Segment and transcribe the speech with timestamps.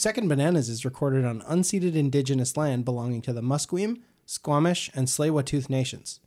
[0.00, 5.68] Second Bananas is recorded on unceded indigenous land belonging to the Musqueam, Squamish, and Tsleil-Waututh
[5.68, 6.20] nations.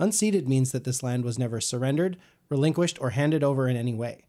[0.00, 2.16] Unceded means that this land was never surrendered,
[2.48, 4.24] relinquished, or handed over in any way.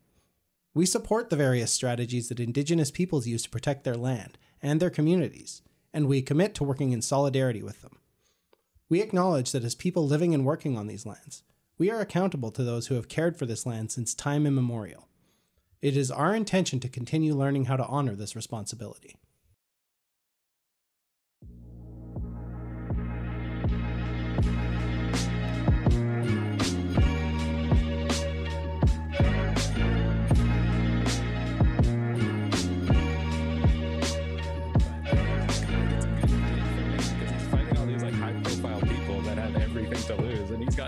[0.73, 4.89] We support the various strategies that indigenous peoples use to protect their land and their
[4.89, 5.61] communities,
[5.93, 7.99] and we commit to working in solidarity with them.
[8.89, 11.43] We acknowledge that as people living and working on these lands,
[11.77, 15.07] we are accountable to those who have cared for this land since time immemorial.
[15.83, 19.17] It is our intention to continue learning how to honor this responsibility.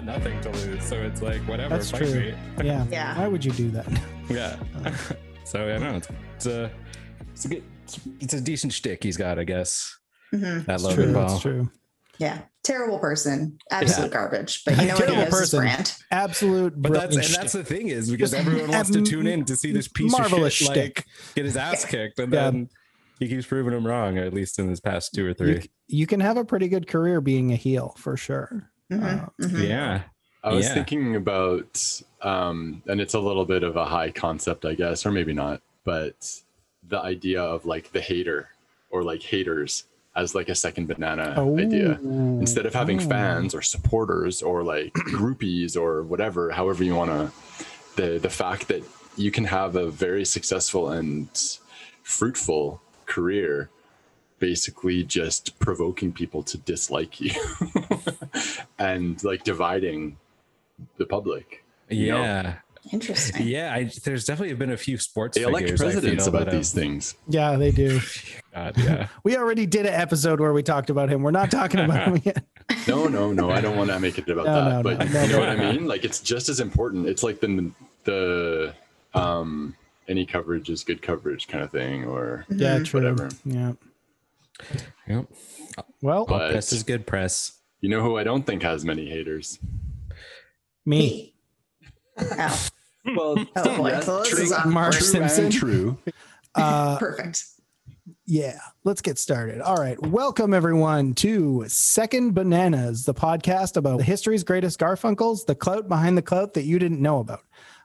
[0.05, 0.83] Got nothing to lose.
[0.83, 1.75] So it's like whatever.
[1.75, 2.13] That's fight true.
[2.19, 2.33] me.
[2.63, 2.85] Yeah.
[2.91, 3.17] Yeah.
[3.17, 3.87] Why would you do that?
[4.27, 4.55] Yeah.
[5.43, 5.95] so I don't know.
[5.97, 6.71] It's, it's a
[7.31, 9.95] it's a good it's, it's a decent shtick he's got, I guess.
[10.33, 10.65] Mhm.
[10.65, 11.13] That It's Logan true.
[11.13, 11.27] Paul.
[11.27, 11.71] That's true.
[12.17, 12.39] Yeah.
[12.63, 13.59] Terrible person.
[13.69, 14.63] Absolute garbage.
[14.65, 15.01] But you know what?
[15.01, 15.59] He Terrible knows his person.
[15.59, 15.95] brand.
[16.09, 16.73] Absolute.
[16.81, 19.45] But that's brilliant and that's the thing is because Just everyone wants to tune in
[19.45, 22.49] to see this piece marvelous of shit like get his ass kicked, and Yeah.
[22.49, 22.69] then
[23.19, 24.17] he keeps proving him wrong.
[24.17, 25.61] At least in his past two or three.
[25.61, 28.71] c- you can have a pretty good career being a heel for sure.
[28.91, 29.67] Mhm, Uh, mhm.
[29.67, 30.01] Yeah.
[30.43, 30.73] I was Yeah.
[30.75, 35.11] thinking about, um, and it's a little bit of a high concept, I guess, or
[35.11, 36.41] maybe not, but
[36.87, 38.49] the idea of like the hater
[38.91, 41.99] or like haters as like a second banana idea.
[42.01, 42.39] Oh.
[42.39, 43.09] Instead of having Oh.
[43.09, 47.31] fans or supporters or like groupies or whatever, however you want to,
[47.95, 48.83] the the fact that
[49.17, 51.27] you can have a very successful and
[52.03, 53.69] fruitful career
[54.39, 57.31] basically just provoking people to dislike you
[58.79, 60.17] and like dividing
[60.97, 61.63] the public.
[61.89, 62.55] You know, Yeah.
[62.91, 63.47] Interesting.
[63.47, 63.73] Yeah.
[63.73, 65.79] I, there's definitely been a few sports They elect figures.
[65.81, 67.15] Presidents feel, about that have- these things.
[67.27, 67.99] Yeah, they do.
[68.53, 69.07] God, yeah.
[69.23, 71.23] We already did an episode where we talked about him.
[71.23, 72.43] We're not talking about him yet.
[72.87, 73.49] No, no, no.
[73.51, 74.69] I don't want to make it about No, that.
[74.77, 75.39] no, but no, no, you know no.
[75.39, 75.87] what I mean?
[75.87, 77.07] Like it's just as important.
[77.07, 77.71] It's like the
[78.05, 78.73] the
[79.13, 79.75] um
[80.07, 82.99] any coverage is good coverage kind of thing or Yeah, true.
[83.01, 83.29] Whatever.
[83.43, 83.73] Yeah.
[85.07, 85.25] Yep.
[86.01, 87.54] Well, But- press is good press.
[87.85, 89.59] You know who I don't think has many haters?
[90.87, 91.35] me.
[92.17, 92.67] Oh,
[93.15, 93.99] Well, oh boy.
[93.99, 94.53] So this is.
[94.65, 95.51] Mark true Simpson.
[95.51, 95.97] true.
[96.55, 97.43] Uh, Perfect.
[98.25, 99.59] yeah, let's get started.
[99.59, 100.01] All right.
[100.01, 106.17] Welcome, everyone, to Second Bananas, the podcast about the history's greatest Garfunkels, the clout behind
[106.17, 107.41] the clout that you didn't know about.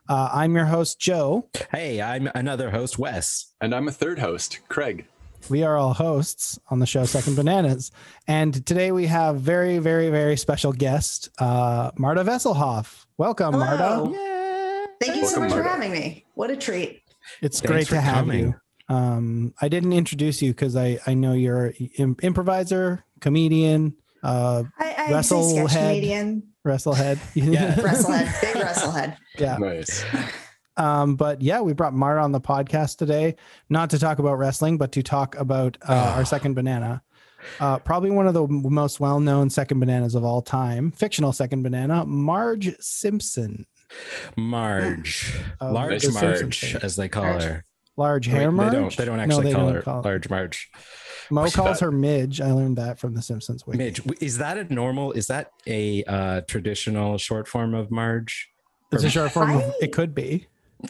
[0.07, 1.49] Uh, I'm your host, Joe.
[1.69, 3.51] Hey, I'm another host, Wes.
[3.59, 5.05] And I'm a third host, Craig.
[5.49, 7.91] We are all hosts on the show Second Bananas.
[8.27, 13.05] And today we have very, very, very special guest, uh, Marta Vesselhoff.
[13.17, 14.05] Welcome, Hello.
[14.05, 14.87] Marta.
[15.01, 16.25] Thank you so Welcome, much for having me.
[16.35, 17.01] What a treat.
[17.41, 18.39] It's Thanks great for to have coming.
[18.39, 18.55] you.
[18.95, 24.63] Um, I didn't introduce you because I, I know you're an im- improviser, comedian, uh,
[24.77, 25.87] I, I Wrestle head.
[25.89, 27.19] comedian, wrestlehead.
[27.33, 27.79] Yeah.
[27.81, 29.17] wrestlehead, big wrestlehead.
[29.39, 29.57] yeah.
[29.57, 30.03] Nice.
[30.77, 33.35] Um, but yeah, we brought Marta on the podcast today,
[33.69, 37.01] not to talk about wrestling, but to talk about uh, our second banana.
[37.59, 42.05] Uh, probably one of the most well-known second bananas of all time, fictional second banana,
[42.05, 43.65] Marge Simpson,
[44.37, 45.33] Marge.
[45.59, 46.79] Oh, Large Marge, fame.
[46.83, 47.43] as they call Marge.
[47.43, 47.65] her.
[47.97, 48.71] large Wait, hair Marge.
[48.71, 50.71] They don't, they don't No, actually they call don't her call- Large Marge.
[51.29, 51.85] Moe What's calls that?
[51.85, 52.41] her Midge.
[52.41, 53.65] I learned that from the Simpsons.
[53.65, 53.77] Wiki.
[53.77, 55.13] Midge, is that a normal?
[55.13, 58.49] Is that a uh, traditional short form of Marge?
[58.91, 59.51] It's a short form.
[59.55, 60.47] Of, it could be.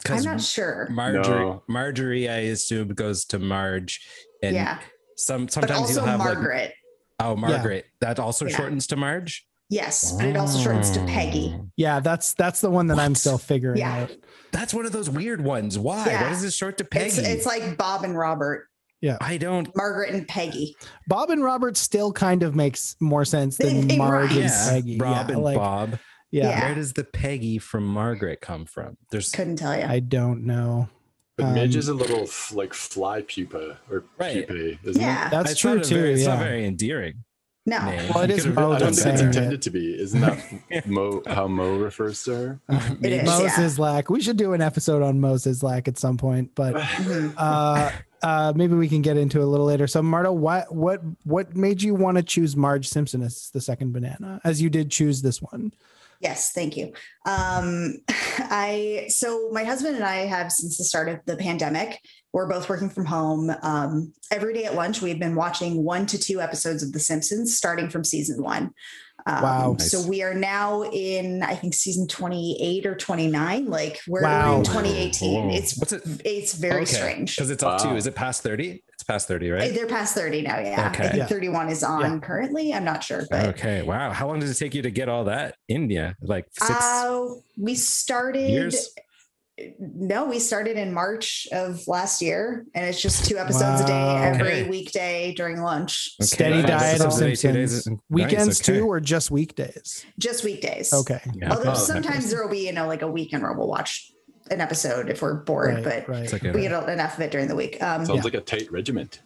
[0.09, 0.87] I'm not sure.
[0.91, 1.63] Marjorie, No.
[1.67, 3.99] Marjorie, I assume goes to Marge,
[4.43, 4.79] and yeah.
[5.17, 6.73] some sometimes you'll have like Margaret.
[7.19, 7.85] oh Margaret.
[8.01, 8.55] That also Yeah.
[8.57, 9.45] shortens to Marge.
[9.69, 10.11] yes.
[10.13, 11.55] But it also shortens to Peggy.
[11.57, 11.67] Oh.
[11.77, 14.03] Yeah, that's that's the one that I'm still figuring Yeah.
[14.03, 14.11] out.
[14.51, 15.79] That's one of those weird ones.
[15.79, 16.05] Why?
[16.07, 16.23] Yeah.
[16.23, 17.05] What is this short to Peggy?
[17.07, 18.67] It's, it's like Bob and Robert,
[18.99, 19.69] Yeah, I don't.
[19.77, 20.75] Margaret and Peggy.
[21.07, 24.39] Bob and Robert still kind of makes more sense than They- they Marge rhyme.
[24.41, 24.97] and Yeah, Peggy.
[24.97, 25.99] Rob yeah, and like, Bob.
[26.31, 26.65] Yeah, Yeah.
[26.65, 28.97] Where does the Peggy from Margaret come from?
[29.11, 29.83] There's Couldn't tell you.
[29.83, 30.89] I don't know.
[31.37, 34.47] But Midge Um, is a little f- like fly pupa or Right.
[34.47, 35.29] pupae, isn't yeah.
[35.29, 35.95] That's it's true not too.
[35.95, 36.35] very, It's yeah.
[36.35, 37.23] not very endearing.
[37.65, 37.83] no.
[37.85, 38.11] name.
[38.13, 38.71] Well, it You is could've- Moe?
[38.73, 39.21] I don't think it's saying it.
[39.25, 39.99] intended to be.
[39.99, 42.59] Isn't that Moe how Moe refers to her?
[43.01, 43.25] It is.
[43.25, 43.49] Moe yeah.
[43.49, 44.09] Szyslak.
[44.09, 47.33] We should do an episode on Moe Szyslak at some point, but Mhm.
[47.37, 47.91] uh,
[48.21, 49.87] uh, maybe we can get into it a little later.
[49.87, 53.93] So, Marta, what what what made you want to choose Marge Simpson as the second
[53.93, 55.71] banana, as you did choose this one?
[56.21, 56.93] Yes, thank you.
[57.25, 61.99] Um, I so my husband and I have since the start of the pandemic.
[62.33, 63.51] We're both working from home.
[63.61, 67.57] Um, every day at lunch, we've been watching one to two episodes of The Simpsons,
[67.57, 68.71] starting from season one.
[69.25, 69.75] Um, Wow.
[69.77, 73.67] So we are now in, I think, season 28 or 29.
[73.67, 74.57] Like we're, Wow.
[74.57, 75.49] in 2018.
[75.49, 75.55] Whoa.
[75.55, 76.03] It's What's it?
[76.25, 77.35] it's very strange.
[77.35, 77.91] Because it's up Wow.
[77.91, 78.83] to, is it past 30?
[78.93, 79.73] It's past 30, right?
[79.73, 80.59] They're past 30 now.
[80.59, 80.89] Yeah.
[80.93, 81.03] Okay.
[81.05, 81.25] I think Yeah.
[81.27, 82.19] 31 is on Yeah.
[82.19, 82.73] currently.
[82.73, 83.81] I'm not sure, but Okay.
[83.81, 84.11] Wow.
[84.11, 86.15] How long does it take you to get all that India?
[86.21, 87.25] Like six uh,
[87.57, 88.49] we started.
[88.49, 88.89] years?
[89.79, 94.15] No, we started in March of last year, and it's just two episodes a day
[94.17, 94.69] every Okay.
[94.69, 96.15] weekday during lunch.
[96.21, 96.27] Okay.
[96.27, 97.87] Steady Five diet of episodes a day, two days.
[97.87, 98.79] Nice, Weekends okay.
[98.79, 100.05] too, or just weekdays?
[100.19, 100.93] Just weekdays.
[100.93, 101.19] Okay.
[101.33, 101.51] Yeah.
[101.53, 104.11] Although Oh, sometimes there will be, you know, like a weekend where we'll watch
[104.49, 106.31] an episode if we're bored, Right, but right.
[106.33, 107.81] Like a- we get enough of it during the week.
[107.81, 108.23] Um, Sounds Yeah.
[108.23, 109.21] like a tight regiment.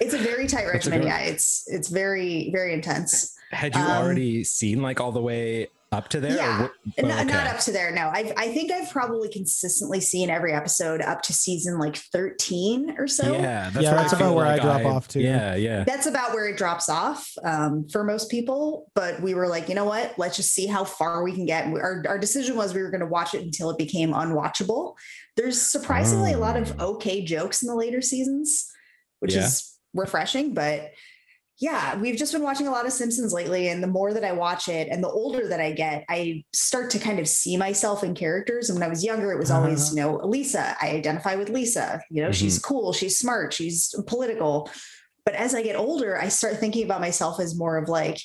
[0.00, 1.02] it's a very tight That's a regimen.
[1.08, 3.34] Yeah, it's it's very very intense.
[3.50, 6.36] had you um, already seen like all the way up to there?
[6.36, 6.60] Yeah.
[6.62, 7.90] what- N- oh, Not up to there.
[7.92, 12.96] No, I I think I've probably consistently seen every episode up to season like thirteen
[12.98, 13.32] or so.
[13.32, 15.20] yeah, that's, Yeah, where that's I about where I like drop off to.
[15.22, 15.84] Yeah, yeah.
[15.84, 18.90] That's about where it drops off um, for most people.
[18.94, 20.14] But we were like, you know what?
[20.18, 21.66] Let's just see how far we can get.
[21.66, 24.94] Our, our decision was we were going to watch it until it became unwatchable.
[25.36, 28.70] There's surprisingly a lot of okay jokes in the later seasons,
[29.20, 29.44] which Yeah.
[29.46, 30.54] is refreshing.
[30.54, 30.90] But
[31.58, 33.68] yeah, we've just been watching a lot of Simpsons lately.
[33.68, 36.90] And the more that I watch it and the older that I get, I start
[36.90, 38.68] to kind of see myself in characters.
[38.68, 40.76] And when I was younger, it was always, you know, Lisa.
[40.80, 42.00] I identify with Lisa.
[42.10, 44.68] You know, she's cool, she's smart, she's political.
[45.24, 48.18] But as I get older, I start thinking about myself as more of like,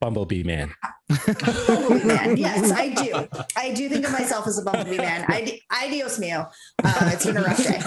[0.00, 0.72] Bumblebee man.
[1.08, 2.36] Bumblebee man.
[2.46, 3.26] Yes, I do.
[3.56, 5.24] I do think of myself as a Bumblebee man.
[5.26, 6.40] I, adios mio.
[6.84, 7.80] Um, it's been a rough day.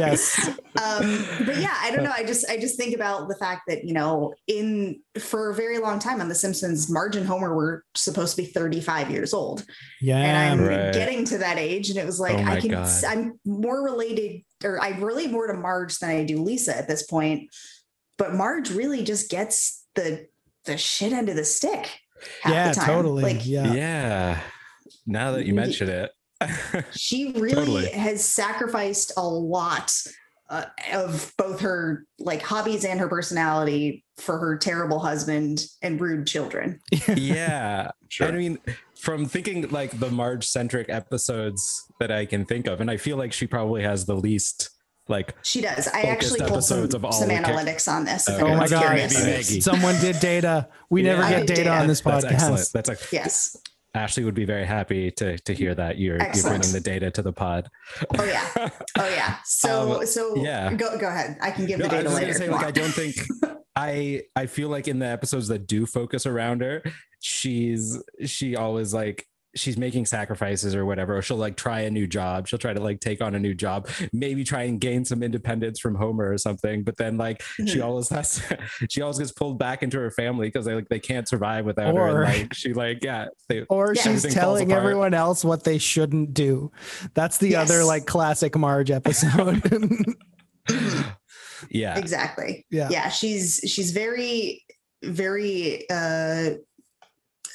[0.00, 0.20] Nailed it.
[0.20, 0.48] Yes.
[0.82, 2.12] um, but yeah, I don't know.
[2.12, 5.78] I just I just think about the fact that you know, in for a very
[5.78, 9.64] long time on The Simpsons, Marge and Homer were supposed to be 35 years old,
[10.00, 10.18] Yeah.
[10.18, 10.92] and I'm Right.
[10.92, 13.04] getting to that age, and it was like Oh I can God.
[13.06, 17.02] I'm more related, or I relate more to Marge than I do Lisa at this
[17.04, 17.50] point.
[18.18, 20.26] But Marge really just gets the
[20.66, 21.88] the shit end of the stick.
[22.42, 22.86] half yeah, the time.
[22.86, 23.22] totally.
[23.22, 23.72] Like yeah.
[23.72, 24.40] Yeah.
[25.06, 26.10] Now that you mention it.
[26.92, 27.86] She really Totally.
[27.90, 29.92] has sacrificed a lot
[30.48, 36.26] uh, of both her like hobbies and her personality for her terrible husband and rude
[36.26, 36.80] children.
[37.16, 37.90] yeah.
[38.08, 38.28] Sure.
[38.28, 38.58] I mean,
[38.98, 43.16] from thinking like the Marge centric episodes that I can think of, and I feel
[43.16, 44.70] like she probably has the least
[45.08, 45.88] like She does.
[45.88, 48.28] I actually pulled some, of all some the char- analytics on this.
[48.28, 48.42] Okay.
[48.42, 48.82] Oh my god.
[48.96, 49.60] Maggie.
[49.60, 50.68] Someone did data.
[50.90, 51.26] We never Yeah.
[51.28, 51.70] I get data, data.
[51.80, 52.22] on this podcast.
[52.22, 52.60] that's excellent.
[52.60, 52.72] podcast.
[52.72, 53.56] That's like Yes.
[53.94, 57.22] Ashley would be very happy to to hear that you're you're bringing the data to
[57.22, 57.68] the pod.
[58.18, 58.48] Oh yeah.
[58.98, 59.36] Oh yeah.
[59.44, 60.72] So Um, so yeah.
[60.74, 61.36] Go go ahead.
[61.42, 62.26] I can give No, the I data was later.
[62.26, 63.16] gonna say, like, I don't think
[63.76, 66.82] I I feel like in the episodes that do focus around her,
[67.20, 69.26] she's she always like
[69.56, 71.16] she's making sacrifices or whatever.
[71.16, 72.46] Or she'll like try a new job.
[72.46, 75.80] She'll try to like take on a new job, maybe try and gain some independence
[75.80, 76.84] from Homer or something.
[76.84, 77.84] But then like she Mhm.
[77.84, 78.40] always has
[78.90, 81.96] she always gets pulled back into her family because they like they can't survive without
[81.96, 82.22] her.
[82.22, 83.26] And, like she like yeah.
[83.48, 86.70] They, Or she's telling everyone else what they shouldn't do.
[87.14, 89.62] That's the other like classic Marge episode.
[91.70, 91.98] yeah.
[91.98, 92.88] exactly yeah.
[92.90, 94.64] yeah she's she's very
[95.02, 96.50] very uh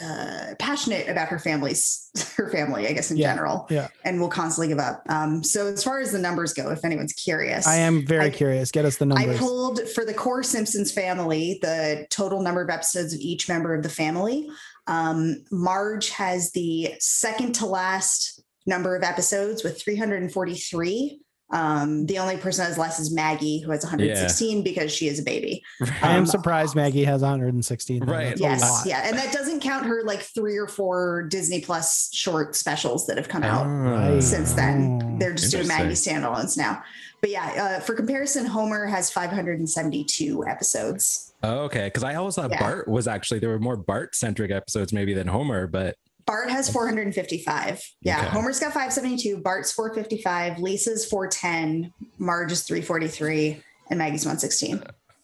[0.04, 3.88] uh passionate about her family's her family i guess in Yeah, general yeah.
[4.04, 7.14] and will constantly give up um so as far as the numbers go if anyone's
[7.14, 8.72] curious I am very I- curious.
[8.72, 9.36] Get us the numbers.
[9.36, 13.74] I pulled for the core Simpsons family the total number of episodes of each member
[13.74, 14.50] of the family.
[14.88, 21.22] Um, Marge has the second to last number of episodes with 343.
[21.52, 25.20] Um, the only person that has less is Maggie, who has 116 because she is
[25.20, 25.64] a baby.
[26.02, 28.04] I am um, surprised Maggie has 116.
[28.04, 28.30] Right.
[28.30, 32.56] That's yes, yeah, and that doesn't count her like three or four Disney Plus short
[32.56, 34.20] specials that have come out Ah.
[34.20, 35.00] since then.
[35.04, 36.16] Oh, They're just doing Maggie interesting.
[36.18, 36.82] standalones now.
[37.22, 41.34] But yeah, uh, for comparison, Homer has 572 episodes.
[41.44, 41.86] Oh, okay.
[41.86, 42.60] Because I always thought Yeah.
[42.60, 45.96] Bart was actually there were more Bart centric episodes maybe than Homer, but
[46.28, 47.82] Bart has 455.
[48.02, 48.28] Yeah, Okay.
[48.30, 49.38] Homer's got 572.
[49.42, 50.60] Bart's 455.
[50.60, 51.94] Lisa's 410.
[52.18, 53.62] Marge is 343.
[53.92, 54.84] And Maggie's 116.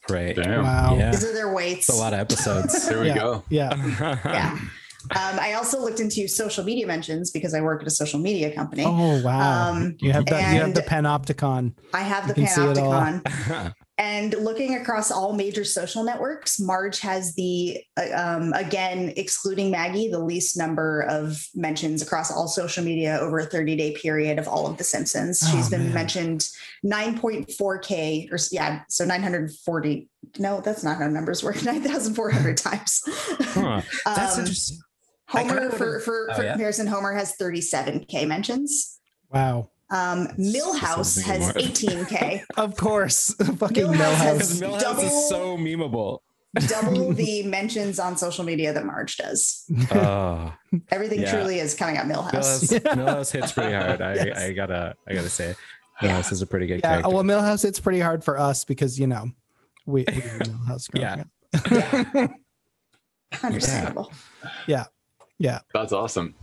[0.09, 0.35] right.
[0.35, 0.63] Damn.
[0.63, 0.95] Wow.
[0.97, 1.11] Yeah.
[1.11, 1.89] These are their weights.
[1.89, 2.85] It's a lot of episodes.
[2.89, 3.15] There we Yeah.
[3.15, 3.43] go.
[3.49, 4.19] Yeah.
[4.25, 4.59] Yeah.
[5.09, 8.53] Um, I also looked into social media mentions because I work at a social media
[8.53, 8.83] company.
[8.85, 9.71] Oh wow.
[9.71, 11.73] Um, you have the you have the panopticon.
[11.91, 12.91] I have the You it all.
[12.93, 13.73] Panopticon.
[14.01, 20.09] And looking across all major social networks, Marge has the, uh, um, again, excluding Maggie,
[20.09, 24.47] the least number of mentions across all social media over a 30 day period of
[24.47, 25.41] all of The Simpsons.
[25.45, 25.93] Oh, She's been man.
[25.93, 26.49] mentioned
[26.83, 30.09] 9.4K, or yeah, so 940.
[30.39, 31.63] No, that's not how numbers work.
[31.63, 33.03] 9,400 times.
[33.05, 33.81] Huh.
[34.03, 34.79] That's Um, interesting.
[35.27, 36.51] Homer, for, for, oh, for yeah?
[36.53, 38.99] comparison, Homer has 37K mentions.
[39.31, 39.69] Wow.
[39.91, 41.51] Um, Milhouse has more.
[41.53, 42.43] 18K.
[42.57, 43.33] Of course.
[43.35, 44.61] Fucking Milhouse Milhouse.
[44.61, 46.19] Milhouse double- is so memeable.
[46.67, 49.65] double the mentions on social media that Marge does.
[49.91, 50.53] Oh,
[50.89, 51.31] Everything Yeah.
[51.31, 52.63] truly is coming up Milhouse.
[52.63, 52.95] Milhouse, Yeah.
[52.95, 54.01] Milhouse hits pretty hard.
[54.01, 54.37] I, Yes.
[54.39, 55.55] I gotta, I gotta say,
[56.01, 56.21] Yeah.
[56.21, 56.89] Milhouse is a pretty good Yeah.
[57.01, 57.09] character.
[57.09, 59.29] Well, Milhouse, it's pretty hard for us because you know
[59.85, 62.21] we, we knew Milhouse growing Yeah.
[62.23, 62.31] up.
[63.43, 64.11] Understandable.
[64.67, 64.85] Yeah.
[65.37, 65.59] yeah.
[65.73, 66.35] That's awesome.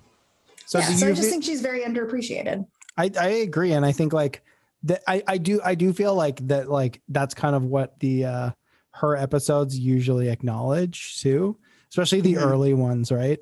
[0.66, 2.66] So yeah, so I just thi- think she's very underappreciated.
[2.98, 4.42] I, I agree and i think like
[4.82, 8.24] that I, I do i do feel like that like that's kind of what the
[8.26, 8.50] uh
[8.90, 11.56] her episodes usually acknowledge too
[11.90, 12.42] especially the Mhm.
[12.42, 13.38] early ones right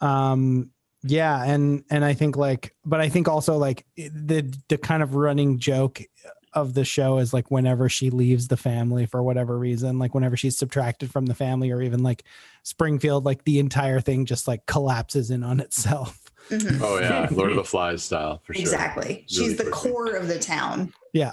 [0.00, 0.70] um
[1.02, 5.14] yeah and and i think like but i think also like the the kind of
[5.14, 6.02] running joke
[6.54, 10.36] of the show is like whenever she leaves the family for whatever reason like whenever
[10.36, 12.24] she's subtracted from the family or even like
[12.62, 16.80] springfield like the entire thing just like collapses in on itself Mhm.
[16.82, 18.60] Oh yeah, Lord of the Flies style for sure.
[18.62, 19.24] Exactly.
[19.28, 19.92] She's Really the quick.
[19.94, 20.92] core of the town.
[21.12, 21.32] Yeah.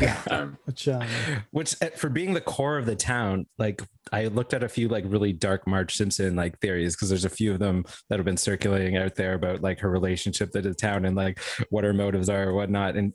[0.00, 0.20] Yeah.
[0.30, 1.06] Um, which um
[1.52, 3.80] Which uh, for being the core of the town, like
[4.12, 7.30] I looked at a few like really dark Marge Simpson like theories because there's a
[7.30, 10.74] few of them that have been circulating out there about like her relationship to the
[10.74, 11.38] town and like
[11.70, 12.96] what her motives are or whatnot.
[12.96, 13.12] And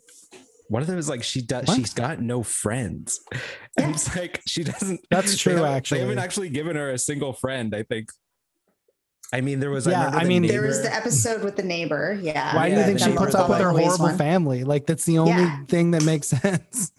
[0.69, 1.75] one of them is like she does What?
[1.77, 3.19] she's got no friends.
[3.77, 5.97] And it's like she doesn't That's true, haven't- actually.
[5.99, 8.09] They haven't actually given her a single friend, I think.
[9.31, 11.63] I mean, there was Yeah, remember I the mean- There was the episode with the
[11.63, 12.17] neighbor.
[12.21, 12.55] Yeah.
[12.55, 14.17] Why do you think she puts up with her Louise horrible one.
[14.17, 14.63] family?
[14.63, 15.63] Like that's the only Yeah.
[15.67, 16.91] thing that makes sense.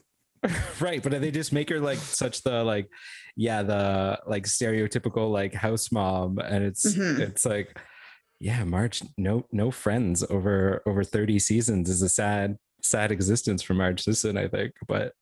[0.81, 2.89] right but they just make her like such the like
[3.37, 7.19] yeah the like stereotypical like house mom and it's Mhm.
[7.19, 7.79] it's like
[8.41, 13.75] yeah marge no no friends over over 30 seasons is a sad sad existence for
[13.75, 15.13] marge simpson i think but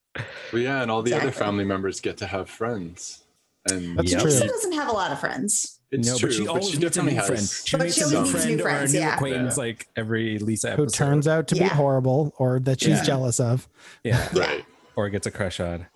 [0.53, 3.25] well, yeah, and all the other family members get to have friends,
[3.71, 4.19] and That's Yeah.
[4.21, 4.31] true.
[4.31, 5.81] Lisa doesn't have a lot of friends.
[5.91, 6.29] it's no true.
[6.29, 7.27] but she always meets a definitely new has.
[7.27, 9.01] friend she But meets she a always new meets new friend or a friends, new
[9.01, 9.15] yeah.
[9.15, 9.63] acquaintance Yeah.
[9.63, 10.85] like every lisa episode.
[10.85, 13.03] Who turns out to be horrible or that she's Yeah.
[13.05, 13.69] jealous of.
[14.05, 14.41] yeah Yeah.
[14.41, 14.65] right,
[14.97, 15.87] or gets a crush on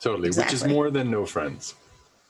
[0.00, 1.74] totally, which is more than no friends.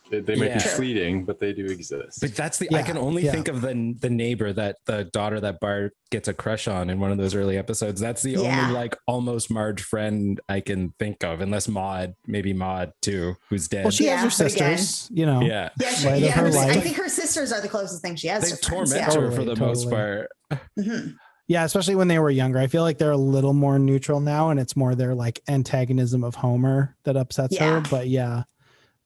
[0.09, 0.53] They, they might Yeah.
[0.55, 2.19] be fleeting, but they do exist.
[2.21, 3.31] But that's the I can only yeah.
[3.31, 6.99] think of the the neighbor that the daughter that Bart gets a crush on in
[6.99, 7.99] one of those early episodes.
[7.99, 8.61] That's the Yeah.
[8.61, 13.67] only like almost Marge friend I can think of, unless Maude, maybe Maude too, who's
[13.67, 13.83] dead.
[13.83, 15.41] Well, she Yeah, has her but again- sisters, you know.
[15.41, 18.27] yeah, Yeah, she, yeah her her- I think her sisters are the closest thing she
[18.27, 18.91] has they to friends.
[18.91, 19.21] torment Yeah.
[19.21, 20.25] her for the Totally, most totally.
[20.49, 20.61] part.
[20.79, 21.15] Mhm.
[21.49, 22.59] Yeah, especially when they were younger.
[22.59, 26.23] I feel like they're a little more neutral now and it's more their like antagonism
[26.23, 27.81] of Homer that upsets her.
[27.89, 28.43] But yeah.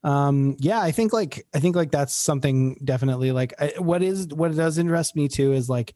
[0.03, 4.27] Um yeah, I think like I think like that's something definitely like I, what is
[4.29, 5.93] what does interest me too is like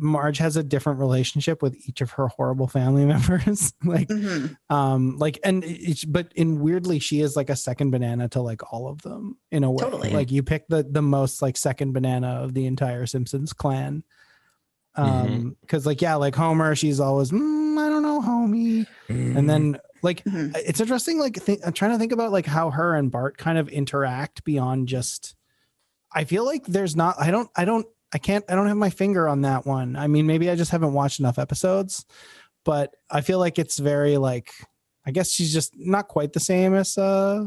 [0.00, 3.72] Marge has a different relationship with each of her horrible family members.
[3.84, 4.56] like Mhm.
[4.70, 8.72] um like and it's but in weirdly she is like a second banana to like
[8.72, 10.10] all of them in a way Totally.
[10.10, 14.04] like you pick the the most like second banana of the entire simpsons clan
[14.94, 19.78] um because like yeah like homer she's always mm, i don't know homie and then
[20.02, 20.56] like Mhm.
[20.56, 23.58] it's interesting like think, i'm trying to think about like how her and bart kind
[23.58, 25.34] of interact beyond just
[26.14, 28.90] i feel like there's not i don't i don't i can't i don't have my
[28.90, 32.04] finger on that one i mean maybe i just haven't watched enough episodes
[32.64, 34.52] but i feel like it's very like
[35.06, 37.46] i guess she's just not quite the same as uh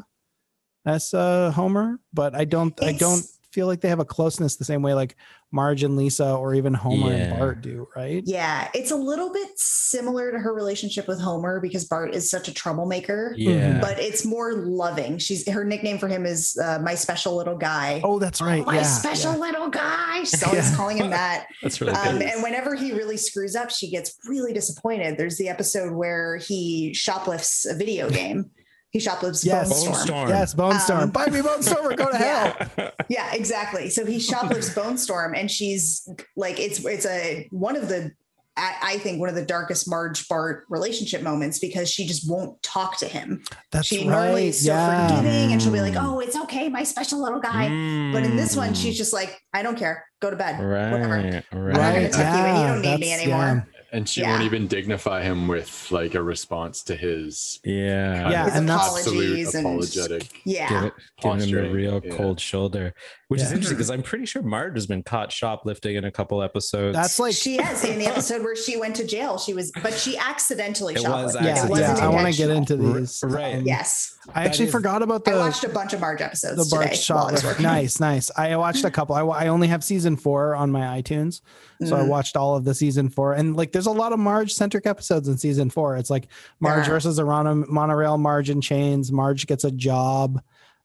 [0.86, 4.66] as uh homer but i don't i don't feel like they have a closeness the
[4.66, 5.16] same way like
[5.52, 7.16] marge and lisa or even homer Yeah.
[7.18, 11.60] and bart do right Yeah, it's a little bit similar to her relationship with Homer
[11.60, 15.18] because Bart is such a troublemaker, yeah, but it's more loving.
[15.18, 18.00] She's her nickname for him is uh, my special little guy.
[18.06, 19.40] oh that's right my yeah, special yeah.
[19.40, 20.20] little guy.
[20.24, 20.78] She's always Yeah.
[20.78, 21.48] calling him that.
[21.62, 22.28] that's really Um, good.
[22.30, 25.18] and whenever he really screws up, she gets really disappointed.
[25.18, 28.50] There's the episode where he shoplifts a video game.
[28.92, 29.70] He shoplifts Yes.
[29.70, 29.94] Bone Storm.
[29.96, 30.30] Bone Storm.
[30.30, 32.68] yes bone storm Um, buy me bone storm or go to yeah.
[32.78, 33.90] hell Yeah, exactly.
[33.90, 38.12] So he shoplifts Bone Storm, and she's like, it's it's a one of the
[38.58, 42.62] I, I think one of the darkest Marge Bart relationship moments because she just won't
[42.62, 43.42] talk to him.
[43.72, 46.68] that's she right normally is so yeah forgiving, and she'll be like, "Oh, it's okay,
[46.68, 47.70] my special little guy."
[48.12, 48.76] But in this one, Mm.
[48.76, 52.02] she's just like, "I don't care, go to bed, right, whatever." right, I'm not gonna
[52.02, 52.56] Right, tuck you in.
[52.62, 53.68] You don't need me that's- anymore.
[53.92, 54.32] And she Yeah.
[54.32, 59.06] won't even dignify him with like a response to his yeah, Yeah, His and that's-
[59.06, 60.42] apologies absolute and apologetic.
[60.46, 62.16] Yeah, give, it, give him a real yeah.
[62.16, 62.94] cold shoulder,
[63.32, 66.44] which is interesting because I'm pretty sure Marge has been caught shoplifting in a couple
[66.44, 66.96] episodes.
[66.96, 69.38] that's like she is in the episode where she went to jail.
[69.38, 71.44] She was, but she accidentally It was shoplifted.
[71.44, 71.70] yeah accidental.
[71.70, 73.56] wasn't yeah i want to get into R- these right.
[73.56, 76.58] Um, Yes, i actually is- forgot about the I watched a bunch of Marge episodes
[76.70, 77.48] the Bart today while I was shot.
[77.50, 77.64] working.
[77.64, 78.30] Nice, nice.
[78.38, 79.16] I watched a couple.
[79.16, 81.42] I, I only have season four on my iTunes,
[81.86, 82.08] so I Mm.
[82.10, 83.34] watched all of the season four.
[83.34, 85.96] And like, there's a lot of Marge centric episodes in season four.
[85.98, 86.28] It's like
[86.60, 86.96] Marge There are.
[86.98, 89.12] versus a Ron- monorail, Marge in chains.
[89.12, 90.42] Marge gets a job.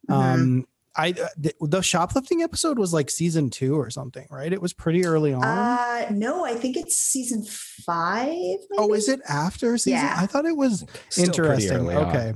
[0.08, 0.14] Mhm.
[0.14, 4.52] Um, I the, the shoplifting episode was like season two or something, right?
[4.52, 5.44] It was pretty early on.
[5.44, 8.32] Uh, no, I think it's season five.
[8.78, 8.98] oh, maybe?
[8.98, 9.98] is it after season?
[10.00, 10.16] Yeah.
[10.18, 11.72] I thought it was Still interesting.
[11.76, 12.04] early on.
[12.06, 12.32] Okay.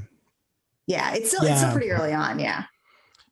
[0.86, 2.38] Yeah, it's still it's still pretty early on.
[2.38, 2.64] Yeah.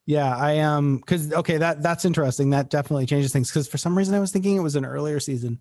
[0.06, 2.50] Yeah, I um cuz okay, that that's interesting.
[2.50, 5.20] That definitely changes things cuz for some reason I was thinking it was an earlier
[5.20, 5.60] season.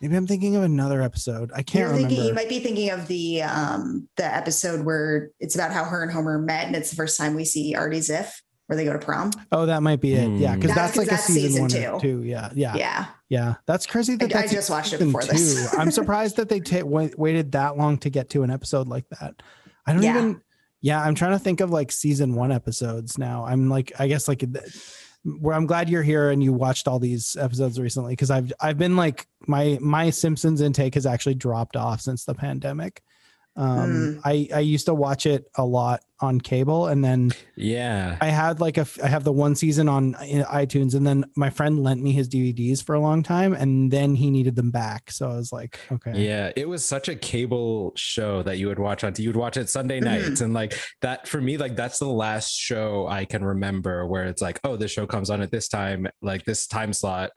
[0.00, 1.50] Maybe I'm thinking of another episode.
[1.52, 2.28] I can't You're thinking remember.
[2.28, 6.12] you might be thinking of the um the episode where it's about how her and
[6.12, 8.30] Homer met and it's the first time we see Artie Ziff
[8.68, 9.30] where they go to prom.
[9.50, 10.28] oh, that might be it.
[10.38, 10.60] Yeah, Hmm.
[10.60, 12.20] cuz That's that's, like a season, season 1 or two.
[12.20, 12.22] 2.
[12.24, 12.50] Yeah.
[12.54, 12.76] Yeah.
[12.76, 13.06] Yeah.
[13.30, 13.54] Yeah.
[13.66, 15.74] That's crazy that I- I just watched it before this.
[15.74, 19.34] I'm surprised that they wait, waited that long to get to an episode like that.
[19.86, 20.18] I don't Yeah.
[20.18, 20.40] even
[20.80, 23.44] Yeah, I'm trying to think of like season 1 episodes now.
[23.44, 24.44] I'm like I guess like
[25.24, 28.78] where I'm glad you're here and you watched all these episodes recently because I've I've
[28.78, 33.02] been like my my Simpsons intake has actually dropped off since the pandemic.
[33.58, 34.20] Um, Mm.
[34.24, 38.16] I I used to watch it a lot on cable, and then Yeah.
[38.20, 41.50] I had like a f- I have the one season on iTunes, and then my
[41.50, 45.10] friend lent me his DVDs for a long time, and then he needed them back,
[45.12, 48.78] so I was like, okay, Yeah, it was such a cable show that you would
[48.80, 49.12] watch on.
[49.18, 50.04] You would watch it Sunday Mhm.
[50.04, 54.24] nights, and like that for me, like that's the last show I can remember where
[54.26, 57.30] it's like, oh, this show comes on at this time, like this time slot.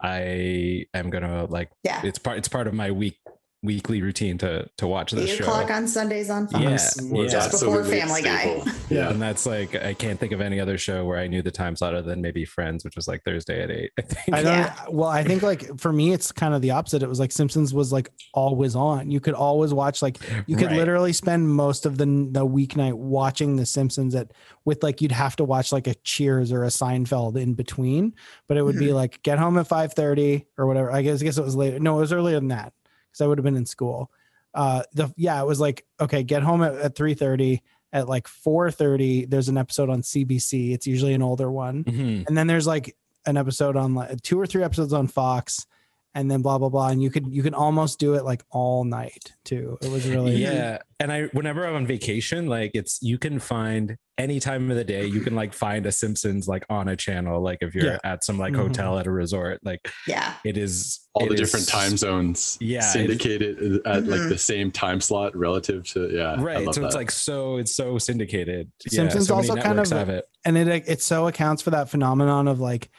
[0.00, 2.00] I am gonna like, Yeah.
[2.04, 2.38] it's part.
[2.38, 3.18] It's part of my week
[3.64, 5.44] weekly routine to to watch this Eight show.
[5.44, 6.96] o'clock on Sundays on Yeah, Fox.
[7.02, 7.12] yeah.
[7.12, 8.62] Was Just before absolutely Family Guy.
[8.88, 9.10] Yeah.
[9.10, 11.82] And that's like I can't think of any other show where I knew the times
[11.82, 13.90] other than maybe Friends, which was like Thursday at eight.
[13.98, 14.36] I think.
[14.36, 14.52] I don't.
[14.58, 14.74] Yeah.
[14.88, 17.02] Well, I think like for me, it's kind of the opposite.
[17.02, 19.10] It was like Simpsons was like always on.
[19.10, 20.76] You could always watch like you could Right.
[20.76, 24.30] literally spend most of the the weeknight watching the Simpsons at
[24.64, 28.14] with like you'd have to watch like a Cheers or a Seinfeld in between,
[28.46, 28.84] but it would Mm-hmm.
[28.86, 30.90] be like get home at five thirty or whatever.
[30.92, 31.78] I guess I guess it was later.
[31.80, 32.72] No, it was earlier than that
[33.10, 34.10] because I would have been in school.
[34.54, 37.62] Uh, the yeah, it was like okay, get home at, at three thirty.
[37.90, 40.72] At like four thirty, there's an episode on CBC.
[40.74, 42.26] It's usually an older one Mhm.
[42.28, 45.66] and then there's like an episode on like two or three episodes on Fox,
[46.14, 48.84] and then blah blah blah, and you could you can almost do it like all
[48.84, 49.78] night too.
[49.82, 53.96] It was really yeah and i whenever i'm on vacation like it's you can find
[54.18, 57.40] any time of the day you can like find a simpsons like on a channel
[57.40, 57.98] like if you're Yeah.
[58.02, 58.56] at some like Mhm.
[58.56, 60.34] hotel at a resort like Yeah.
[60.44, 64.28] it is all it the is- different time zones Yeah, it- syndicated at like Mhm.
[64.28, 67.76] the same time slot relative to yeah I right love so it's like so it's
[67.76, 71.70] so syndicated Simpsons so also kind of- have it and it it so accounts for
[71.70, 72.90] that phenomenon of like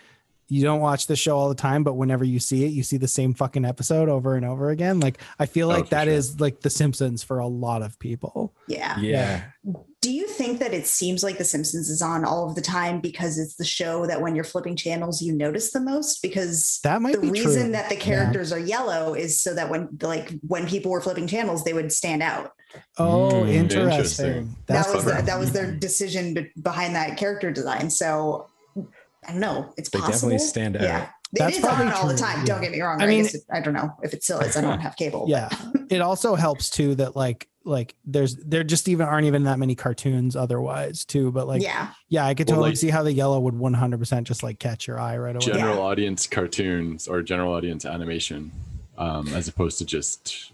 [0.49, 2.97] you don't watch the show all the time, but whenever you see it, you see
[2.97, 4.99] the same fucking episode over and over again.
[4.99, 6.13] Like I feel Oh, like for that sure.
[6.13, 8.53] is like The Simpsons for a lot of people.
[8.67, 8.99] Yeah.
[8.99, 9.43] yeah,
[10.01, 12.99] Do you think that it seems like The Simpsons is on all of the time
[12.99, 16.21] because it's the show that when you're flipping channels, you notice the most?
[16.21, 17.71] Because That might be the be reason true.
[17.73, 21.63] that the characters are yellow is so that when like when people were flipping channels,
[21.63, 22.53] they would stand out.
[22.97, 23.81] oh, Mm, interesting.
[23.91, 24.55] interesting.
[24.67, 27.89] That's that was the, that was their decision behind that character design.
[27.89, 28.47] So
[29.27, 29.73] I don't know.
[29.77, 30.29] It's They possible.
[30.29, 30.83] definitely stand out.
[30.83, 31.09] Yeah.
[31.33, 32.43] That's it is on probably all the time.
[32.45, 33.01] Don't get me wrong.
[33.01, 34.57] I I, mean- guess it, I don't know if it still is.
[34.57, 35.25] I don't have cable.
[35.29, 35.49] yeah.
[35.89, 39.75] It also helps too that like like there's there just even aren't even that many
[39.75, 41.31] cartoons otherwise too.
[41.31, 41.93] But like yeah.
[42.07, 44.87] Yeah, I could Well, totally like- see how the yellow would 100% just like catch
[44.87, 45.45] your eye right away.
[45.45, 48.51] general audience cartoons or general audience animation
[48.97, 50.51] um, as opposed to just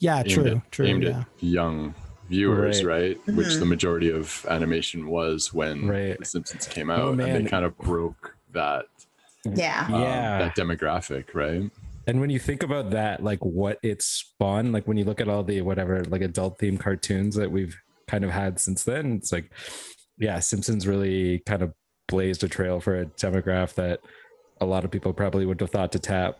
[0.00, 0.86] yeah, true, at, true.
[0.86, 1.20] aimed Yeah.
[1.20, 1.94] at young
[2.28, 3.18] viewers, Right.
[3.26, 3.36] right?
[3.36, 6.18] Which the majority of animation was when Right.
[6.18, 8.86] The Simpsons came Oh, out, and they kind of broke that
[9.44, 9.86] Yeah.
[9.88, 10.38] um, Yeah.
[10.38, 11.70] that demographic, right?
[12.06, 15.28] And when you think about that, like what it spawned, like when you look at
[15.28, 19.30] all the whatever like adult themed cartoons that we've kind of had since then, it's
[19.32, 19.50] like,
[20.18, 21.74] yeah, Simpsons really kind of
[22.08, 24.00] blazed a trail for a demographic that
[24.60, 26.38] a lot of people probably would have thought to tap.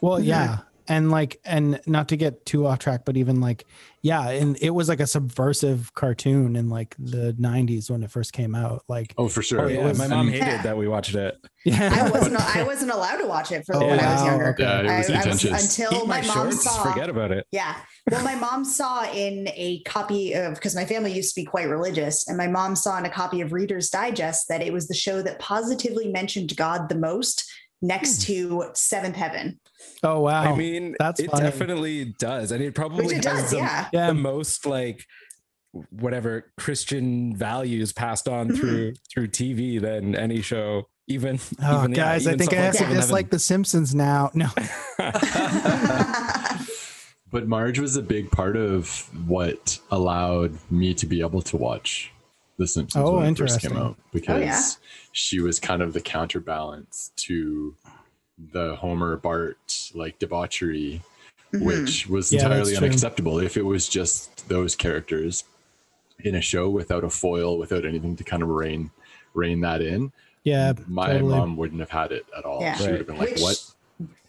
[0.00, 0.58] Well, yeah.
[0.88, 3.64] And like, and not to get too off track, but even like,
[4.02, 8.32] yeah, and it was like a subversive cartoon in like the 90s when it first
[8.32, 8.84] came out.
[8.88, 9.62] Like, Oh, for sure.
[9.62, 10.62] Oh yeah, was- my mom hated Yeah.
[10.62, 11.36] that we watched it.
[11.64, 11.90] yeah.
[12.06, 14.48] I wasn't I wasn't allowed to watch it for Oh, when I was younger.
[14.50, 14.62] okay.
[14.62, 15.44] Yeah, it I, was I was
[15.78, 17.46] until Eat my, my mom saw forget about it.
[17.50, 17.74] Yeah.
[18.08, 21.68] Well, my mom saw in a copy of because my family used to be quite
[21.68, 24.94] religious, and my mom saw in a copy of Reader's Digest that it was the
[24.94, 27.50] show that positively mentioned God the most
[27.82, 29.60] next to Seventh Heaven.
[30.02, 30.52] oh, wow.
[30.52, 31.42] I mean, that's it funny.
[31.44, 33.88] definitely does, and it probably it has does, the, yeah.
[33.92, 34.06] yeah.
[34.08, 35.04] the most like
[35.90, 38.56] whatever Christian values passed on Mhm.
[38.56, 40.84] through through TV than any show.
[41.08, 44.30] Even, Oh, even yeah, guys, I think I stuff have to dislike The Simpsons now.
[44.34, 44.48] No.
[47.32, 52.12] But Marge was a big part of what allowed me to be able to watch
[52.58, 54.62] The Simpsons Oh, when it first came out because Oh, yeah.
[55.12, 57.74] she was kind of the counterbalance to
[58.52, 61.02] the Homer Bart like debauchery,
[61.52, 61.64] Mhm.
[61.64, 65.44] which was Yeah, entirely unacceptable if it was just those characters
[66.20, 68.90] in a show without a foil, without anything to kind of rein
[69.34, 70.12] rein that in.
[70.44, 70.72] Yeah.
[70.86, 71.34] My totally.
[71.34, 72.62] mom wouldn't have had it at all.
[72.62, 72.74] Yeah.
[72.76, 73.62] She would have been like, Which- "What?"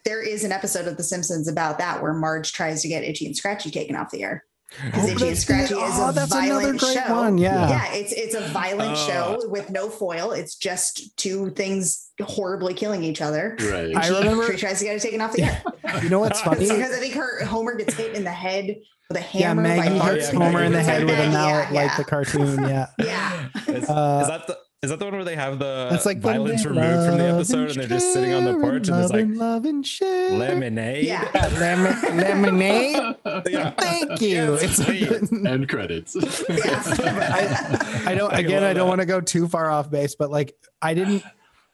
[0.03, 3.25] there is an episode of The Simpsons about that where Marge tries to get Itchy
[3.25, 4.43] and Scratchy taken off the air.
[4.83, 7.15] Because Oh, Itchy and that's Scratchy the- is oh, a that's another violent great show.
[7.15, 7.69] one, yeah.
[7.69, 9.07] yeah, it's it's a violent Oh.
[9.07, 10.31] show with no foil.
[10.31, 13.55] It's just two things horribly killing each other.
[13.59, 13.95] Right.
[13.95, 15.63] I She- remember- she tries to get it taken off the air
[16.03, 16.67] You know what's funny?
[16.67, 18.75] because I think her Homer gets hit in the head
[19.09, 19.63] with a hammer.
[19.63, 22.03] by Maggie Bart hits yeah, Homer in the head with a mallet yeah, like the
[22.03, 22.63] cartoon.
[22.67, 22.87] Yeah.
[22.99, 23.47] Yeah.
[23.69, 26.19] Is, Uh, is that the is that the one where they have the That's like
[26.19, 29.11] violence removed from the episode and they're just sitting on the porch and love there's
[29.11, 30.31] like and love and share.
[30.31, 31.03] lemonade?
[31.05, 31.27] Yeah.
[31.33, 33.15] Yeah, lemon, lemonade.
[33.49, 33.71] Yeah.
[33.71, 34.27] Thank you.
[34.35, 35.45] Yeah, it's sweet.
[35.47, 36.15] End credits.
[36.49, 36.83] Yeah.
[38.05, 38.85] I don't again love I don't that.
[38.85, 41.23] want to go too far off base, but like I didn't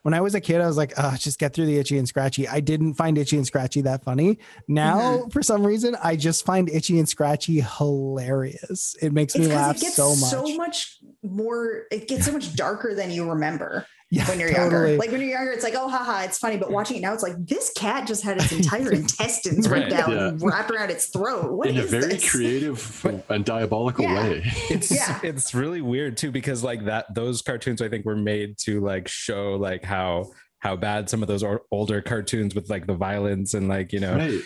[0.02, 2.06] when I was a kid, I was like, oh, just get through the itchy and
[2.06, 2.46] scratchy.
[2.46, 4.38] I didn't find itchy and scratchy that funny.
[4.68, 5.28] Now, Mm-hmm.
[5.30, 8.96] for some reason, I just find itchy and scratchy hilarious.
[9.00, 10.98] It makes me laugh because it gets so so much.
[11.24, 11.32] Much.
[11.32, 11.82] more.
[11.90, 14.70] It gets so much darker than you remember yeah, when you're totally.
[14.92, 14.98] younger.
[14.98, 16.56] Like when you're younger, it's like, oh, haha, it's funny.
[16.56, 19.92] But watching it now, it's like this cat just had its entire intestines Right, ripped
[19.94, 20.28] out yeah.
[20.28, 21.50] and wrapped around its throat.
[21.52, 22.30] What In a very this?
[22.30, 24.28] creative and diabolical Yeah.
[24.28, 24.42] way.
[24.70, 25.18] It's Yeah.
[25.22, 29.08] it's really weird too because like that those cartoons I think were made to like
[29.08, 33.52] show like how how bad some of those or, older cartoons with like the violence
[33.54, 34.40] and like you know Right.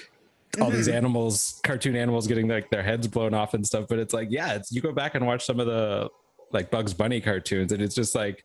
[0.60, 0.96] all these Mm-hmm.
[0.96, 4.54] animals cartoon animals getting like their heads blown off and stuff but it's like yeah
[4.54, 6.08] it's you go back and watch some of the
[6.52, 8.44] like Bugs Bunny cartoons and it's just like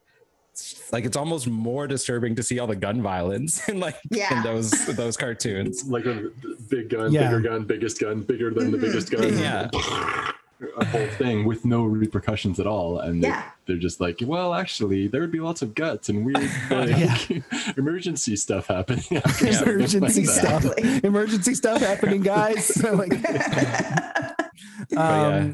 [0.92, 4.38] like it's almost more disturbing to see all the gun violence in like Yeah.
[4.38, 6.30] in those those cartoons Like a
[6.70, 7.24] big gun, Yeah.
[7.32, 8.82] bigger gun, biggest gun, bigger than the Mhm.
[8.82, 9.38] biggest gun.
[9.38, 9.70] Yeah.
[10.78, 13.00] A whole thing with no repercussions at all.
[13.00, 13.44] And they, Yeah.
[13.66, 16.38] they're just like, well, actually, there would be lots of guts and weird
[16.70, 17.18] like, Yeah.
[17.76, 19.04] emergency stuff happening.
[19.42, 20.64] Emergency like stuff.
[20.66, 21.02] Exactly.
[21.04, 22.82] Emergency stuff happening, guys.
[22.82, 23.12] like,
[24.90, 25.52] yeah.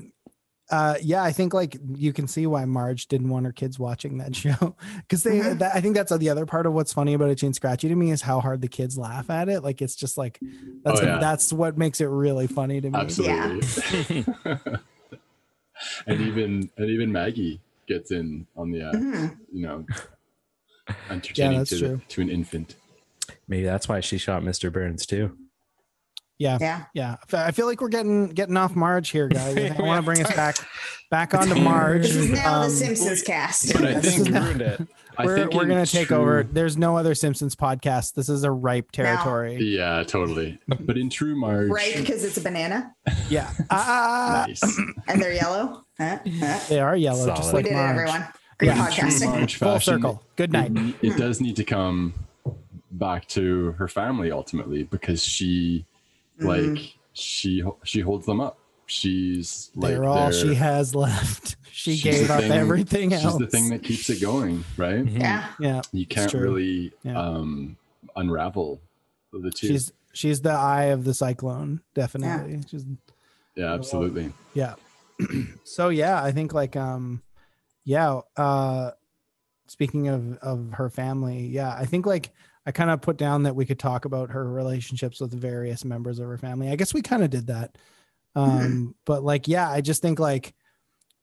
[0.72, 4.18] Uh, yeah, I think like you can see why Marge didn't want her kids watching
[4.20, 5.40] that show because they.
[5.40, 5.60] Mhm.
[5.60, 7.96] That, I think that's the other part of what's funny about Itchy and Scratchy to
[7.96, 9.62] me is how hard the kids laugh at it.
[9.64, 10.40] Like it's just like
[10.84, 11.18] that's Oh, yeah.
[11.20, 13.00] that's what makes it really funny to me.
[13.00, 14.26] Absolutely.
[16.08, 19.38] and even and even Maggie gets in on the uh, Mhm.
[19.52, 19.86] you know
[21.10, 22.02] entertaining that's to, true.
[22.10, 22.76] to an infant.
[23.48, 24.72] maybe that's why she shot Mr.
[24.72, 25.36] Burns too
[26.40, 26.86] Yeah, Yeah.
[26.94, 27.16] yeah.
[27.34, 29.56] I feel like we're getting getting off Marge here, guys.
[29.58, 30.38] I, We want to bring us time.
[30.38, 30.56] back
[31.12, 32.04] back onto Marge.
[32.04, 33.74] This is now Um, the Simpsons cast.
[33.74, 36.44] But I This think is now- ruined it I we're we're gonna take true- over.
[36.44, 38.14] There's no other Simpsons podcast.
[38.14, 39.58] This is a ripe territory.
[39.58, 40.58] Yeah, totally.
[40.80, 41.98] But in true Marge, right?
[41.98, 42.96] Because it's a banana
[43.28, 44.64] Yeah, Ah, nice.
[45.10, 45.84] and they're yellow.
[45.98, 46.20] Huh?
[46.40, 46.60] Huh?
[46.70, 47.52] they are yellow, just Solid.
[47.52, 48.28] We like did it, everyone.
[48.60, 48.86] Great Yeah.
[48.88, 49.26] In true podcasting.
[49.32, 50.24] Marge Full fashion, circle.
[50.38, 50.72] Good night.
[50.74, 52.14] It, it does need to come
[52.92, 55.86] back to her family ultimately because she,
[56.40, 56.74] Mm-hmm.
[56.76, 58.58] like, she she holds them up.
[58.86, 61.56] She's like They're all their- she has left.
[61.72, 63.24] She gave up thing- everything else.
[63.24, 65.06] She's the thing that keeps it going, right?
[65.06, 65.48] Yeah.
[65.62, 67.18] yeah, You can't really Yeah.
[67.18, 67.78] um
[68.18, 68.82] unravel
[69.32, 69.68] the two.
[69.68, 71.80] she's she's the eye of the cyclone.
[71.94, 72.64] Definitely.
[72.70, 72.84] She's
[73.56, 74.34] yeah, absolutely.
[74.54, 74.76] yeah.
[75.64, 77.22] so yeah, I think like um,
[77.86, 78.22] yeah.
[78.36, 78.92] Uh,
[79.68, 82.32] speaking of of her family, yeah, I think like
[82.70, 86.20] I kind of put down that we could talk about her relationships with various members
[86.20, 86.70] of her family.
[86.70, 87.76] I guess we kind of did that.
[88.36, 90.54] Um, but like, yeah, I just think like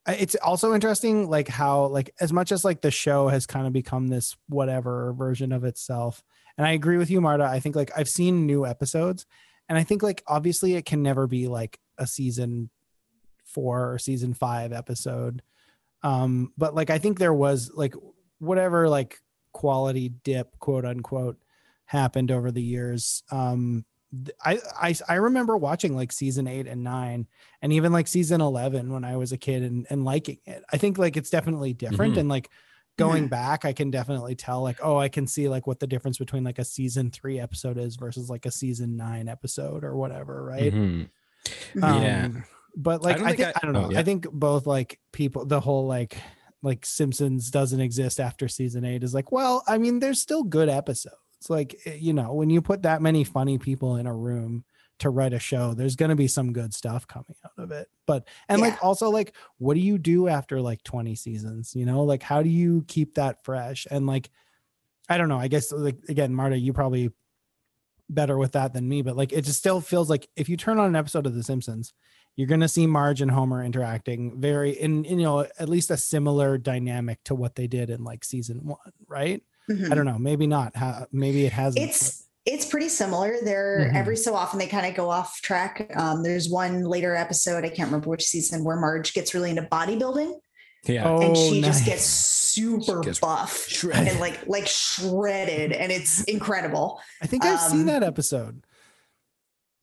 [0.08, 3.72] it's also interesting, like how like as much as like the show has kind of
[3.72, 6.20] become this whatever version of itself.
[6.58, 7.44] And I agree with you, Marta.
[7.44, 9.24] I think like I've seen new episodes,
[9.68, 12.70] and I think like obviously it can never be like a season
[13.44, 15.42] four or season five episode.
[16.02, 17.94] Um, but like I think there was like
[18.40, 19.20] whatever like
[19.56, 21.38] quality dip, quote unquote,
[21.86, 23.22] happened over the years.
[23.30, 23.84] Um,
[24.44, 27.26] I, I I remember watching like season eight and nine,
[27.62, 30.62] and even like season eleven when I was a kid and and liking it.
[30.72, 32.20] I think like it's definitely different, Mhm.
[32.20, 32.50] and like
[32.98, 36.18] going back, I can definitely tell like oh, I can see like what the difference
[36.18, 40.44] between like a season three episode is versus like a season nine episode or whatever,
[40.44, 40.72] right?
[40.72, 41.08] Mhm.
[41.82, 42.28] Um, Yeah.
[42.78, 43.86] But like I, don't think, think I, I- don't know.
[43.86, 43.98] oh, yeah.
[44.00, 46.16] I think both like people the whole like
[46.66, 50.68] like Simpsons doesn't exist after season 8 is like, well, I mean there's still good
[50.68, 51.14] episodes.
[51.48, 54.64] Like eh, you know, when you put that many funny people in a room
[54.98, 57.88] to write a show, there's going to be some good stuff coming out of it.
[58.04, 62.02] But and like also like what do you do after like 20 seasons, you know?
[62.02, 63.86] Like how do you keep that fresh?
[63.88, 64.28] And like
[65.08, 67.12] I don't know, I guess like again, Marta, you probably
[68.08, 70.80] better with that than me, but like it just still feels like if you turn
[70.80, 71.94] on an episode of The Simpsons,
[72.36, 75.96] you're gonna see Marge and Homer interacting very in, in you know at least a
[75.96, 79.42] similar dynamic to what they did in like season one, right?
[79.70, 79.90] Mhm.
[79.90, 80.76] I don't know, maybe not.
[80.76, 81.84] How maybe it hasn't.
[81.84, 83.34] It's it's pretty similar.
[83.42, 83.96] They're Mhm.
[83.96, 85.90] every so often they kind of go off track.
[85.96, 89.62] Um, there's one later episode, I can't remember which season, where Marge gets really into
[89.62, 90.32] bodybuilding
[90.84, 91.08] Yeah.
[91.08, 94.06] Oh, and she just gets super gets buff shredded.
[94.08, 97.00] and like like shredded, and it's incredible.
[97.20, 98.62] I think I've seen um, that episode.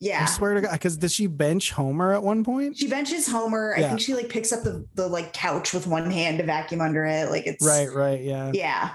[0.03, 0.23] Yeah.
[0.23, 2.77] I swear to God, because does she bench Homer at one point?
[2.77, 3.73] She benches Homer.
[3.77, 6.81] I think she like picks up the, the like couch with one hand to vacuum
[6.81, 7.29] under it.
[7.29, 8.51] Like it's Right, right, yeah.
[8.53, 8.91] Yeah.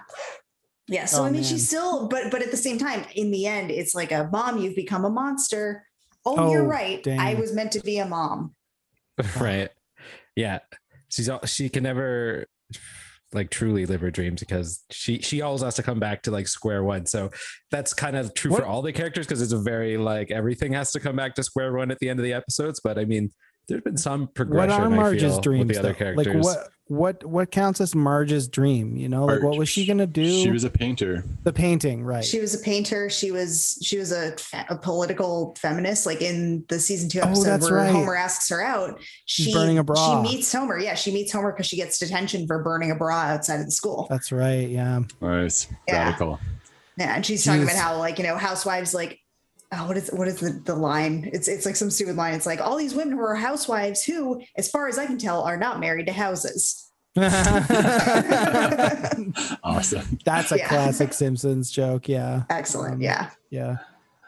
[0.87, 1.07] Yeah.
[1.07, 1.45] So Oh, I mean, man.
[1.45, 4.59] she's still, but but at the same time, in the end, it's like a mom,
[4.59, 5.87] you've become a monster.
[6.27, 7.07] Oh, you're Oh, right.
[7.09, 8.55] I was meant to be a mom.
[9.41, 9.71] right
[10.37, 10.61] yeah
[11.09, 12.47] she's all she can never
[13.33, 16.49] like truly live her dreams because she she always has to come back to like
[16.49, 17.07] square one.
[17.07, 17.31] So
[17.71, 20.73] that's kind of true What- for all the characters because it's a very like everything
[20.73, 22.81] has to come back to square one at the end of the episodes.
[22.83, 23.33] But i mean
[23.69, 24.71] there's been some progression.
[24.71, 25.67] What are Marge's feel, dreams?
[25.67, 25.99] with the other though?
[25.99, 28.97] characters Like what what what counts as Marge's dream?
[28.97, 29.43] You know, like Art.
[29.43, 30.43] what was she gonna do?
[30.43, 31.23] She was a painter.
[31.45, 32.25] the painting, right?
[32.25, 33.11] She was a painter.
[33.11, 34.35] She was she was a,
[34.71, 36.07] a political feminist.
[36.07, 37.93] Like in the season two oh, episode that's where right.
[37.93, 40.23] Homer asks her out, She's she burning a bra.
[40.25, 40.79] She meets Homer.
[40.79, 43.73] Yeah, she meets Homer because she gets detention for burning a bra outside of the
[43.73, 44.07] school.
[44.09, 44.69] That's right.
[44.69, 45.03] Yeah.
[45.21, 45.69] Nice.
[45.87, 46.05] Yeah.
[46.05, 46.41] Radical.
[46.97, 47.65] Yeah, and she's talking Jeez.
[47.65, 49.21] about how like you know housewives like
[49.73, 51.29] oh, what is what is the, the line?
[51.33, 52.35] It's it's like some stupid line.
[52.35, 55.43] It's like all these women who are housewives who, as far as I can tell,
[55.43, 56.85] are not married to houses.
[59.65, 60.19] Awesome.
[60.25, 60.69] That's a Yeah.
[60.69, 62.09] classic Simpsons joke.
[62.09, 62.45] Yeah.
[62.51, 62.95] Excellent.
[62.95, 63.31] Um, Yeah.
[63.51, 63.77] Yeah.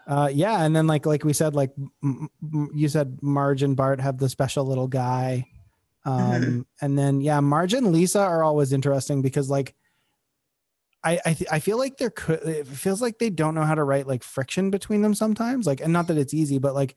[0.07, 1.71] Uh, yeah, and then like like we said, like
[2.03, 5.47] m- m- you said, Marge and Bart have the special little guy,
[6.05, 6.65] um, Mhm.
[6.81, 9.75] and then yeah, Marge and Lisa are always interesting because like
[11.03, 13.75] I I, th- I feel like there could it feels like they don't know how
[13.75, 16.95] to write like friction between them sometimes, like and not that it's easy, but like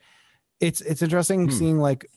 [0.59, 1.51] it's it's interesting Hmm.
[1.51, 2.09] seeing like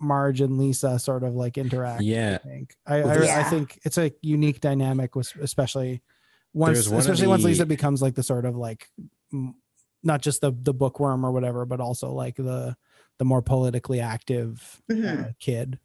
[0.00, 2.02] Marge and Lisa sort of like interact.
[2.02, 6.02] yeah I think I Well, I, there's- I think it's a unique dynamic with especially
[6.52, 8.88] once There's one of especially once Lisa becomes like the sort of like
[10.02, 12.76] not just the the bookworm or whatever, but also like the
[13.18, 15.34] the more politically active uh, Mhm.
[15.38, 15.78] kid.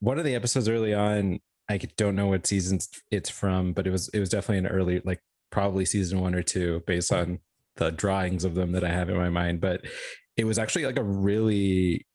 [0.00, 3.90] one of the episodes early on i don't know what seasons it's from but it
[3.90, 7.38] was it was definitely an early like probably season one or two based on
[7.76, 9.82] the drawings of them that i have in my mind but
[10.36, 12.06] it was actually like a really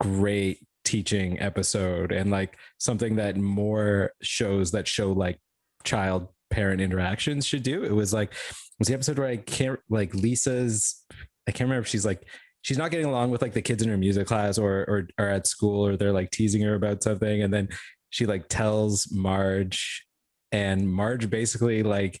[0.00, 5.38] great teaching episode and like something that more shows that show like
[5.84, 7.84] child parent interactions should do.
[7.84, 11.04] It was like it was the episode where i can't like lisa's
[11.46, 12.22] i can't remember if she's like
[12.62, 15.28] she's not getting along with like the kids in her music class or or, or
[15.28, 17.68] at school or they're like teasing her about something and then
[18.10, 20.06] she like tells marge
[20.52, 22.20] and marge basically like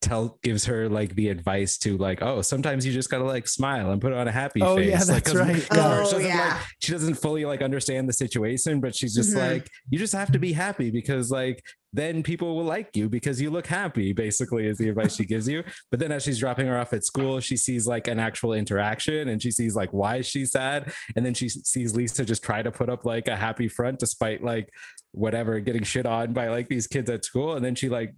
[0.00, 3.92] tell gives her like the advice to like oh sometimes you just gotta like smile
[3.92, 5.48] and put on a happy Oh, face yeah, Like, that's 'cause right.
[5.70, 6.48] Marge Oh, doesn't, yeah.
[6.48, 9.52] like, she doesn't fully like understand the situation but she's just Mhm.
[9.52, 11.62] like you just have to be happy because like
[11.92, 15.46] then people will like you because you look happy basically is the advice she gives
[15.46, 15.62] you.
[15.90, 19.28] But then as she's dropping her off at school she sees like an actual interaction
[19.28, 20.92] and she sees like why she's sad.
[21.16, 24.42] And then she sees lisa just try to put up like a happy front despite
[24.42, 24.70] like
[25.12, 27.54] whatever getting shit on by like these kids at school.
[27.54, 28.14] And then she like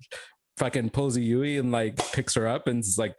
[0.56, 3.16] fucking pulls a Yui and like picks her up and is like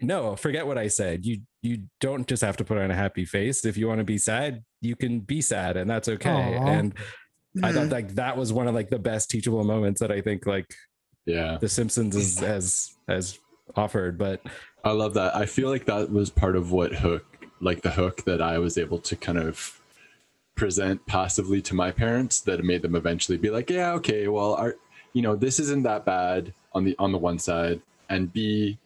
[0.00, 1.24] no forget what i said.
[1.24, 3.64] You you don't just have to put on a happy face.
[3.64, 6.56] If you want to be sad you can be sad and that's okay.
[6.58, 6.66] Aw.
[6.66, 6.94] and
[7.62, 7.74] I Mhm.
[7.74, 10.66] thought like that was one of like the best teachable moments that I think like
[11.26, 11.58] Yeah.
[11.60, 13.38] The Simpsons is, has has
[13.76, 14.16] offered.
[14.18, 14.40] But
[14.84, 15.34] I love that.
[15.36, 17.24] I feel like that was part of what hook,
[17.60, 19.80] like the hook that I was able to kind of
[20.54, 24.76] present passively to my parents that made them eventually be like, yeah, okay, well, our,
[25.12, 28.78] you know, this isn't that bad on the on the one side, and B,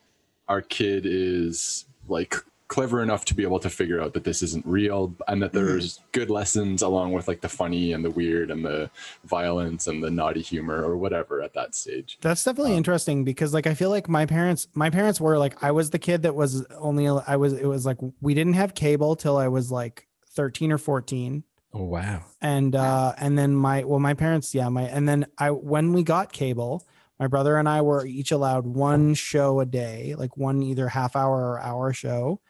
[0.48, 2.34] our kid is like
[2.72, 6.00] clever enough to be able to figure out that this isn't real and that there's
[6.12, 8.88] good lessons along with like the funny and the weird and the
[9.24, 12.16] violence and the naughty humor or whatever at that stage.
[12.22, 15.62] That's definitely Um, interesting because like I feel like my parents my parents were like
[15.62, 18.74] I was the kid that was only I was it was like we didn't have
[18.74, 23.84] cable till I was like 13 or 14 oh wow, and uh and then my
[23.84, 26.86] well my parents yeah my and then I when we got cable
[27.20, 31.16] my brother and I were each allowed one show a day like one either half
[31.16, 32.40] hour or hour show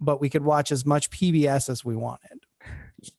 [0.00, 2.40] but we could watch as much PBS as we wanted.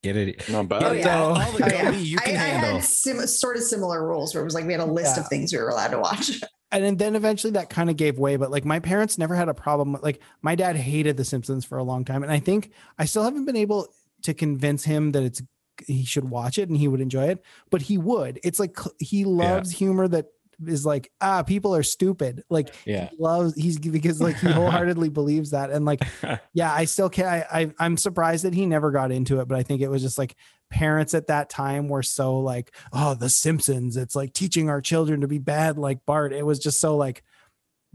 [0.03, 0.49] get it.
[0.49, 0.83] Not bad.
[0.83, 1.19] Oh, yeah.
[1.21, 1.91] all the Oh, yeah.
[1.91, 2.71] You I, can I handle.
[2.75, 5.23] had sim- sort of similar rules where it was like we had a list Yeah.
[5.23, 6.31] of things we were allowed to watch.
[6.71, 9.47] and then- then eventually that kind of gave way but like my parents never had
[9.47, 12.71] a problem like my dad hated the simpsons for a long time and i think
[12.99, 13.87] i still haven't been able
[14.23, 15.41] to convince him that it's
[15.85, 19.23] he should watch it and he would enjoy it but he would it's like he
[19.23, 20.25] loves humor that
[20.65, 25.09] is like ah people are stupid like yeah, he loves he's because like he wholeheartedly
[25.09, 26.01] believes that and like
[26.53, 29.57] yeah i still can I, I i'm surprised that he never got into it but
[29.57, 30.35] i think it was just like
[30.71, 35.21] parents at that time were so like oh the simpsons it's like teaching our children
[35.21, 37.23] to be bad like bart it was just so like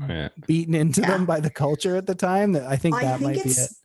[0.09, 0.29] yeah.
[0.46, 1.09] beaten into Yeah.
[1.09, 3.51] them by the culture at the time that i think I that think might be
[3.51, 3.81] it it's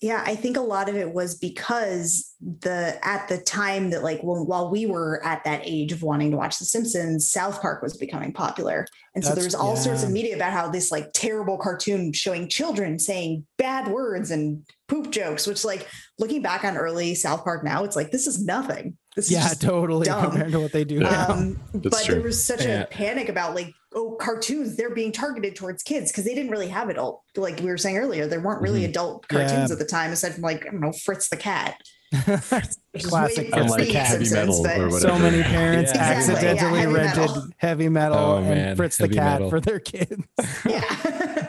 [0.00, 4.20] Yeah, I think a lot of it was because the at the time that like
[4.22, 7.82] when, while we were at that age of wanting to watch The Simpsons, South Park
[7.82, 10.92] was becoming popular, and so That's- there was all sorts of media about how this
[10.92, 15.88] like terrible cartoon showing children saying bad words and poop jokes, which like
[16.20, 18.96] looking back on early South Park now, it's like this is nothing.
[19.16, 20.30] This is Yeah, just totally dumb.
[20.30, 21.32] compared to what they do now.
[21.32, 22.14] um, but true.
[22.14, 22.82] there was such Yeah.
[22.82, 26.68] a panic about like oh cartoons they're being targeted towards kids because they didn't really
[26.68, 28.88] have adult like we were saying earlier there weren't really Mhm.
[28.90, 29.36] adult Mm-hmm.
[29.38, 29.46] Yeah.
[29.48, 31.80] cartoons at the time aside from like i don't know fritz the cat
[32.12, 32.56] Classic
[32.94, 34.06] way Fritz before the Cat.
[34.06, 34.90] heavy metal or whatever.
[34.98, 36.12] so many parents Yeah.
[36.18, 37.46] Exactly, yeah, accidentally heavy rented metal.
[37.58, 39.50] heavy metal Oh, and man, Fritz the Cat metal.
[39.50, 40.16] for their kids.
[40.66, 41.46] yeah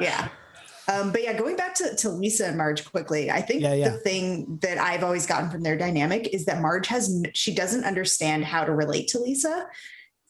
[0.00, 0.28] yeah
[0.88, 3.88] um, but yeah going back to, to lisa and marge quickly i think Yeah, yeah.
[3.90, 7.84] the thing that i've always gotten from their dynamic is that marge has she doesn't
[7.84, 9.66] understand how to relate to lisa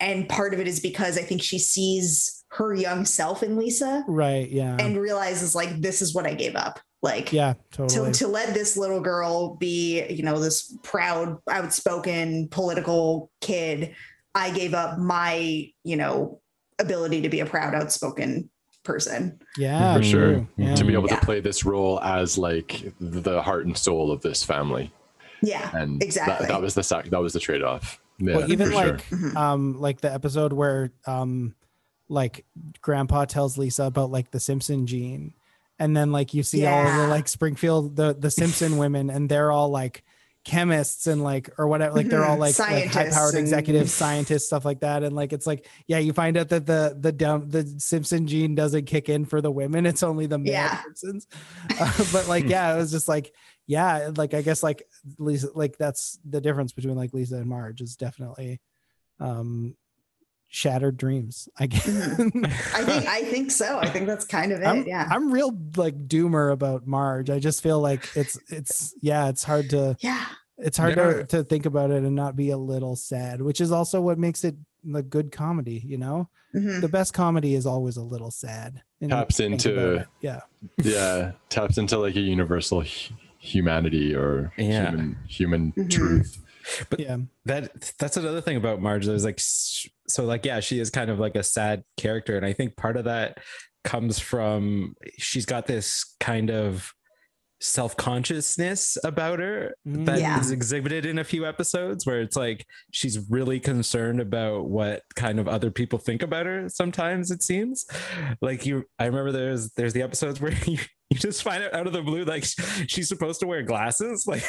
[0.00, 4.04] and part of it is because i think she sees her young self in lisa
[4.08, 4.48] Right.
[4.50, 4.76] Yeah.
[4.80, 6.80] and realizes like this is what I gave up.
[7.02, 8.12] Like yeah, to, totally.
[8.12, 13.94] to let this little girl be, you know, this proud, outspoken political kid,
[14.34, 16.40] I gave up my, you know,
[16.78, 18.50] ability to be a proud, outspoken
[18.82, 19.38] person.
[19.56, 20.46] yeah, For sure.
[20.56, 20.74] Yeah.
[20.74, 21.20] to be able Yeah.
[21.20, 24.92] to play this role as like the heart and soul of this family
[25.42, 25.70] Yeah.
[25.74, 26.46] and Exactly.
[26.48, 29.18] that, that was the sac- that was the trade-off yeah well, even like sure.
[29.18, 29.36] Mhm.
[29.36, 31.54] um like the episode where um
[32.08, 32.44] like
[32.82, 35.34] grandpa tells Lisa about like the Simpson gene
[35.78, 39.28] and then like you see all of the like Springfield the the Simpson women and
[39.28, 40.04] they're all like
[40.42, 42.40] chemists and like or whatever like they're all Mhm.
[42.40, 45.98] like, like high powered and- executives scientists stuff like that and like it's like yeah
[45.98, 49.50] you find out that the the down the Simpson gene doesn't kick in for the
[49.50, 50.80] women it's only the male Yeah.
[50.82, 51.26] Simpsons
[51.78, 53.34] Uh, but like yeah it was just like
[53.70, 54.82] yeah like I guess like
[55.18, 58.60] Lisa like that's the difference between like Lisa and Marge is definitely
[59.20, 59.76] um
[60.52, 63.78] shattered dreams i guess I think I think so.
[63.78, 64.66] I think that's kind of it.
[64.66, 65.06] I'm, yeah.
[65.08, 69.70] I'm real like doomer about marge i just feel like it's it's yeah it's hard
[69.70, 70.26] to yeah.
[70.58, 73.60] it's hard There to, to think about it and not be a little sad which
[73.60, 76.80] is also what makes it the good comedy you know Mhm.
[76.80, 80.40] the best comedy is always a little sad and you Taps into- yeah
[80.82, 84.90] yeah taps into like a universal hu- humanity or Yeah.
[84.90, 85.90] human human Mhm.
[85.90, 86.38] truth
[86.98, 89.06] yeah that that's another thing about Marge.
[89.06, 92.52] There's like so like yeah, she is kind of like a sad character, and I
[92.52, 93.38] think part of that
[93.82, 96.92] comes from she's got this kind of
[97.60, 100.06] self consciousness about her Mm.
[100.06, 100.52] that is Yeah.
[100.52, 105.46] exhibited in a few episodes where it's like she's really concerned about what kind of
[105.48, 107.86] other people think about her sometimes it seems
[108.40, 110.78] like you i remember there's there's the episodes where you,
[111.10, 112.44] you just find out out of the blue like
[112.86, 114.42] she's supposed to wear glasses like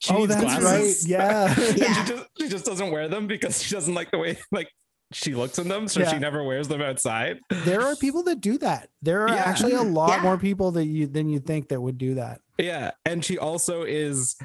[0.00, 1.02] she oh needs that's glasses.
[1.02, 2.04] right yeah Yeah.
[2.04, 4.68] she just she just doesn't wear them because she doesn't like the way like
[5.12, 6.10] she looks in them, so Yeah.
[6.10, 7.38] she never wears them outside.
[7.64, 9.42] there are people that do that there are Yeah.
[9.44, 10.22] actually a lot Yeah.
[10.22, 13.82] more people that you than you think that would do that Yeah, and she also
[13.84, 14.36] is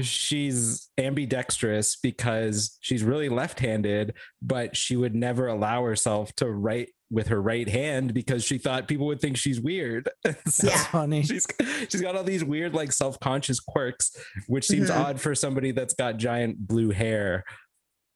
[0.00, 7.28] she's ambidextrous because she's really left-handed, but she would never allow herself to write with
[7.28, 10.08] her right hand because she thought people would think she's weird.
[10.46, 10.84] So Yeah.
[10.84, 11.46] Funny She's
[11.88, 14.12] she's got all these weird like self-conscious quirks,
[14.46, 14.96] which seems Mhm.
[14.96, 17.44] odd for somebody that's got giant blue hair.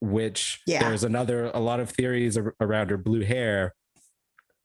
[0.02, 0.80] Which Yeah.
[0.88, 3.72] there's another a lot of theories ar- around her blue hair.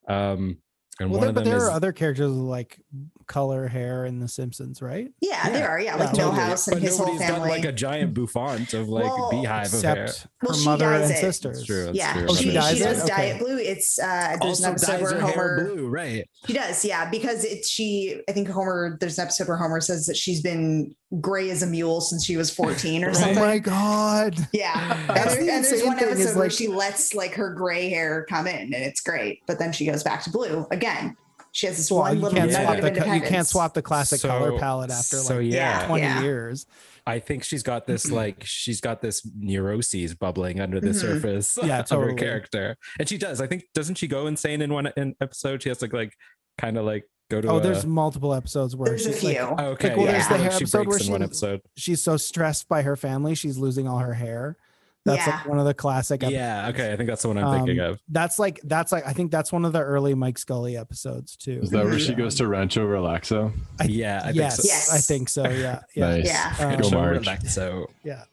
[0.08, 0.58] Um,
[1.00, 2.82] and well, one there, of but them there is are other characters like
[3.28, 5.10] color hair in The Simpsons, right?
[5.22, 5.50] Yeah, Yeah.
[5.52, 5.80] there are.
[5.80, 6.38] Yeah, Yeah, like totally.
[6.38, 7.50] Milhouse and but his whole nobody's got family.
[7.50, 10.04] like a giant bouffant of like Well, beehive of hair.
[10.06, 11.18] Except Well, her she mother and it.
[11.18, 11.58] sisters.
[11.58, 11.86] That's true.
[11.86, 12.26] That's yeah, true.
[12.30, 12.86] Oh, she she, dyes she it?
[12.86, 13.30] does dye Okay.
[13.32, 13.58] it blue.
[13.58, 16.30] It's uh, there's Also an episode dyes where her Homer blue, right?
[16.48, 18.22] She does, yeah, because it's she.
[18.28, 18.98] I think Homer.
[19.00, 22.36] There's an episode where Homer says that she's been gray as a mule since she
[22.38, 23.38] was 14 or something.
[23.38, 24.36] Oh my god!
[24.54, 27.13] Yeah, and, That's there- the and there's one thing is, episode where like- she lets
[27.13, 29.42] like her gray hair come in, and it's great.
[29.48, 31.16] But then she goes back to blue again.
[31.58, 33.48] She has this Well, one you little can't swap nugget the of co- you can't
[33.48, 36.22] swap the classic So- color palette after so like yeah, twenty Yeah.
[36.22, 36.67] years.
[37.08, 41.02] I think she's got this like she's got this neuroses bubbling under the Mhm.
[41.02, 43.41] surface Yeah, of her character, and she does.
[43.41, 45.63] I think doesn't she go insane in one in episode?
[45.63, 46.13] She has to like
[46.60, 47.48] kind of like go to.
[47.48, 49.56] Oh, a, there's multiple episodes where There's a she's like few.
[49.58, 49.96] Oh, okay.
[49.96, 51.62] well, yeah, there's the feel hair she episode breaks where in she- one episode.
[51.76, 54.58] she's so stressed by her family, she's losing all her hair.
[55.08, 55.36] That's Yeah.
[55.38, 56.22] like one of the classic.
[56.24, 56.91] ep- Yeah, okay.
[56.91, 58.00] I think that's the one I'm thinking Um, of.
[58.10, 61.60] That's like that's like I think that's one of the early Mike Scully episodes too.
[61.63, 64.74] is that where she goes to rancho relaxo I- yeah, I yes, think so.
[64.74, 64.93] Yes.
[64.93, 65.48] I think so.
[65.50, 66.10] Yeah, yeah.
[66.10, 66.56] nice Yeah.
[66.60, 68.24] Um, Good go show, marge So Yeah.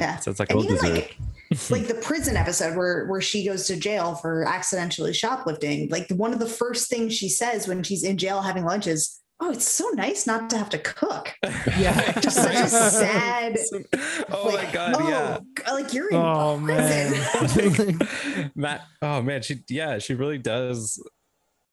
[0.00, 0.16] Yeah.
[0.18, 0.94] So it's like And even deserved.
[0.96, 5.88] like, like the prison episode where where she goes to jail for accidentally shoplifting.
[5.88, 9.19] Like one of the first things she says when she's in jail having lunch is,
[9.40, 11.34] "Oh, it's so nice not to have to cook."
[11.78, 12.12] Yeah.
[12.20, 13.58] Just such a sad.
[14.30, 15.38] oh my like, god, yeah.
[15.68, 17.98] oh, like you're in Oh prison.
[17.98, 18.50] man.
[18.54, 21.02] Matt, oh man, she yeah, she really does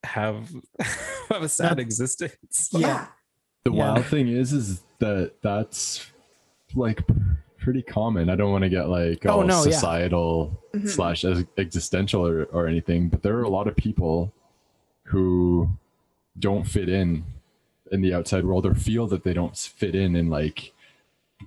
[0.04, 0.50] have
[1.30, 2.70] have a sad That- existence.
[2.72, 3.08] Yeah.
[3.64, 3.94] the Yeah.
[3.94, 6.06] wild thing is, is that that's
[6.76, 7.02] like
[7.58, 8.30] pretty common.
[8.30, 9.72] I don't want to get like Oh, all no, yeah.
[9.72, 10.88] societal Mhm.
[10.90, 11.26] slash
[11.58, 14.32] existential or, or anything, but there are a lot of people
[15.04, 15.70] who
[16.40, 17.24] don't fit in
[17.92, 20.74] in the outside world or feel that they don't fit in in like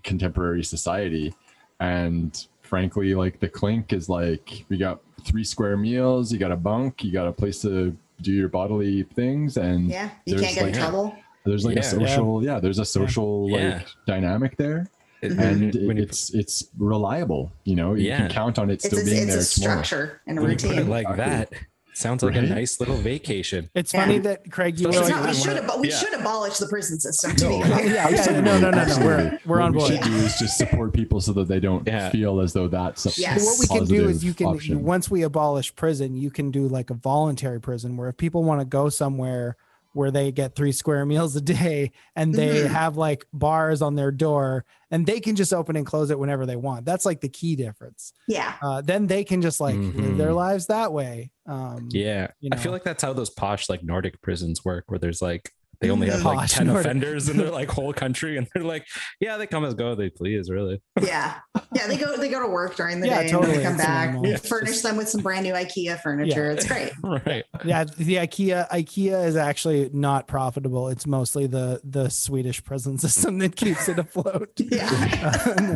[0.04, 1.34] contemporary society
[1.80, 6.56] and frankly like the clink is like we got three square meals you got a
[6.56, 10.10] bunk you got a place to do your bodily things and Yeah.
[10.26, 11.16] You there's can't get in like- trouble.
[11.44, 11.80] there's like Yeah.
[11.80, 12.60] a social yeah.
[12.60, 13.76] there's a social Yeah.
[13.78, 14.88] like dynamic there
[15.22, 18.18] It- and when you- it's it's reliable you know you Yeah.
[18.18, 20.42] can count on it It's, still a, being it's there a tomorrow structure and a
[20.42, 20.88] when you routine.
[20.88, 21.56] like Exactly.
[21.58, 21.66] that,
[22.00, 23.70] sounds like a nice little vacation.
[23.74, 24.00] It's Yeah.
[24.00, 25.96] funny that Craig, you were like, not, we should ab- we Yeah.
[25.96, 27.36] should abolish the prison system.
[27.36, 27.86] To No, be clear.
[27.94, 29.92] yeah, yeah, no, no, no, no, we're we're what on we board.
[29.92, 32.10] should do is just support people so that they don't Yeah.
[32.10, 33.44] feel as though that's a Yes.
[33.44, 34.82] what we can do is you can option.
[34.84, 38.60] once we abolish prison you can do like a voluntary prison where if people want
[38.60, 39.56] to go somewhere
[39.92, 42.68] where they get three square meals a day and they Mhm.
[42.68, 46.46] have like bars on their door and they can just open and close it whenever
[46.46, 48.54] they want that's like the key difference Yeah.
[48.62, 50.36] uh, then they can just like live their Mhm.
[50.36, 52.28] lives that way um Yeah.
[52.40, 55.52] You I feel like that's how those posh like Nordic prisons work, where there's like
[55.80, 56.84] they only have like 10 Nordic.
[56.84, 58.86] offenders in their like whole country and they're like,
[59.20, 60.80] yeah, they come as go they please, really.
[61.00, 61.36] Yeah.
[61.74, 61.86] Yeah.
[61.86, 63.52] They go they go to work during the Yeah, day and totally.
[63.52, 64.04] then they come It's back.
[64.12, 64.22] normal.
[64.22, 66.50] We It's furnish just- them with some brand new IKEA furniture.
[66.50, 66.92] It's great.
[67.02, 67.44] right.
[67.64, 73.38] yeah the ikea ikea is actually not profitable it's mostly the the swedish prison system
[73.38, 74.88] that keeps it afloat Yeah.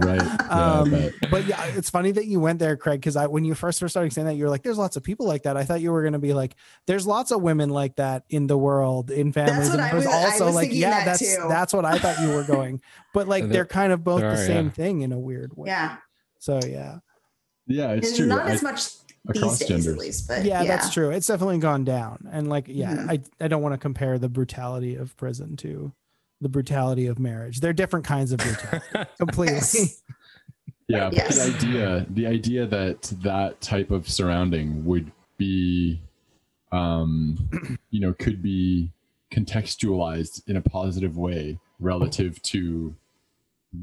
[0.01, 3.27] right yeah, um, but but yeah, it's funny that you went there, Craig, because I
[3.27, 5.43] when you first were starting saying that, you were like, "There's lots of people like
[5.45, 6.55] that." I thought you were gonna be like,
[6.87, 10.25] "There's lots of women like that in the world, in families." What and I it
[10.25, 11.47] was was- I also was like, yeah, that that's too.
[11.49, 12.81] that's what I thought you were going.
[13.13, 14.71] But like, they're kind of both there the same yeah.
[14.73, 15.69] thing in a weird way.
[15.69, 15.97] Yeah.
[16.39, 16.99] So yeah,
[17.67, 18.89] yeah it's And true not I- as much
[19.27, 21.11] across days genders at least, but yeah, that's true.
[21.11, 23.11] It's definitely gone down, and like, yeah, Mhm.
[23.11, 25.93] I I don't want to compare the brutality of prison to
[26.41, 27.61] the brutality of marriage.
[27.61, 29.55] They're different kinds of brutality, completely.
[29.57, 30.03] Yes.
[30.89, 31.37] yeah but Yes.
[31.39, 35.99] the idea the idea that that type of surrounding would be
[36.73, 37.39] um
[37.91, 38.91] you know could be
[39.35, 42.95] contextualized in a positive way relative to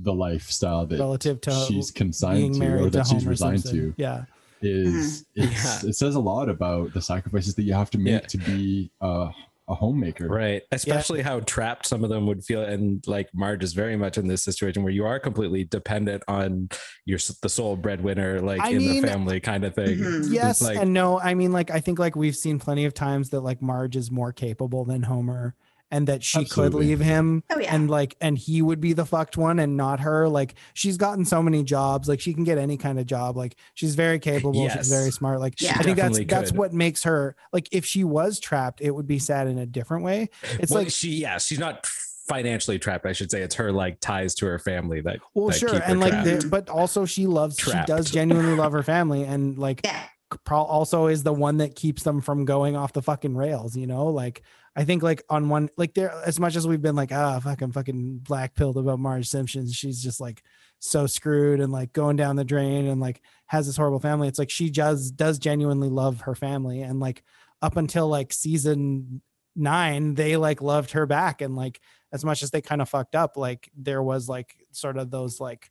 [0.04, 3.94] the lifestyle that Relative to she's consigned to married or to that she's resigned Simpson.
[3.94, 4.24] to Yeah.
[4.62, 5.52] is mm-hmm.
[5.52, 8.28] it's, it says a lot about the sacrifices that you have to make Yeah.
[8.28, 9.32] to be a,
[9.70, 10.64] a homemaker Right.
[10.72, 12.64] Especially how trapped some of them would feel.
[12.64, 16.70] And like Marge is very much in this situation where you are completely dependent on
[17.06, 19.98] your the sole breadwinner, like I in mean- the family kind of thing.
[20.00, 20.34] Mhm.
[20.34, 23.30] Yes like- and no i mean like i think like we've seen plenty of times
[23.30, 25.56] that like marge is more capable than homer
[25.92, 27.76] and that she could leave him Oh yeah.
[27.76, 31.26] and like and he would be the fucked one and not her like she's gotten
[31.26, 34.64] so many jobs like she can get any kind of job like she's very capable
[34.64, 34.78] Yes.
[34.78, 35.72] she's very smart like Yeah.
[35.78, 39.08] i think that's Definitely that's what makes her like if she was trapped it would
[39.08, 40.30] be sad in a different way
[40.60, 41.86] it's well, like she, yeah, she's not
[42.28, 43.06] financially trapped.
[43.06, 45.20] I should say it's her like ties to her family that.
[45.34, 46.26] well that sure keep her and like trapped.
[46.26, 47.90] there- but also she loves Trapped.
[47.90, 50.04] she does genuinely love her family and like yeah.
[50.46, 53.86] pro- also is the one that keeps them from going off the fucking rails, you
[53.88, 54.06] know?
[54.06, 54.44] Like
[54.76, 57.72] I think like on one like there as much as we've been like, ah, fucking
[57.74, 60.42] fucking black pilled about Marge Simpson, she's just like
[60.80, 64.28] so screwed and like going down the drain and like has this horrible family.
[64.28, 66.82] It's like she does does genuinely love her family.
[66.82, 67.24] And like
[67.62, 69.22] up until like season
[69.56, 71.42] nine, they like loved her back.
[71.42, 71.82] And like
[72.14, 75.40] as much as they kind of fucked up, like there was like sort of those
[75.42, 75.70] like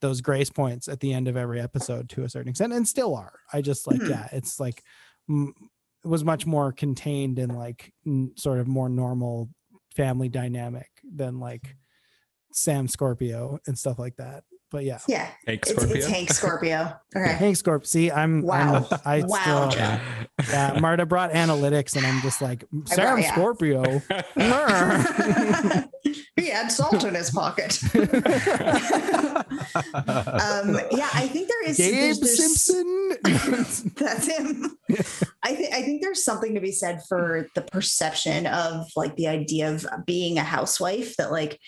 [0.00, 3.14] those grace points at the end of every episode to a certain extent and still
[3.14, 4.08] are i just like Mhm.
[4.08, 4.82] yeah it's like
[5.28, 5.54] it
[6.04, 9.50] was much more contained and like n- sort of more normal
[9.94, 11.76] family dynamic than like
[12.52, 15.28] sam scorpio and stuff like that but yeah Yeah.
[15.46, 15.94] Hank Scorpio.
[15.96, 16.92] it's Hank Scorpio.
[17.16, 17.32] Okay.
[17.32, 18.86] hank scorp see i'm Wow.
[18.88, 20.00] I'm, i Wow, still Jack.
[20.48, 23.32] yeah marta brought analytics and i'm just like sam yeah.
[23.32, 23.82] scorpio
[26.36, 27.78] he had salt in his pocket.
[27.94, 28.00] um,
[30.90, 34.76] yeah, I think there is gabe there's- there's- simpson That's him.
[35.42, 39.26] I think I think there's something to be said for the perception of like the
[39.28, 41.58] idea of being a housewife that like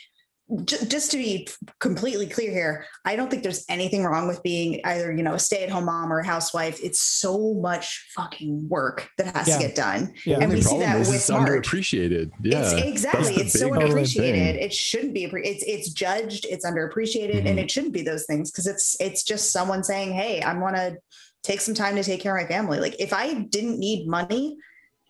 [0.65, 1.49] j- just to be
[1.79, 5.39] completely clear here, I don't think there's anything wrong with being either, you know, a
[5.39, 6.79] stay-at-home mom or a housewife.
[6.83, 9.59] It's so much fucking work that has Yeah.
[9.59, 10.15] to get done.
[10.25, 11.67] yeah And the we see problem that is with it's Marge.
[11.67, 13.35] underappreciated yeah it's exactly.
[13.37, 14.15] It's so big underappreciated.
[14.17, 14.57] thing.
[14.57, 15.25] It shouldn't be.
[15.25, 16.47] It's it's judged.
[16.49, 17.49] It's underappreciated, Mhm.
[17.49, 20.77] and it shouldn't be those things because it's it's just someone saying, "Hey, I want
[20.77, 20.97] to
[21.43, 24.57] take some time to take care of my family." Like if I didn't need money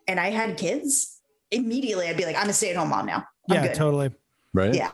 [0.08, 1.18] and I had kids,
[1.50, 3.74] immediately I'd be like, "I'm a stay at home mom now." I'm yeah good.
[3.74, 4.10] totally
[4.54, 4.90] right Yeah.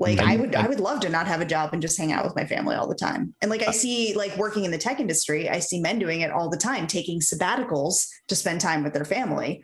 [0.00, 1.96] Like And- I would I and- would love to not have a job and just
[1.98, 3.34] hang out with my family all the time.
[3.42, 6.22] And like I uh, see like working in the tech industry, I see men doing
[6.22, 9.62] it all the time, taking sabbaticals to spend time with their family.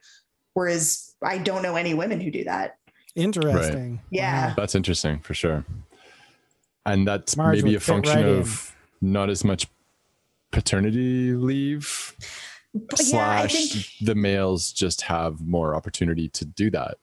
[0.53, 2.77] Whereas I don't know any women who do that.
[3.15, 4.01] Interesting.
[4.11, 4.49] Yeah.
[4.49, 4.55] Wow.
[4.59, 5.65] That's interesting for sure.
[6.85, 8.39] And that's Marge maybe a function right in.
[8.39, 9.67] of not as much
[10.53, 12.15] paternity leave
[12.75, 16.99] But yeah, I slash think the males just have more opportunity to do that.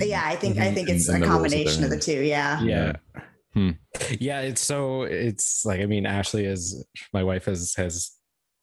[0.00, 0.74] Yeah, I think I Mhm.
[0.74, 2.00] think it's in a the roles that they're combination of the in.
[2.00, 2.22] two.
[2.22, 2.62] Yeah.
[2.62, 2.92] yeah
[3.54, 3.70] Hmm.
[4.18, 8.10] yeah it's so it's like i mean ashley is my wife has has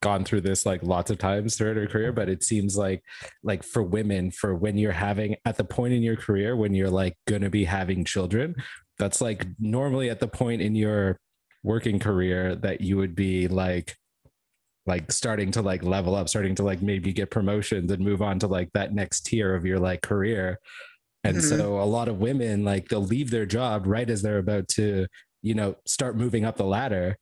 [0.02, 3.02] gone through this like lots of times throughout her career but it seems like
[3.42, 6.90] like for women for when you're having at the point in your career when you're
[6.90, 8.54] like gonna be having children
[8.98, 11.16] that's like normally at the point in your
[11.64, 13.96] working career that you would be like
[14.84, 18.38] like starting to like level up starting to like maybe get promotions and move on
[18.38, 20.58] to like that next tier of your like career
[21.24, 21.48] and Mhm.
[21.48, 25.06] so a lot of women like they'll leave their job right as they're about to
[25.42, 27.16] you know start moving up the ladder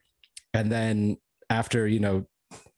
[0.54, 1.16] and then
[1.48, 2.26] after you know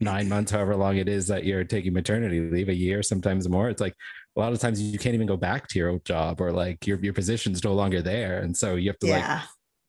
[0.01, 3.69] nine months however long it is that you're taking maternity leave a year sometimes more
[3.71, 3.95] it's like
[4.37, 6.87] a lot of times you can't even go back to your old job or like
[6.87, 9.43] your, your position's no longer there and so you have to like Yeah.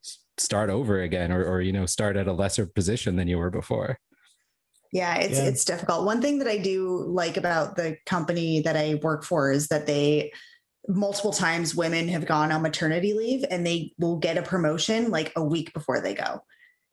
[0.05, 3.38] s- start over again or, or you know start at a lesser position than you
[3.38, 3.97] were before
[4.95, 5.45] Yeah, it's Yeah.
[5.45, 6.05] it's difficult.
[6.05, 9.88] One thing that I do like about the company that I work for is that
[9.88, 10.31] they
[10.88, 15.31] multiple times women have gone on maternity leave and they will get a promotion like
[15.36, 16.43] a week before they go.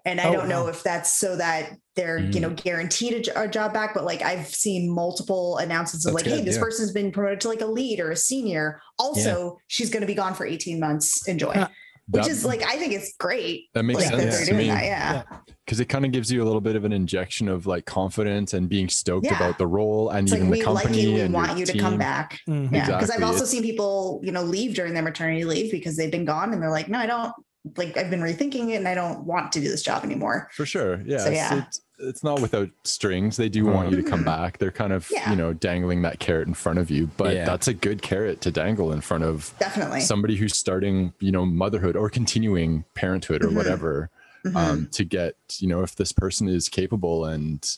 [0.06, 0.68] And I Oh, don't know wow.
[0.70, 2.40] if that's so that they're, you Mm.
[2.40, 6.34] know, guaranteed a, a job back, but like I've seen multiple announcements of That's like,
[6.34, 6.62] hey, this yeah.
[6.62, 8.80] person's been promoted to like a lead or a senior.
[8.98, 11.26] Also, she's going to be gone for 18 months.
[11.28, 11.66] Enjoy.
[12.12, 12.18] Huh.
[12.18, 13.66] Which That- is like, I think it's great.
[13.74, 14.84] That makes like, sense they're to me that.
[14.84, 15.22] Yeah.
[15.64, 18.54] because it kind of gives you a little bit of an injection of like confidence
[18.54, 19.36] and being stoked Yeah.
[19.36, 21.14] about the role and It's like, even we the like you.
[21.14, 21.98] We and want your you to come team.
[21.98, 22.40] back.
[22.48, 22.72] Mhm.
[22.72, 25.96] Yeah, because I've also It's- seen people, you know, leave during their maternity leave because
[25.96, 27.32] they've been gone and they're like, no, I don't
[27.76, 27.96] like.
[27.96, 30.48] I've been rethinking it and I don't want to do this job anymore.
[30.52, 31.02] For sure.
[31.04, 31.18] Yeah.
[31.18, 31.64] So, it's- yeah.
[31.66, 33.36] It's, it's not without strings.
[33.36, 34.24] They do want you to come Mhm.
[34.24, 34.56] back.
[34.56, 35.28] They're kind of, Yeah.
[35.30, 37.10] you know, dangling that carrot in front of you.
[37.18, 37.44] But Yeah.
[37.44, 40.00] that's a good carrot to dangle in front of Definitely.
[40.00, 43.54] somebody who's starting, you know, motherhood or continuing parenthood or Mhm.
[43.56, 44.08] whatever.
[44.46, 44.56] Mhm.
[44.56, 47.68] Um, to get, you know, if this person is capable and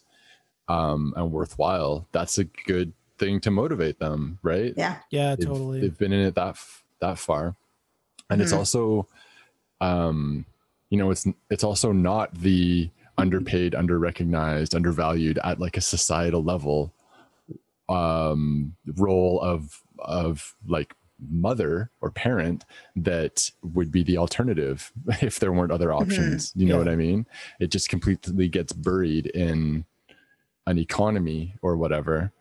[0.68, 4.72] um and worthwhile, that's a good thing to motivate them, right?
[4.76, 4.98] yeah.
[5.10, 5.80] Yeah, they've, totally.
[5.80, 7.56] they've been in it that f- that far
[8.30, 8.58] and it's Mhm.
[8.58, 9.08] also
[9.82, 10.46] um
[10.90, 16.92] you know it's it's also not the underpaid underrecognized undervalued at like a societal level
[17.88, 20.94] um role of of like
[21.30, 22.64] mother or parent
[22.96, 26.78] that would be the alternative if there weren't other options you know Yeah.
[26.78, 27.26] what i mean
[27.60, 29.84] it just completely gets buried in
[30.66, 32.32] an economy or whatever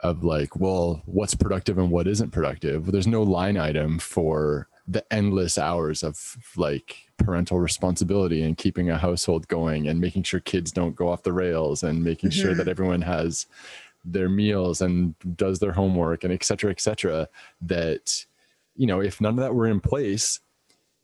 [0.00, 2.90] of like, well, what's productive and what isn't productive.
[2.90, 8.98] There's no line item for the endless hours of like parental responsibility and keeping a
[8.98, 12.68] household going and making sure kids don't go off the rails and making sure that
[12.68, 13.46] everyone has
[14.04, 17.28] their meals and does their homework and et cetera, et cetera.
[17.60, 18.24] That,
[18.76, 20.40] you know, if none of that were in place,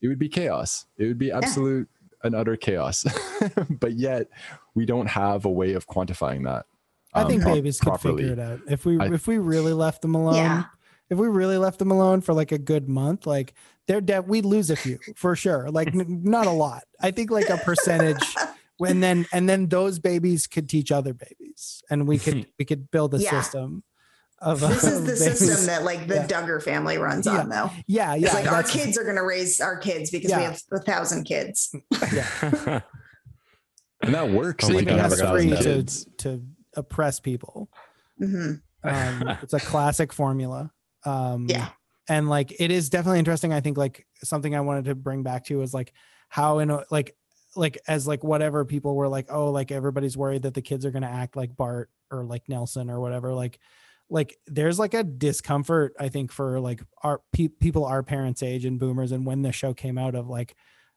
[0.00, 0.86] it would be chaos.
[0.96, 1.88] It would be absolute
[2.24, 3.06] and utter chaos.
[3.70, 4.28] but yet
[4.74, 6.66] we don't have a way of quantifying that.
[7.14, 9.72] I um, think pro- babies could figure it out if we I- if we really
[9.72, 10.34] left them alone.
[10.34, 10.64] Yeah.
[11.10, 13.54] If we really left them alone for like a good month, like
[13.86, 15.70] they're dead, we'd lose a few for sure.
[15.70, 16.84] Like n- not a lot.
[17.00, 18.22] I think like a percentage.
[18.80, 22.92] And then and then those babies could teach other babies, and we could we could
[22.92, 23.40] build a Yeah.
[23.40, 23.82] system
[24.40, 25.38] of This is the babies.
[25.40, 26.26] system that like the Yeah.
[26.28, 27.40] Duggar family runs Yeah.
[27.40, 27.72] on though.
[27.88, 28.26] Yeah, yeah.
[28.26, 30.36] It's like our kids are going to raise our kids because Yeah.
[30.38, 31.74] we have a thousand kids.
[32.14, 32.80] Yeah.
[34.00, 34.64] And that works.
[34.66, 35.82] Oh if my you can God, have us a I free to
[36.18, 36.42] to
[36.76, 37.68] oppress people.
[38.16, 38.52] hmm
[38.84, 40.70] um it's a classic formula
[41.08, 41.68] um Yeah.
[42.08, 45.44] and like it is definitely interesting i think like something i wanted to bring back
[45.46, 45.92] to is like
[46.28, 47.16] how in a like
[47.56, 50.90] like as like whatever people were like oh like everybody's worried that the kids are
[50.90, 53.58] going to act like bart or like nelson or whatever like
[54.10, 58.64] like there's like a discomfort i think for like our pe- people our parents age
[58.64, 60.54] and boomers and when the show came out of like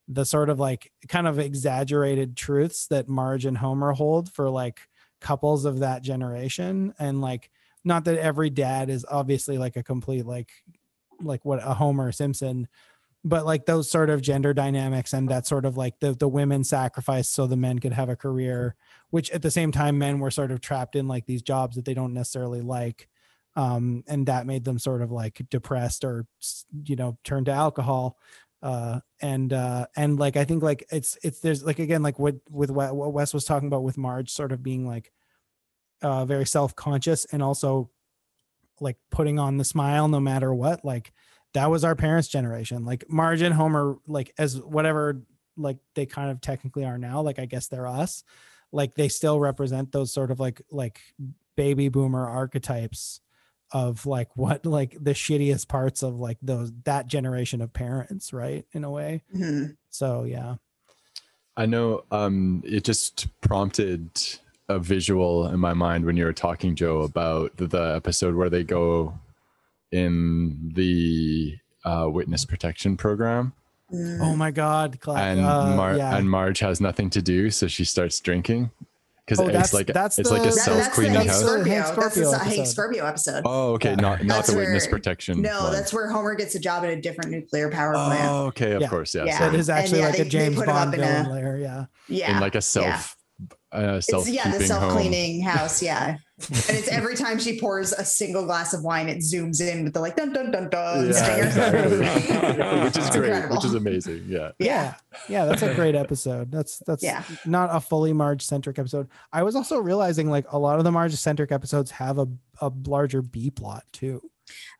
[0.07, 4.81] the sort of like kind of exaggerated truths that marge and homer hold for like
[5.21, 7.49] couples of that generation and like
[7.83, 10.49] not that every dad is obviously like a complete like
[11.21, 12.67] like what a homer simpson
[13.23, 16.63] but like those sort of gender dynamics and that sort of like the the women
[16.63, 18.75] sacrificed so the men could have a career
[19.09, 21.85] which at the same time men were sort of trapped in like these jobs that
[21.85, 23.07] they don't necessarily like
[23.55, 26.25] um and that made them sort of like depressed or
[26.85, 28.17] you know turn to alcohol
[28.63, 32.35] uh and uh and like i think like it's it's there's like again like what
[32.49, 35.11] with what what wes was talking about with marge sort of being like
[36.01, 37.89] uh very self-conscious and also
[38.79, 41.11] like putting on the smile no matter what like
[41.53, 45.21] that was our parents generation like marge and homer like as whatever
[45.57, 48.23] like they kind of technically are now like i guess they're us
[48.71, 50.99] like they still represent those sort of like like
[51.55, 53.21] baby boomer archetypes
[53.71, 58.65] of like what like the shittiest parts of like those that generation of parents, right?
[58.73, 59.23] In a way.
[59.35, 59.77] Mhm.
[59.89, 60.55] So yeah.
[61.57, 64.09] I know um, it just prompted
[64.75, 68.49] a visual in my mind when you were talking, Joe, about the, the episode where
[68.49, 69.13] they go
[69.91, 73.53] in the uh, witness protection program,
[73.93, 74.21] Mm.
[74.21, 75.01] Oh my god.
[75.01, 76.15] Cla- and uh, Mar- yeah.
[76.15, 78.71] and Marge has nothing to do, so she starts drinking
[79.25, 81.27] because Oh, it's like that's it's like a That- That- self that's the cleaning Hank
[81.29, 81.41] house.
[81.41, 81.49] house.
[81.51, 81.73] Scorpio.
[81.73, 82.65] Hank That's the Hank episode.
[82.71, 83.41] Scorpio episode.
[83.43, 83.95] Oh, okay, Yeah.
[83.95, 85.41] not not That's the witness where- protection.
[85.41, 85.73] no, one.
[85.73, 88.29] that's where Homer gets a job at a different nuclear power plant.
[88.31, 88.87] Oh, okay, of Yeah.
[88.87, 89.25] course, yeah.
[89.25, 89.33] Yeah.
[89.33, 89.55] So sorry.
[89.55, 91.57] it is And actually yeah, like they- a James Bond up a- villain layer.
[91.57, 91.85] Yeah.
[92.07, 92.31] Yeah.
[92.33, 92.59] in like a yeah.
[92.61, 93.17] self
[93.71, 95.81] uh, self yeah, the self-cleaning house.
[95.81, 96.17] Yeah,
[96.49, 99.93] and it's every time she pours a single glass of wine, it zooms in with
[99.93, 101.97] the like dun dun dun dun Yeah, exactly.
[102.83, 103.55] which is It's great, incredible.
[103.55, 104.25] which is amazing.
[104.27, 104.51] Yeah.
[104.59, 104.95] Yeah.
[105.29, 106.51] Yeah, that's a great episode.
[106.51, 107.23] That's that's Yeah.
[107.45, 109.07] not a fully Marge centric episode.
[109.31, 112.27] I was also realizing like a lot of the Marge centric episodes have a,
[112.59, 114.21] a larger B plot too.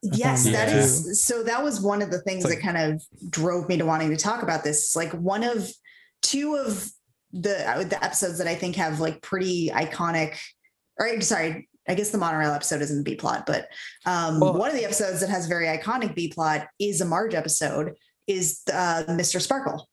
[0.02, 1.24] Yes, found that that is.
[1.24, 4.10] So that was one of the things It's that kind of drove me to wanting
[4.10, 4.96] to talk about this.
[4.96, 5.70] Like one of
[6.22, 6.92] two of
[7.34, 10.38] the uh, the episodes that I think have like pretty iconic.
[11.00, 13.68] Or sorry, I guess the monorail episode isn't the B plot, but
[14.06, 17.34] um, Well- one of the episodes that has very iconic B plot is a Marge
[17.34, 17.94] episode.
[18.28, 19.42] Is uh, Mr.
[19.42, 19.90] Sparkle,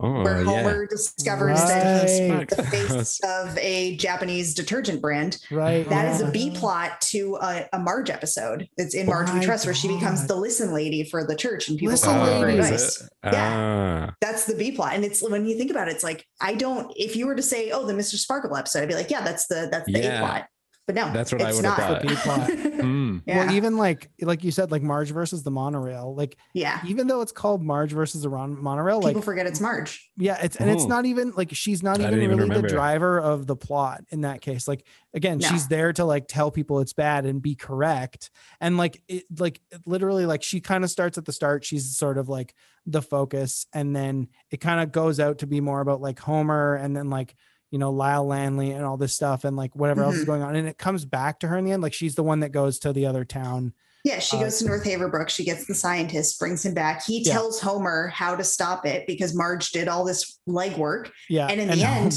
[0.00, 0.62] Oh, where yeah.
[0.62, 5.38] Homer discovers that he's the face of a Japanese detergent brand.
[5.50, 5.88] Right.
[5.88, 6.30] That is a yeah.
[6.30, 8.68] B plot to a, a Marge episode.
[8.76, 11.68] It's in Marge We My Trust, where she becomes the listen lady for the church
[11.68, 12.74] and people Listen call her for lady.
[12.74, 14.08] is Yeah.
[14.10, 14.14] Ah.
[14.20, 14.94] That's the B plot.
[14.94, 17.42] And it's when you think about it, it's like I don't if you were to
[17.42, 18.16] say, oh, the Mr.
[18.16, 20.18] Sparkle episode, I'd be like, yeah, that's the that's the Yeah.
[20.18, 20.48] A plot.
[20.86, 22.02] But no, That's what I it's would've thought.
[22.02, 22.50] B plot.
[22.84, 23.18] Hmm.
[23.24, 23.46] yeah.
[23.46, 26.14] Well, even like like you said, like Marge versus the monorail.
[26.14, 26.80] Like yeah.
[26.86, 30.10] even though it's called Marge versus the ron- monorail, like People forget it's Marge.
[30.18, 30.88] yeah, it's and it's Oh.
[30.88, 32.68] not even like she's not even even really remember.
[32.68, 34.68] the driver of the plot in that case.
[34.68, 35.48] Like again, No.
[35.48, 38.30] she's there to like tell people it's bad and be correct.
[38.60, 41.64] And like it like literally like she kind of starts at the start.
[41.64, 42.54] She's sort of like
[42.84, 46.74] the focus, and then it kind of goes out to be more about like Homer
[46.74, 47.34] and then like
[47.74, 50.26] you know Lyle Lanley and all this stuff and like whatever else is Mhm.
[50.26, 50.54] going on.
[50.54, 51.82] And it comes back to her in the end.
[51.82, 53.72] Like she's the one that goes to the other town.
[54.04, 55.28] Yeah, she Uh, goes to North Haverbrook.
[55.28, 57.04] She gets the scientist, brings him back.
[57.04, 57.32] He Yeah.
[57.32, 61.08] tells Homer how to stop it because Marge did all this legwork.
[61.28, 61.48] Yeah.
[61.48, 62.14] And in the end,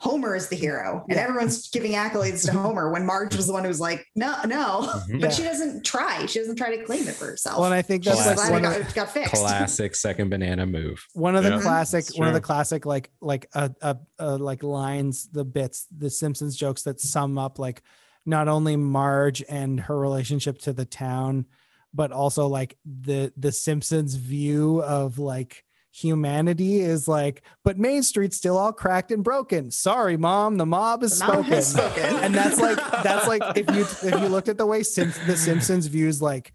[0.00, 1.24] Homer is the hero, and Yeah.
[1.24, 4.80] everyone's giving accolades to Homer when Marge was the one who was like, "No, no,"
[4.82, 5.06] Mhm.
[5.20, 5.28] but Yeah.
[5.30, 6.24] she doesn't try.
[6.26, 7.56] She doesn't try to claim it for herself.
[7.58, 9.34] well, and I think that's just like one of, got, got fixed.
[9.34, 11.04] Classic second banana move.
[11.12, 11.60] one of the Yeah.
[11.60, 16.08] classic one of the classic like like uh, uh, uh like lines the bits the
[16.08, 17.82] simpsons jokes that sum up like
[18.24, 21.44] not only marge and her relationship to the town
[21.92, 28.36] but also like the the simpsons view of like humanity is like but main street's
[28.36, 32.16] still all cracked and broken sorry mom the mob is The spoken spoken.
[32.22, 35.36] and that's like that's like if you if you looked at the way Sim- the
[35.36, 36.52] simpsons views like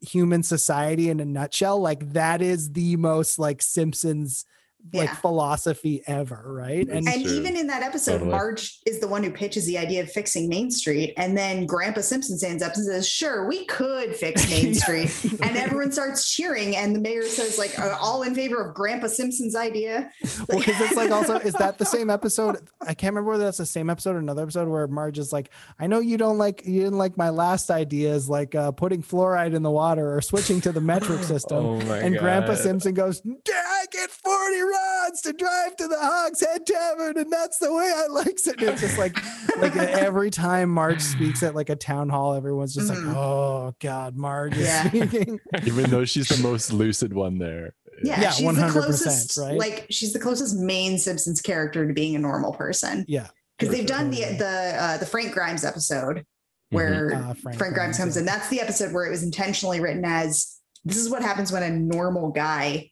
[0.00, 4.46] human society in a nutshell like that is the most like simpsons
[4.92, 5.14] like Yeah.
[5.14, 7.32] philosophy ever right and And True.
[7.32, 8.30] even in that episode, Totally.
[8.30, 11.14] Marge is the one who pitches the idea of fixing Main Street.
[11.16, 15.10] And then Grandpa Simpson stands up and says, Sure, we could fix Main Street.
[15.42, 16.76] And everyone starts cheering.
[16.76, 20.10] And the mayor says, like, all in favor of Grandpa Simpson's idea.
[20.48, 23.58] well because it's like also is that the same episode i can't remember whether that's
[23.58, 26.62] the same episode or another episode where marge is like i know you don't like
[26.64, 30.60] you didn't like my last ideas like uh putting fluoride in the water or switching
[30.60, 35.32] to the metric system Oh my and grandpa simpson goes i get 40 rods to
[35.32, 38.80] drive to the hog's head tavern and that's the way i likes it and it's
[38.80, 39.16] just like
[39.58, 43.06] like every time marge speaks at like a town hall everyone's just Mhm.
[43.06, 47.74] like oh god marge is speaking Even though she's the most lucid one there.
[48.02, 49.58] Yeah, Yeah, she's 100%, the closest, right?
[49.58, 53.04] like she's the closest main Simpsons character to being a normal person.
[53.08, 56.24] yeah Because they've done the the uh, the Frank Grimes episode
[56.70, 58.20] where Uh, Frank, Grimes comes yeah.
[58.20, 58.26] in.
[58.26, 61.70] That's the episode where it was intentionally written as this is what happens when a
[61.70, 62.90] normal guy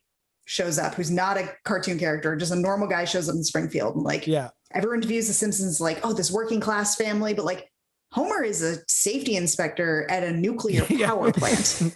[0.49, 3.95] shows up who's not a cartoon character, just a normal guy shows up in Springfield.
[3.97, 7.71] And like yeah everyone views the Simpsons like, oh, this working class family, but like
[8.13, 11.95] Homer is a safety inspector at a nuclear power plant.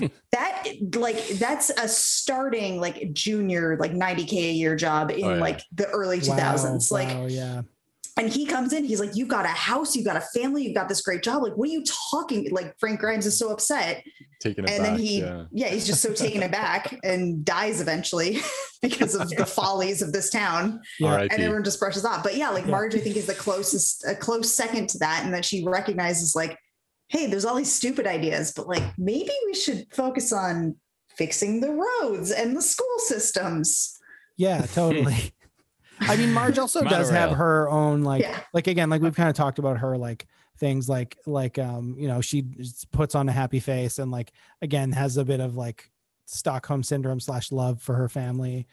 [0.32, 5.40] That like that's a starting like junior like 90k a year job in Oh, yeah.
[5.40, 6.90] like the early Wow, 2000s.
[6.92, 7.62] Like wow, yeah
[8.20, 10.74] and he comes in, he's like, You got a house, you got a family, you
[10.74, 11.42] got this great job.
[11.42, 12.48] Like, what are you talking?
[12.50, 14.04] Like, Frank Grimes is so upset.
[14.40, 14.90] Taking it and back.
[14.90, 15.44] then he, yeah.
[15.52, 15.68] yeah.
[15.68, 18.40] he's just so taken aback and dies eventually
[18.82, 20.82] because of the follies of this town.
[20.98, 21.22] Yeah.
[21.22, 22.22] And everyone just brushes off.
[22.22, 22.72] But yeah, like Yeah.
[22.72, 25.24] Marge, I think, is the closest, a close second to that.
[25.24, 26.58] And that she recognizes, like,
[27.08, 30.76] hey, there's all these stupid ideas, but like, maybe we should focus on
[31.16, 33.98] fixing the roads and the school systems.
[34.36, 35.32] Yeah, totally.
[36.00, 38.40] I mean, Marge also does have her own like Yeah.
[38.52, 40.26] like again, like we've kind of talked about her like
[40.58, 44.32] things like like um you know she just puts on a happy face and like
[44.60, 45.90] again has a bit of like
[46.26, 48.66] stockholm syndrome slash love for her family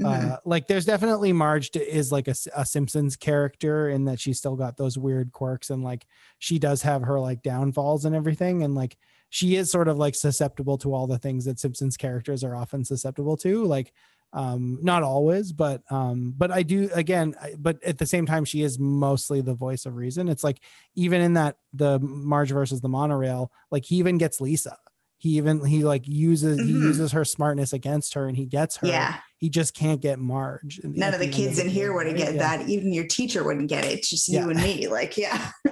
[0.00, 0.32] Mhm.
[0.32, 4.56] uh like there's definitely marge is like a, a simpsons character in that she's still
[4.56, 6.04] got those weird quirks and like
[6.40, 8.96] she does have her like downfalls and everything and like
[9.28, 12.84] she is sort of like susceptible to all the things that simpsons characters are often
[12.84, 13.92] susceptible to like
[14.34, 18.44] um not always but um but i do again I, but at the same time
[18.44, 20.60] she is mostly the voice of reason it's like
[20.94, 24.76] even in that the marge versus the monorail like he even gets lisa
[25.18, 26.82] he even he like uses he Mhm.
[26.82, 29.18] uses her smartness against her and he gets her yeah.
[29.38, 32.34] he just can't get marge at None of the kids in here would have get
[32.34, 32.56] Yeah.
[32.56, 32.68] that.
[32.68, 33.92] Even your teacher wouldn't get it.
[34.00, 34.44] It's just Yeah.
[34.44, 34.88] you and me.
[34.88, 35.50] Like, yeah.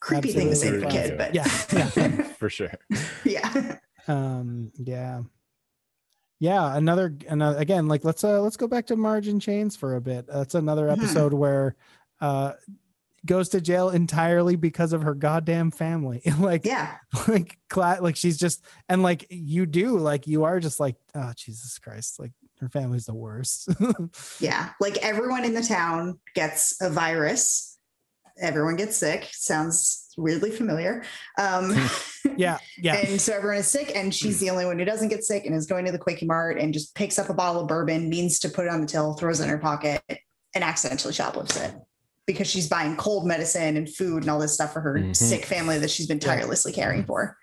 [0.00, 2.22] Creepy thing to say to a kid, but Yeah, yeah.
[2.38, 2.72] for sure.
[3.24, 3.76] yeah.
[4.08, 5.22] um yeah
[6.40, 9.94] yeah another another again like let's uh let's go back to marge in chains for
[9.96, 10.92] a bit that's another Mhm.
[10.98, 11.76] episode where
[12.20, 12.52] uh
[13.26, 16.96] goes to jail entirely because of her goddamn family like Yeah.
[17.28, 21.32] like cla- like she's just and like you do like you are just like oh
[21.36, 23.68] jesus christ like her family's the worst
[24.40, 24.70] Yeah.
[24.80, 27.78] Like everyone in the town gets a virus.
[28.38, 29.28] Everyone gets sick.
[29.32, 31.02] Sounds weirdly familiar.
[31.38, 31.74] Um,
[32.36, 35.24] yeah yeah And so everyone is sick, and she's the only one who doesn't get
[35.24, 37.68] sick and is going to the Quickie Mart and just picks up a bottle of
[37.68, 40.02] bourbon, means to put it on the till, throws it in her pocket,
[40.54, 41.74] and accidentally shoplifts it
[42.26, 45.16] because she's buying cold medicine and food and all this stuff for her Mhm.
[45.16, 47.36] sick family that she's been tirelessly caring for.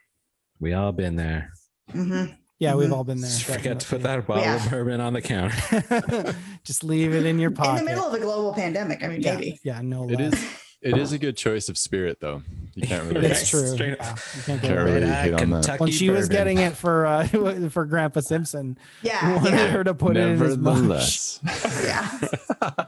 [0.60, 1.52] We all been there.
[1.94, 2.36] Mhm.
[2.60, 2.94] yeah we've Mhm.
[2.94, 4.56] all been there Just forget to put that bottle Yeah.
[4.64, 6.36] of bourbon on the counter.
[6.64, 9.04] just leave it in your pocket In the middle of a global pandemic.
[9.04, 9.60] I mean, yeah, maybe.
[9.64, 10.34] yeah no It less.
[10.34, 10.46] is
[10.88, 12.42] it is a good choice of spirit though.
[12.76, 13.62] You can't really That's Right.
[13.62, 13.74] true.
[13.76, 15.42] Straight- Yeah, you can't go Can't really with hate that.
[15.42, 15.56] on that.
[15.64, 17.28] Kentucky When she was getting it for uh
[17.70, 19.36] for Grandpa Simpson, Yeah.
[19.36, 19.68] wanted Yeah.
[19.68, 21.40] her to put it in his mush.
[21.44, 21.84] Nevertheless.
[21.84, 22.86] Yeah.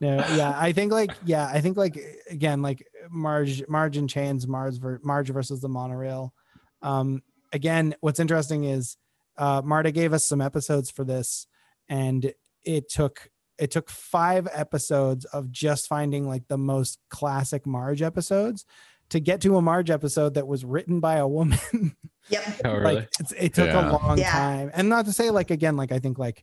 [0.00, 1.98] No, yeah, I think like yeah, I think like
[2.30, 6.34] again like Marge Marge and Chains Marge ver- Marge versus the monorail.
[6.82, 7.22] Um,
[7.52, 8.96] again, what's interesting is
[9.38, 11.46] uh, Marta gave us some episodes for this,
[11.88, 12.32] and
[12.64, 18.64] it took it took five episodes of just finding like the most classic Marge episodes
[19.10, 21.58] to get to a Marge episode that was written by a woman.
[22.28, 22.44] Yep.
[22.64, 22.94] Oh, really?
[22.96, 23.88] like it's, it took Yeah.
[23.88, 24.32] a long Yeah.
[24.32, 26.42] time and not to say like again like i think like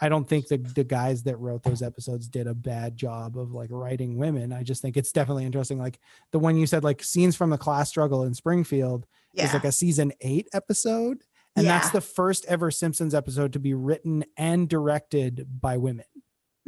[0.00, 3.50] i don't think the, the guys that wrote those episodes did a bad job of
[3.50, 5.98] like writing women i just think it's definitely interesting like
[6.30, 9.46] the one you said like scenes from the class struggle in springfield Yeah.
[9.46, 11.24] is like a season eight episode
[11.56, 16.04] and that's the first ever simpsons episode to be written and directed by women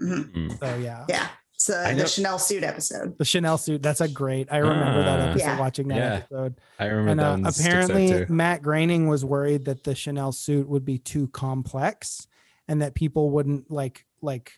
[0.00, 0.32] Mhm.
[0.32, 0.58] Mm.
[0.58, 1.28] so yeah Yeah.
[1.58, 3.16] So I the know- Chanel suit episode.
[3.18, 5.30] the chanel suit that's a great i remember that Ah.
[5.30, 5.58] episode Yeah.
[5.58, 6.14] watching that Yeah.
[6.16, 8.34] episode I remember and that uh, one sticks out apparently.
[8.34, 12.26] Matt Groening was worried that the Chanel suit would be too complex
[12.68, 14.52] and that people wouldn't like like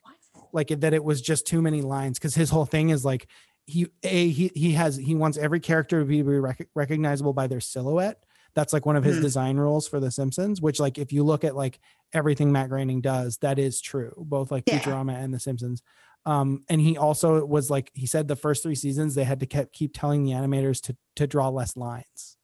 [0.52, 3.28] like it, that it was just too many lines because his whole thing is like
[3.66, 7.60] he a he he has he wants every character to be rec- recognizable by their
[7.60, 8.22] silhouette.
[8.58, 9.22] That's like one of his Mhm.
[9.22, 11.78] design rules for The Simpsons, which like if you look at like
[12.12, 14.80] everything Matt Groening does, that is true, both like Yeah.
[14.80, 15.80] Futurama and The Simpsons.
[16.26, 19.46] Um, and he also was like he said the first three seasons they had to
[19.46, 22.36] keep keep telling the animators to to draw less lines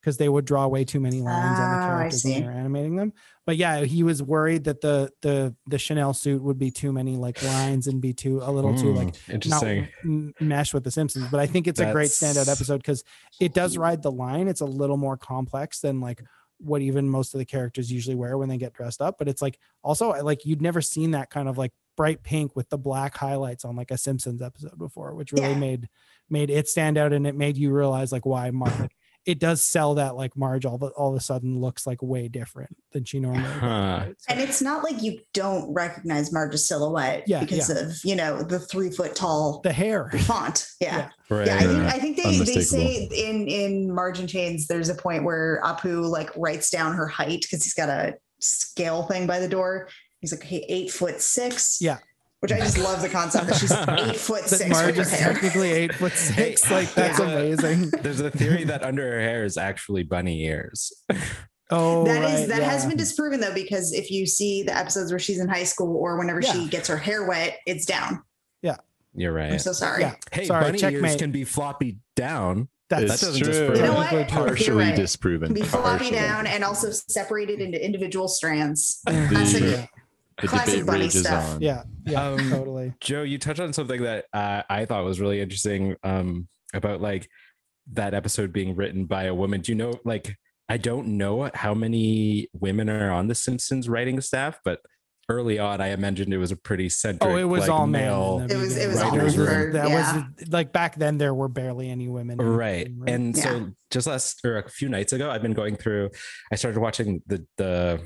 [0.00, 2.52] because they would draw way too many lines on the Oh, characters when they were
[2.52, 3.12] animating them.
[3.46, 7.16] But yeah, he was worried that the the the Chanel suit would be too many
[7.16, 10.34] like lines and be too a little too like Mm, not interesting.
[10.40, 11.26] mesh with the Simpsons.
[11.30, 13.04] But I think it's a great standout That's- episode because
[13.40, 14.48] it does ride the line.
[14.48, 16.22] It's a little more complex than like
[16.58, 19.16] what even most of the characters usually wear when they get dressed up.
[19.18, 22.68] But it's like also like you'd never seen that kind of like bright pink with
[22.70, 25.58] the black highlights on like a Simpsons episode before, which really Yeah.
[25.58, 25.88] made
[26.28, 28.92] made it stand out and it made you realize like why Marge like,
[29.26, 32.26] it does sell that like Marge all, the, all of a sudden looks like way
[32.28, 33.52] different than she normally does.
[33.60, 33.66] Huh.
[34.06, 34.14] right?
[34.18, 38.42] So- And it's not like you don't recognize Marge's silhouette Yeah, because of, you know,
[38.42, 40.10] the three foot tall the hair.
[40.24, 40.66] font.
[40.80, 40.96] Yeah.
[40.96, 41.08] Yeah.
[41.36, 41.46] Right.
[41.46, 44.94] Yeah, I think, I think they, they say in in Marge in Chains, there's a
[44.94, 49.38] point where Apu like writes down her height because he's got a scale thing by
[49.38, 49.88] the door.
[50.20, 51.78] He's like, hey, eight foot six.
[51.80, 51.98] Yeah.
[52.40, 53.70] Which I just love the concept that she's
[54.10, 55.32] eight foot six Marge with is her hair.
[55.34, 56.64] technically eight foot six.
[56.64, 57.26] Hey, like that's yeah.
[57.26, 57.90] amazing.
[58.02, 60.92] There's a theory that under her hair is actually bunny ears.
[61.72, 65.12] Oh, That is right, that has been disproven though, because if you see the episodes
[65.12, 66.52] where she's in high school or whenever Yeah.
[66.52, 68.24] she gets her hair wet, it's down.
[68.60, 68.74] Yeah,
[69.14, 69.52] you're right.
[69.52, 70.02] I'm so sorry.
[70.02, 70.16] Yeah.
[70.32, 72.66] Hey, Sorry, bunny ears can be floppy down.
[72.88, 73.76] That's It's doesn't true.
[73.76, 74.26] You know what?
[74.26, 74.96] Partially right.
[74.96, 75.46] disproven.
[75.46, 79.00] Can be floppy down and also separated into individual strands.
[79.06, 79.86] The, Classic- Yeah,
[80.40, 81.54] the classic debate bunny rages stuff.
[81.54, 81.60] on.
[81.62, 82.94] yeah, yeah Um, totally.
[83.00, 87.28] Joe, you touched on something that uh, I thought was really interesting um, about like
[87.92, 89.60] that episode being written by a woman.
[89.60, 90.36] Do you know, like,
[90.68, 94.80] I don't know how many women are on the Simpsons writing staff, but
[95.28, 97.28] early on, I mentioned it was a pretty centric.
[97.30, 98.40] Oh, it was like, all male.
[98.44, 100.24] in It was- it was all men for- that yeah.
[100.38, 101.18] was like back then.
[101.18, 102.40] There were barely any women.
[102.40, 103.42] in the right and Yeah.
[103.42, 106.10] so just last or a few nights ago i've been going through
[106.52, 108.00] i started watching the the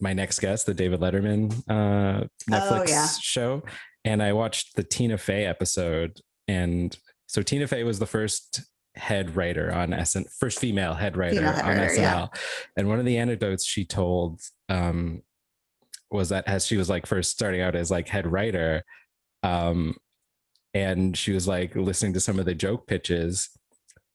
[0.00, 3.08] my next guest the david letterman uh netflix yeah.
[3.20, 3.62] show
[4.04, 8.62] and i watched the tina fey episode and so tina fey was the first
[8.96, 12.26] head writer on SN first female head writer Female on writer, SNL yeah.
[12.76, 15.22] and one of the anecdotes she told um
[16.10, 18.82] was that as she was like first starting out as like head writer
[19.42, 19.94] um
[20.74, 23.48] and she was like listening to some of the joke pitches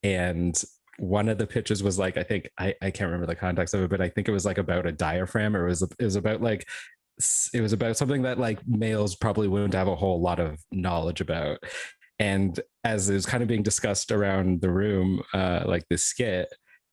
[0.03, 0.61] and
[0.97, 3.81] one of the pitches was like i think i, I can't remember the context of
[3.81, 6.15] it but i think it was like about a diaphragm or it was it was
[6.15, 6.65] about like
[7.53, 11.21] it was about something that like males probably wouldn't have a whole lot of knowledge
[11.21, 11.59] about.
[12.19, 16.47] And as it was kind of being discussed around the room uh like this skit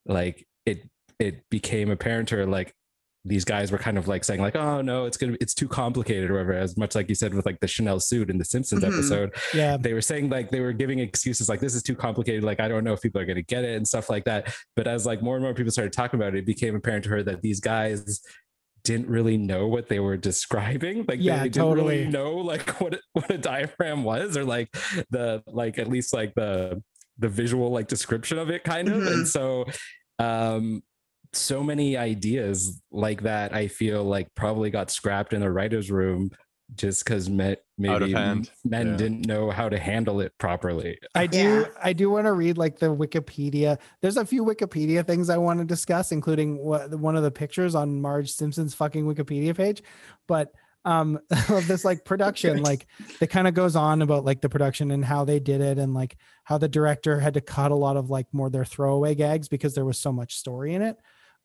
[0.06, 0.88] like it
[1.18, 2.74] it became apparent to her like
[3.24, 6.28] these guys were kind of like saying like oh no it's gonna it's too complicated
[6.28, 8.82] or whatever as much like you said with like the chanel suit in the simpsons
[8.82, 8.88] Mhm.
[8.92, 9.76] episode Yeah.
[9.76, 12.66] they were saying like they were giving excuses like this is too complicated like i
[12.66, 15.06] don't know if people are going to get it and stuff like that but as
[15.06, 17.42] like more and more people started talking about it it became apparent to her that
[17.42, 18.20] these guys
[18.82, 22.08] didn't really know what they were describing like Yeah, they didn't really totally.
[22.08, 24.68] know like what it- what a diaphragm was or like
[25.10, 26.82] the like at least like the
[27.18, 29.12] the visual like description of it kind of Mhm.
[29.12, 29.64] and so
[30.18, 30.82] um
[31.32, 36.30] so many ideas like that i feel like probably got scrapped in the writers room
[36.74, 38.96] just because me- maybe men Yeah.
[38.96, 41.64] didn't know how to handle it properly I do Yeah.
[41.82, 43.78] I do want to read like the Wikipedia.
[44.00, 47.74] There's a few Wikipedia things I want to discuss, including what one of the pictures
[47.74, 49.82] on Marge Simpson's fucking Wikipedia page.
[50.26, 50.52] But
[50.86, 51.18] um
[51.50, 52.86] of this like production, like
[53.20, 55.92] that kind of goes on about like the production and how they did it and
[55.92, 59.46] like how the director had to cut a lot of like more their throwaway gags
[59.48, 60.96] because there was so much story in it.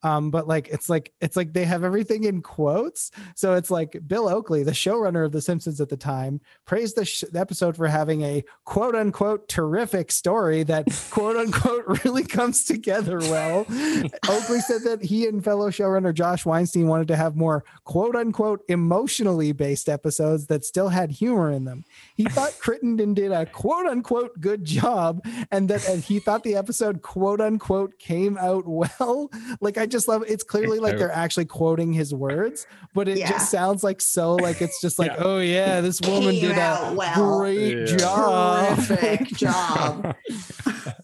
[0.03, 3.11] Um, but like it's like it's like they have everything in quotes.
[3.35, 7.05] So it's like Bill Oakley, the showrunner of The Simpsons at the time, praised the,
[7.05, 12.63] sh- the episode for having a quote unquote terrific story that quote unquote really comes
[12.63, 13.61] together well.
[14.29, 18.61] Oakley said that he and fellow showrunner Josh Weinstein wanted to have more quote unquote
[18.69, 21.83] emotionally based episodes that still had humor in them.
[22.15, 26.55] He thought Crittenden did a quote unquote good job and that and he thought the
[26.55, 29.31] episode quote unquote came out well.
[29.59, 33.29] Like I just love it's clearly like they're actually quoting his words, but it Yeah.
[33.29, 35.23] just sounds like so like it's just like, Yeah.
[35.23, 37.39] oh yeah, this woman Came did a well.
[37.39, 37.95] great Yeah.
[37.97, 38.77] job.
[38.85, 40.15] Terrific job.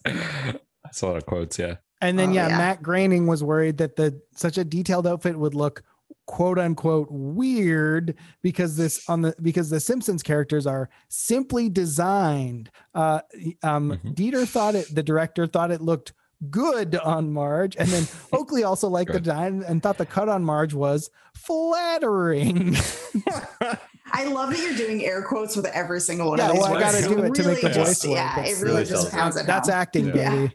[0.04, 2.58] that's a lot of quotes yeah And then Oh, yeah, yeah.
[2.58, 5.82] Matt Groening was worried that the such a detailed outfit would look
[6.26, 12.70] quote unquote weird because this on the because the Simpsons characters are simply designed.
[12.94, 13.20] Uh
[13.62, 14.14] um Mhm.
[14.14, 16.12] Dietter thought it the director thought it looked
[16.50, 19.24] good on Marge and then Oakley also liked the Good.
[19.24, 22.76] design and thought the cut on Marge was flattering.
[24.16, 26.62] I love that you're doing air quotes with every single one Yeah, of these.
[26.62, 28.14] well, I gotta do it to make the really voice just- work.
[28.14, 30.48] Yeah, it really really just self- pounds it That's acting, Yeah.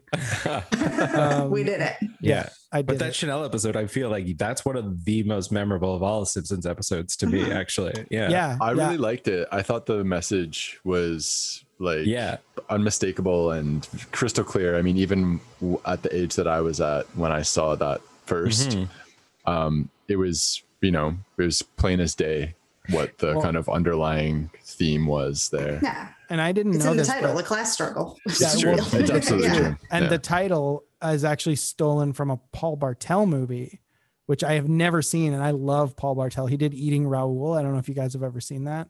[0.45, 1.13] baby.
[1.13, 1.95] Um, we did it.
[2.21, 2.87] yeah I did.
[2.87, 3.15] but that it.
[3.15, 6.65] chanel episode i feel like that's one of the most memorable of all the simpsons
[6.67, 7.55] episodes to me Mhm.
[7.55, 8.83] actually yeah yeah, I yeah.
[8.85, 9.47] really liked it.
[9.51, 12.37] I thought the message was like yeah
[12.69, 14.77] unmistakable and crystal clear.
[14.77, 15.39] I mean, even
[15.85, 18.87] at the age that I was at when I saw that 1st Mhm.
[19.51, 22.53] um, it was you know it was plain as day
[22.91, 25.79] what the Well- kind of underlying theme was there.
[25.81, 28.17] Yeah, and I didn't it's know in the title, the class struggle.
[28.25, 28.71] Yeah, It's true.
[28.73, 29.55] It's absolutely Yeah.
[29.59, 29.75] true.
[29.91, 30.09] and Yeah.
[30.09, 33.79] the title is actually stolen from a Paul Bartel movie,
[34.25, 36.47] which I have never seen, and I love Paul Bartel.
[36.47, 37.53] He did Eating Raoul.
[37.53, 38.89] I don't know if you guys have ever seen that.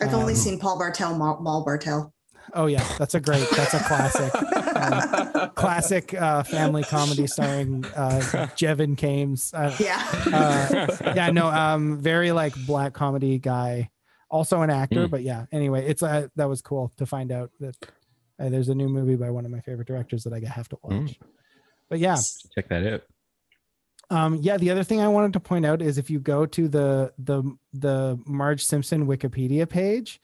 [0.00, 2.12] I've only Um, seen Paul Bartel, Mal, Mal Bartel.
[2.54, 3.48] Oh yeah, that's a great.
[3.50, 4.34] That's a classic.
[4.76, 8.20] Um, classic uh, family comedy starring uh,
[8.56, 9.52] Jevin Kames.
[9.54, 10.06] Uh, yeah.
[10.32, 13.90] uh, yeah, no, um, very like black comedy guy,
[14.30, 15.10] also an actor, Mm.
[15.10, 15.46] but yeah.
[15.52, 17.76] Anyway, it's uh, that was cool to find out that
[18.38, 20.78] uh, there's a new movie by one of my favorite directors that I have to
[20.82, 20.92] watch.
[20.94, 21.16] Mm.
[21.88, 22.16] But yeah,
[22.54, 23.02] check that out
[24.10, 24.56] um, yeah.
[24.56, 27.42] The other thing I wanted to point out is if you go to the the
[27.72, 30.20] the Marge Simpson Wikipedia page,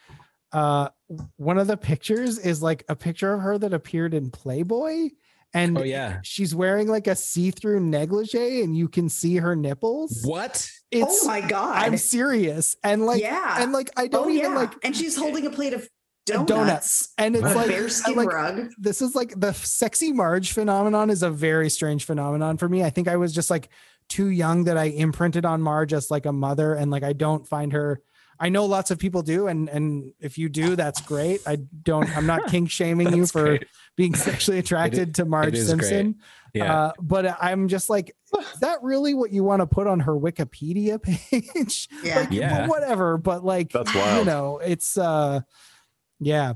[0.53, 0.89] uh,
[1.37, 5.11] one of the pictures is like a picture of her that appeared in Playboy,
[5.55, 10.23] and oh yeah she's wearing like a see-through negligee, and you can see her nipples.
[10.25, 11.77] what It's oh my god.
[11.77, 13.63] I'm serious, and like yeah.
[13.63, 14.59] and like I don't oh even yeah.
[14.59, 15.89] like and she's holding a plate of
[16.25, 16.49] Donuts.
[16.49, 17.13] donuts.
[17.19, 18.71] and it's a like bear skin like rug.
[18.79, 22.85] this is like the sexy Marge phenomenon is a very strange phenomenon for me.
[22.85, 23.71] I think I was just like
[24.09, 27.47] too young that I imprinted on Marge as like a mother, and like I don't
[27.49, 28.01] find her.
[28.43, 31.41] I know lots of people do, and and if you do, that's great.
[31.47, 32.15] I don't.
[32.17, 33.67] I'm not kink shaming you for great.
[33.97, 36.17] being sexually attracted to Marge Simpson.
[36.53, 36.75] Yeah.
[36.87, 40.13] Uh, but I'm just like, is that really what you want to put on her
[40.13, 41.89] Wikipedia page?
[42.03, 42.21] Yeah.
[42.21, 42.59] Like, Yeah.
[42.63, 43.17] well, whatever.
[43.17, 44.07] But like, That's wild.
[44.07, 44.27] You wild.
[44.27, 45.41] know, it's uh,
[46.19, 46.55] yeah,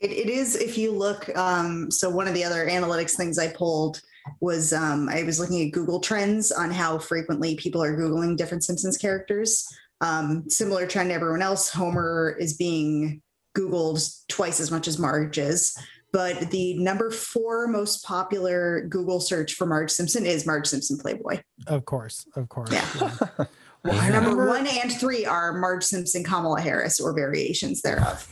[0.00, 1.34] It, it is if you look.
[1.36, 4.02] Um, so one of the other analytics things I pulled
[4.40, 8.62] was um, I was looking at Google Trends on how frequently people are googling different
[8.64, 9.66] Simpsons characters.
[10.02, 11.70] Um, similar trend to everyone else.
[11.70, 13.22] Homer is being
[13.56, 15.76] googled twice as much as Marge is.
[16.12, 21.40] But the number four most popular Google search for Marge Simpson is Marge Simpson Playboy.
[21.68, 22.70] of course, of course.
[22.70, 22.86] Yeah.
[23.00, 23.44] yeah.
[23.84, 28.28] Well, Number remember one and three are Marge Simpson, Kamala Harris, or variations thereof.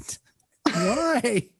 [0.62, 1.20] why.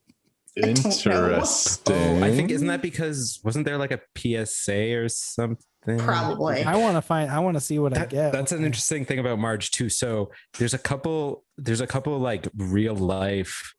[0.57, 1.35] don't know.
[1.35, 1.97] Interesting.
[1.97, 5.65] Oh, I think isn't that because wasn't there like a PSA or something?
[5.83, 6.63] Probably.
[6.63, 7.31] I want to find.
[7.31, 8.33] I want to see what I get.
[8.33, 9.89] that's an interesting thing about Marge too.
[9.89, 13.75] So there's a couple there's a couple like real life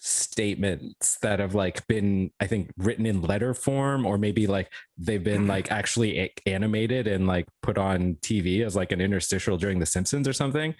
[0.00, 5.22] statements that have like been I think written in letter form or maybe like they've
[5.22, 5.50] been mm-hmm.
[5.50, 10.28] like actually animated and like put on TV as like an interstitial during the Simpsons
[10.28, 10.74] or something.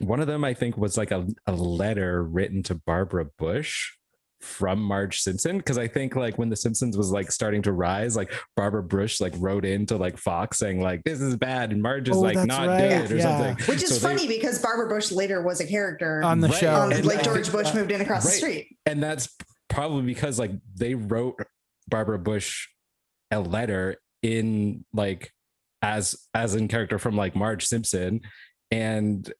[0.00, 3.92] One of them I think was like a, a letter written to Barbara Bush
[4.42, 8.16] from Marge Simpson because I think like when the Simpsons was like starting to rise,
[8.16, 12.08] like Barbara Bush like wrote into like Fox saying like this is bad and Marge
[12.08, 13.22] is Oh, like not right, good or yeah.
[13.22, 13.66] something.
[13.66, 16.56] Which is So they- funny because Barbara Bush later was a character on the Right.
[16.58, 16.74] show.
[16.74, 18.76] um, And like George think- Bush moved in across the street.
[18.86, 19.28] and that's
[19.68, 21.38] probably because like they wrote
[21.88, 22.68] Barbara Bush
[23.30, 25.32] a letter in like
[25.82, 28.20] as as in character from like Marge Simpson
[28.70, 29.32] and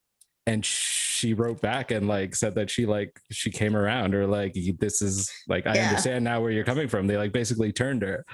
[0.46, 4.54] and she wrote back and like said that she like she came around or like
[4.78, 5.88] this is like I Yeah.
[5.88, 7.06] understand now where you're coming from.
[7.06, 8.24] They like basically turned her.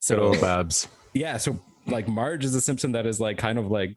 [0.00, 0.88] So old Babs.
[1.14, 3.94] yeah, so like Marge is a Simpson that is like kind of like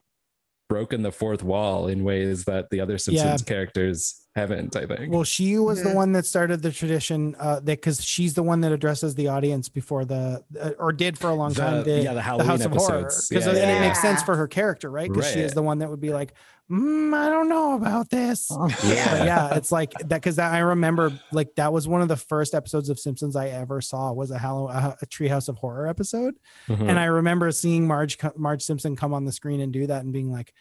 [0.69, 5.13] broken the fourth wall in ways that the other Simpsons characters haven't, I think.
[5.13, 5.95] Well, she was the Mhm.
[5.95, 9.69] one that started the tradition uh, that because she's the one that addresses the audience
[9.69, 11.83] before the uh, or did for a long The- time.
[11.83, 14.21] The, yeah, the the Halloween House of Horror because Yeah, it, yeah, it makes sense
[14.23, 15.07] for her character, right?
[15.11, 16.33] Because she is the one that would be like,
[16.69, 18.49] mm, I don't know about this.
[18.83, 19.23] yeah.
[19.25, 22.89] Yeah, it's like that because I remember like that was one of the first episodes
[22.89, 26.35] of Simpsons I ever saw was a Halloween a, a Treehouse of Horror episode,
[26.67, 26.89] Mhm.
[26.89, 30.11] and I remember seeing Marge Marge Simpson come on the screen and do that and
[30.13, 30.53] being like,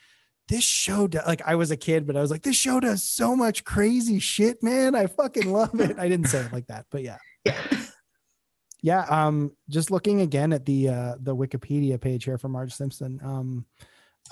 [0.48, 3.02] "This show, do-, like I was a kid, but I was like, this show does
[3.02, 4.94] so much crazy shit, man!
[4.94, 7.60] I fucking love it." I didn't say it like that, but yeah, Yeah.
[8.82, 9.06] yeah.
[9.08, 13.18] Um, just looking again at the uh the Wikipedia page here for Marge Simpson.
[13.24, 13.66] Um,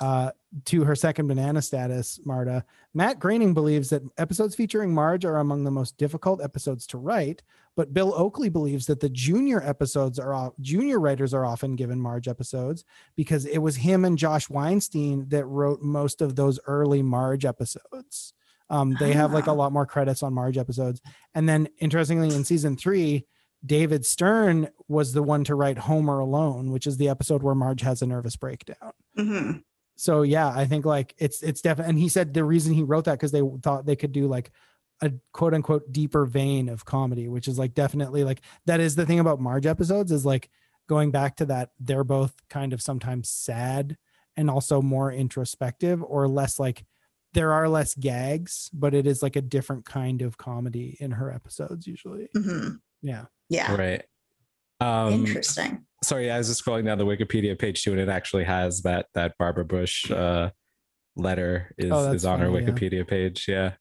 [0.01, 0.31] uh,
[0.67, 2.65] to her second banana status, Marta.
[2.95, 7.43] Matt Groening believes that episodes featuring Marge are among the most difficult episodes to write,
[7.75, 12.29] but Bill Oakley believes that the junior episodes are junior writers are often given Marge
[12.29, 12.85] episodes
[13.17, 18.35] because it was him and Josh Weinstein that wrote most of those early Marge episodes.
[18.69, 19.55] Um, they have like a Ah.
[19.55, 21.01] lot more credits on Marge episodes.
[21.35, 23.27] And then interestingly, in season three,
[23.65, 27.83] David Stern was the one to write Homer Alone, which is the episode where Marge
[27.83, 29.63] has a nervous breakdown Mhm.
[29.97, 33.05] So yeah i think like it's it's definitely and he said the reason he wrote
[33.05, 34.51] that because they thought they could do like
[35.03, 39.05] a quote unquote deeper vein of comedy which is like definitely like that is the
[39.07, 40.49] thing about marge episodes is like
[40.89, 43.97] going back to that they're both kind of sometimes sad
[44.37, 46.85] and also more introspective or less like
[47.35, 51.31] there are less gags but it is like a different kind of comedy in her
[51.33, 52.81] episodes usually Mhm.
[53.03, 53.75] yeah Yeah.
[53.77, 54.05] right.
[54.81, 55.85] Um, Interesting.
[56.03, 59.07] Sorry, I was just scrolling down the Wikipedia page too, and it actually has that
[59.15, 60.51] that Barbara Bush uh,
[61.17, 62.71] letter is Oh, is on her funny, yeah.
[62.71, 63.47] Wikipedia page.
[63.49, 63.73] Yeah,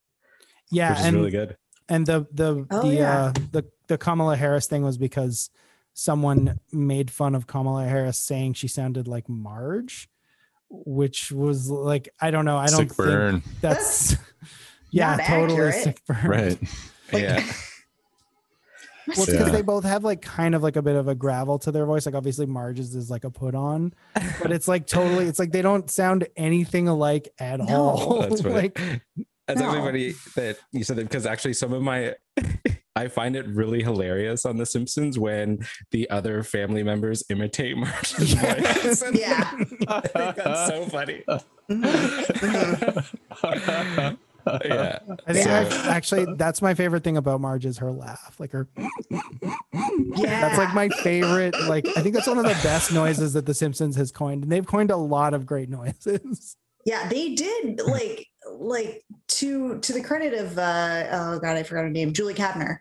[0.72, 1.58] yeah which is and really good.
[1.90, 3.24] and the the Oh, the yeah.
[3.26, 5.50] uh the the Kamala Harris thing was because
[5.94, 10.10] someone made fun of Kamala Harris saying she sounded like Marge,
[10.70, 12.58] which was like I don't know.
[12.58, 13.44] I don't Sick think burn.
[13.62, 14.16] that's
[14.92, 15.84] yeah, not totally accurate.
[15.84, 16.26] sick burn.
[16.30, 16.60] Right.
[17.14, 17.44] Like- yeah,
[19.08, 19.52] Well, it's because Yeah.
[19.54, 22.06] they both have like kind of like a bit of a gravel to their voice.
[22.06, 23.94] Like obviously Marge's is like a put on,
[24.42, 25.26] but it's like totally.
[25.26, 27.66] It's like they don't sound anything alike at No.
[27.82, 28.22] all.
[28.22, 28.54] that's right.
[28.78, 29.02] like
[29.48, 29.66] That's No.
[29.68, 32.16] actually funny that you said that because actually some of my
[32.96, 38.34] I find it really hilarious on The Simpsons when the other family members imitate Marge's
[38.34, 39.04] voice.
[39.14, 39.50] Yeah.
[39.88, 41.24] I think that's so funny.
[44.66, 45.00] Yeah.
[45.28, 45.70] I think Yeah.
[45.72, 48.36] I- actually that's my favorite thing about Marge is her laugh.
[48.40, 48.68] Like her
[49.12, 50.42] Yeah.
[50.42, 51.56] That's like my favorite.
[51.68, 54.52] Like I think that's one of the best noises that The Simpsons has coined, and
[54.52, 56.56] they've coined a lot of great noises.
[56.86, 58.28] Yeah, they did like
[58.58, 62.78] like to to the credit of uh oh god, I forgot her name, Julie Kavner.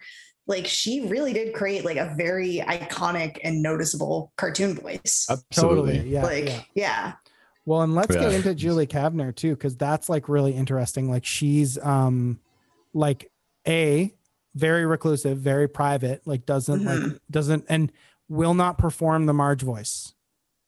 [0.46, 5.26] Like she really did create like a very iconic and noticeable cartoon voice.
[5.30, 5.98] Absolutely.
[5.98, 6.22] Totally, yeah.
[6.22, 6.62] like yeah.
[6.74, 7.12] yeah.
[7.70, 11.08] Well, and let's get into Julie Kavner too, because that's like really interesting.
[11.08, 12.40] Like she's um
[12.92, 13.30] like
[13.64, 14.12] a
[14.56, 17.92] very reclusive, very private, like doesn't like doesn't and
[18.28, 20.14] will not perform the Marge voice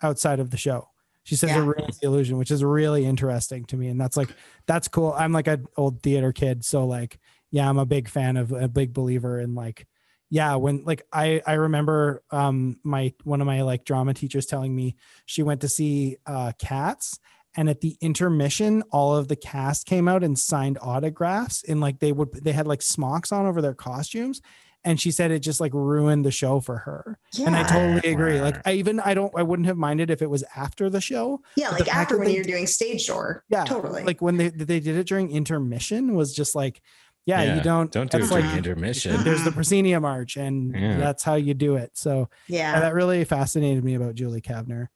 [0.01, 0.91] outside of the show.
[1.25, 1.63] She says Yeah.
[1.63, 3.89] it ruins the illusion, which is really interesting to me.
[3.89, 4.29] And that's like
[4.67, 5.13] that's cool.
[5.19, 6.65] I'm like an old theater kid.
[6.65, 7.19] So like,
[7.51, 9.89] yeah, I'm a big fan of a big believer in like
[10.33, 14.75] yeah when like i i remember um my one of my like drama teachers telling
[14.75, 17.19] me she went to see uh cats
[17.55, 21.99] and at the intermission all of the cast came out and signed autographs and like
[22.01, 24.41] they would they had like smocks on over their costumes
[24.85, 28.41] and she said it just like ruined the show for her and i totally agree
[28.41, 31.41] like i even i don't i wouldn't have minded if it was after the show
[31.57, 33.45] Yeah, like after when they- you're doing stage door.
[33.51, 34.03] yeah totally.
[34.03, 36.81] like when they they did it during intermission was just like
[37.27, 39.23] yeah, you don't don't do it that's during like intermission.
[39.25, 40.99] there's the proscenium arch and Yeah.
[40.99, 42.73] that's how you do it so yeah.
[42.75, 44.89] yeah, that really fascinated me about Julie Kavner.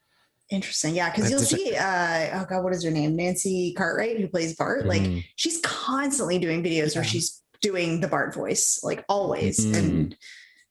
[0.48, 0.94] Interesting.
[0.94, 1.12] Yeah.
[1.12, 3.16] Cause you'll see, uh, oh God, what is her name?
[3.16, 4.86] Nancy Cartwright, who plays Bart.
[4.86, 5.24] Like Mm.
[5.34, 9.66] she's constantly doing videos where she's doing the Bart voice, like always.
[9.66, 9.74] Mhm.
[9.78, 10.16] And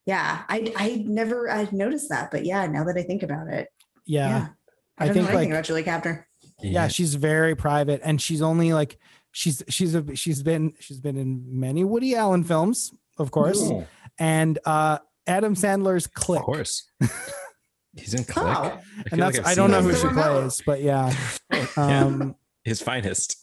[0.05, 3.67] yeah, I, I never, I noticed that, but yeah, now that I think about it,
[4.05, 4.27] Yeah.
[4.29, 4.47] yeah.
[4.97, 6.23] I I don't think, know anything like- about Julie Kavner.
[6.61, 6.87] yeah.
[6.87, 8.97] she's very private and she's only like
[9.37, 13.85] she's she's a she's been she's been in many Woody Allen films, of course, Ooh,
[14.17, 16.39] and uh Adam Sandler's Click.
[16.39, 16.89] of course.
[17.97, 18.45] He's in Click.
[18.45, 18.77] Oh,
[19.11, 21.13] And that's like I've don't know who she plays, but yeah.
[21.51, 21.65] Yeah.
[21.77, 23.37] Um His finest.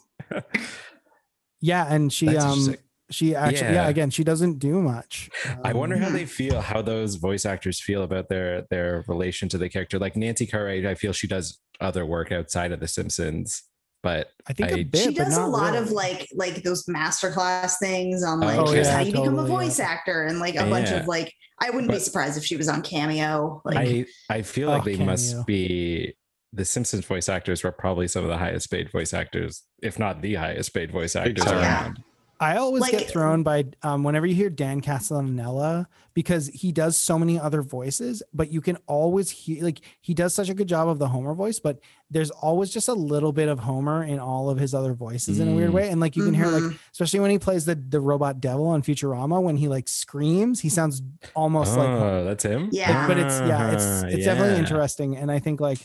[1.61, 2.77] yeah, and she That's um
[3.11, 3.85] she actually yeah.
[3.85, 3.89] Yeah.
[3.89, 5.31] again she doesn't do much.
[5.65, 9.49] I wonder Um, how they feel, how those voice actors feel about their their relation
[9.51, 9.99] to the character.
[9.99, 13.63] Like Nancy Cartwright, I feel she does other work outside of The Simpsons,
[14.03, 16.85] but I think a I- bit, she does a not lot of like like those
[16.87, 19.87] masterclass things on oh, like Oh, here's yeah, how you become a voice yeah.
[19.87, 22.83] actor and like a bunch of like I wouldn't be surprised if she was on
[22.83, 23.63] cameo.
[23.65, 25.07] Like I I feel Oh, like they cameo.
[25.07, 26.15] must be
[26.53, 30.21] the Simpsons voice actors were probably some of the highest paid voice actors, if not
[30.21, 31.59] the highest paid voice actors time.
[31.59, 32.03] around.
[32.43, 36.97] I always Like- get thrown by um, whenever you hear Dan Castellaneta because he does
[36.99, 40.67] so many other voices, but you can always hear like he does such a good
[40.69, 41.79] job of the Homer voice, but
[42.11, 45.49] there's always just a little bit of Homer in all of his other voices in
[45.49, 45.75] a weird Mm.
[45.75, 45.89] way.
[45.89, 46.79] And like you can hear like Mhm.
[46.93, 50.69] especially when he plays the the robot devil on Futurama when he like screams, he
[50.69, 51.01] sounds
[51.35, 52.69] almost like Homer Oh, that's him.
[52.73, 53.07] Yeah.
[53.07, 55.79] but it's yeah it's Ah, it's definitely interesting and i think like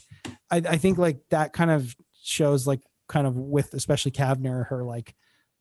[0.51, 4.83] I, I think like that kind of shows like kind of with especially kavner her
[4.83, 5.13] like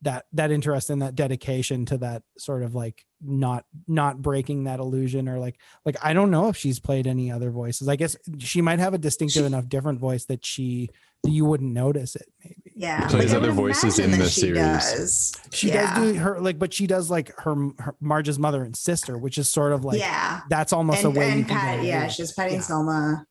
[0.03, 4.79] that that interest and that dedication to that sort of like not not breaking that
[4.79, 8.15] illusion or like like i don't know if she's played any other voices i guess
[8.37, 10.91] she might have a distinctive She- enough different voice that she
[11.23, 13.07] that you wouldn't notice it maybe yeah.
[13.07, 14.59] Plays I other voices in that the she series.
[14.61, 15.35] Does.
[15.51, 15.95] she yeah.
[15.95, 19.39] does do her like but she does like her, her marge's mother and sister which
[19.39, 20.41] is sort of like yeah.
[20.51, 22.09] that's almost And, a way and can Pat, get yeah, away.
[22.09, 22.61] she's Patty Yeah.
[22.61, 23.25] Selma.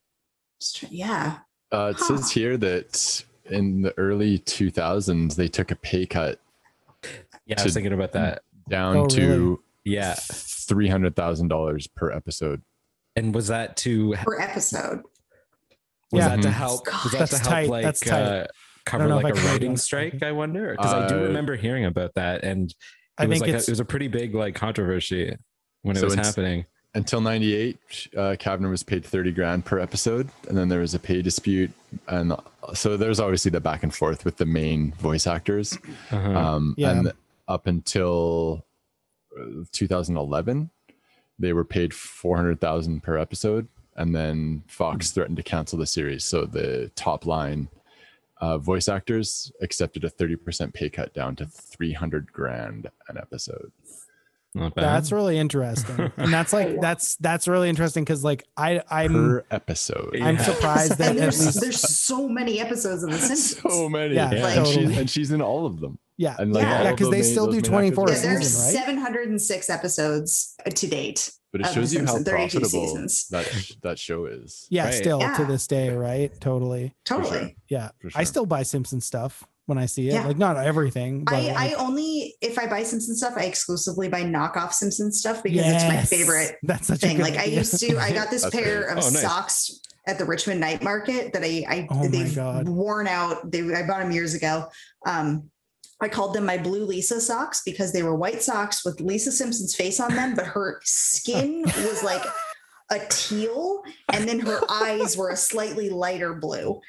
[0.90, 1.38] Yeah.
[1.72, 2.16] Uh, it Huh.
[2.16, 6.40] says here that in the early 2000s, they took a pay cut
[7.46, 8.42] Yeah, I was thinking about that.
[8.68, 12.62] down Oh, to Yeah, $300,000 per episode.
[13.14, 15.02] and was that to Per episode.
[16.12, 16.28] Yeah.
[16.28, 16.86] that to help?
[17.04, 18.22] Was that That's to help tight, like that's tight.
[18.22, 18.46] uh,
[18.84, 20.22] cover like I a can writing strike?
[20.22, 22.76] I wonder because I do Uh, remember hearing about that, and it
[23.18, 25.36] I was think like a, it was a pretty big like controversy
[25.82, 26.66] when it So was it's- happening.
[26.94, 27.76] Until 98,
[28.16, 30.30] uh, Kavner was paid 30 grand per episode.
[30.48, 31.70] And then there was a pay dispute.
[32.08, 32.32] And
[32.72, 35.76] so there's obviously the back and forth with the main voice actors.
[36.10, 36.30] Uh-huh.
[36.34, 36.92] Um, Yeah.
[36.92, 37.12] And
[37.48, 38.64] up until
[39.38, 40.70] uh, 2011,
[41.38, 43.68] they were paid 400,000 per episode.
[43.96, 46.24] And then Fox threatened to cancel the series.
[46.24, 47.68] So the top line
[48.40, 53.72] uh, voice actors accepted a 30% pay cut down to 300 grand an episode.
[54.74, 59.44] That's really interesting, and that's like that's that's really interesting because like I I'm per
[59.50, 60.16] episode.
[60.16, 60.42] I'm Yeah.
[60.44, 63.60] surprised that there's, there's so many episodes of The Simpsons.
[63.62, 64.14] so many.
[64.14, 64.46] Yeah, Yeah.
[64.48, 65.98] and, she's, and she's in all of them.
[66.18, 66.78] Yeah And like Yeah.
[66.78, 68.86] all Yeah, of 'cause the they main- still do main 24 Yeah, actors- there's season,
[68.86, 68.86] right?
[68.86, 71.30] 706 episodes uh, to date.
[71.52, 72.94] But it shows you how profitable
[73.30, 73.46] that
[73.82, 74.66] that show is.
[74.68, 74.94] yeah Right.
[74.94, 77.56] still to this day right totally Totally.
[77.68, 80.26] yeah For I still buy Simpson stuff when I see it Yeah.
[80.26, 84.08] like not everything but I, like, I only if I buy Simpson stuff, I exclusively
[84.08, 87.16] buy knockoff Simpson stuff because it's my favorite that's such thing.
[87.16, 88.98] good Like I used to, I got this That's pair great.
[88.98, 89.22] of Oh, nice.
[89.22, 92.68] socks at the Richmond Night Market that I, I Oh they've God.
[92.68, 93.50] worn out.
[93.50, 94.66] They I bought them years ago.
[95.06, 95.50] Um,
[96.00, 99.74] I called them my blue Lisa socks because they were white socks with Lisa Simpson's
[99.74, 102.22] face on them, but her skin was like
[102.90, 103.82] a teal,
[104.12, 106.80] and then her eyes were a slightly lighter blue.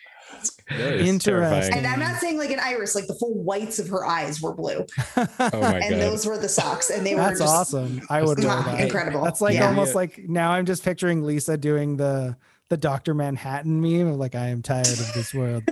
[0.70, 1.20] Interesting.
[1.20, 1.74] terrifying.
[1.74, 4.54] And I'm not saying like an iris, like the full whites of her eyes were
[4.54, 4.86] blue,
[5.16, 6.02] Oh my and god.
[6.02, 8.82] those were the socks, and they were that's just awesome I would wear mwah, that
[8.82, 9.24] incredible.
[9.24, 9.68] that's like Yeah.
[9.68, 12.36] almost like now I'm just picturing Lisa doing the
[12.70, 15.64] the Doctor Manhattan meme of like I am tired of this world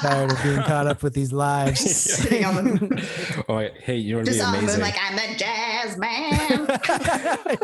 [0.00, 1.80] Tired of being caught up with these lives.
[1.80, 4.80] Sitting the oh, hey, you know what would just be on the amazing?
[4.80, 7.58] like I'm the jazz man.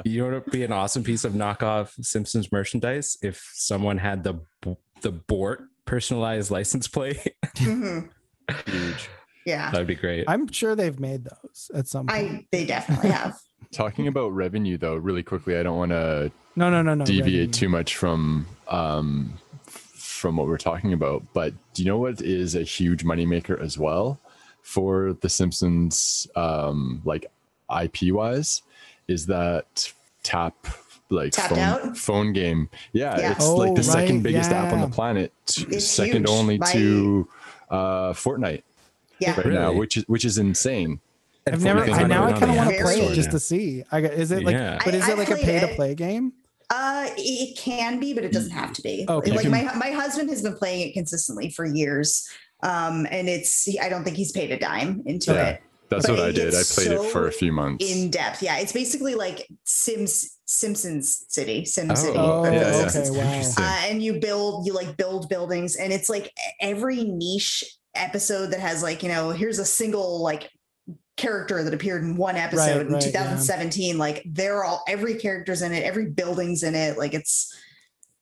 [0.04, 4.24] you know what would be an awesome piece of knockoff Simpsons merchandise if someone had
[4.24, 4.40] the
[5.02, 7.34] the Bort personalized license plate.
[7.56, 8.08] Mhm.
[8.66, 9.08] Huge.
[9.46, 9.70] Yeah.
[9.70, 10.24] That'd be great.
[10.26, 12.18] I'm sure they've made those at some point.
[12.40, 13.38] I they definitely have.
[13.72, 17.04] Talking about revenue though, really quickly, I don't want to no, no, no, no.
[17.04, 17.46] deviate revenue.
[17.52, 19.34] too much from um
[19.66, 23.76] from what we're talking about but do you know what is a huge moneymaker as
[23.78, 24.18] well
[24.62, 27.26] for the simpsons um like
[27.82, 28.62] ip wise
[29.08, 29.92] is that
[30.22, 30.54] tap
[31.10, 31.96] like Tapped phone, Out?
[31.98, 33.32] phone game yeah, Yeah.
[33.32, 35.30] it's like the Oh, second right, biggest app on the planet
[35.68, 36.30] It's second huge.
[36.30, 37.28] only My- to
[37.68, 38.62] uh fortnite
[39.18, 39.36] Yeah.
[39.36, 41.00] right now which is which is insane
[41.46, 41.80] I've never.
[41.84, 43.84] I now I kind of want to play it just to see.
[43.92, 44.54] I got, is it like?
[44.54, 44.78] Yeah.
[44.84, 46.32] But is I- it like a pay to play game?
[46.70, 49.04] Uh, it can be, but it doesn't have to be.
[49.08, 49.32] Okay.
[49.32, 52.26] Like my my husband has been playing it consistently for years,
[52.62, 55.48] um, and it's I don't think he's paid a dime into Yeah.
[55.50, 55.62] it.
[55.90, 58.42] that's But what i did i gets played it for a few months In depth,
[58.42, 58.56] yeah.
[58.58, 61.94] It's basically like Sims Simpsons City, Sim Oh.
[61.94, 62.18] City.
[62.18, 63.16] Oh, yeah, okay, wow.
[63.18, 63.64] Interesting.
[63.64, 67.62] Uh, and you build, you like build buildings, and it's like every niche
[67.94, 70.50] episode that has like you know here's a single like
[71.16, 73.10] character that appeared in one episode in right, yeah.
[73.12, 77.56] 2017 like they're all every character's in it every building's in it like it's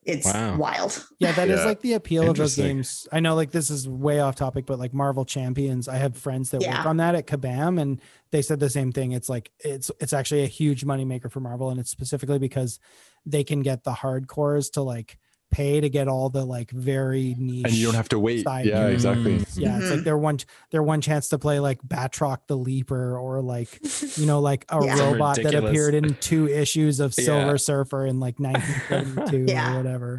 [0.04, 0.56] it's Wow.
[0.56, 1.66] wild Yeah, that is Yeah.
[1.66, 3.06] like the appeal of those games.
[3.12, 6.50] I know, like this is way off topic, but like Marvel Champions, I have friends
[6.50, 8.00] that work on that at Kabam, and
[8.32, 9.12] they said the same thing.
[9.12, 12.80] It's like it's it's actually a huge moneymaker for Marvel, and it's specifically because
[13.24, 15.18] they can get the hardcores to like
[15.52, 17.64] pay to get all the like very niche.
[17.66, 18.94] and you don't have to wait yeah games.
[18.94, 19.34] exactly.
[19.54, 20.04] Yeah, it's like Mhm.
[20.04, 20.38] their one
[20.70, 23.78] their one chance to play like Batroc the Leaper or like
[24.18, 24.98] you know like a Yeah.
[25.12, 27.24] Robot that appeared in two issues of Yeah.
[27.24, 29.74] Silver Surfer in like 1932 Yeah.
[29.74, 30.18] or whatever.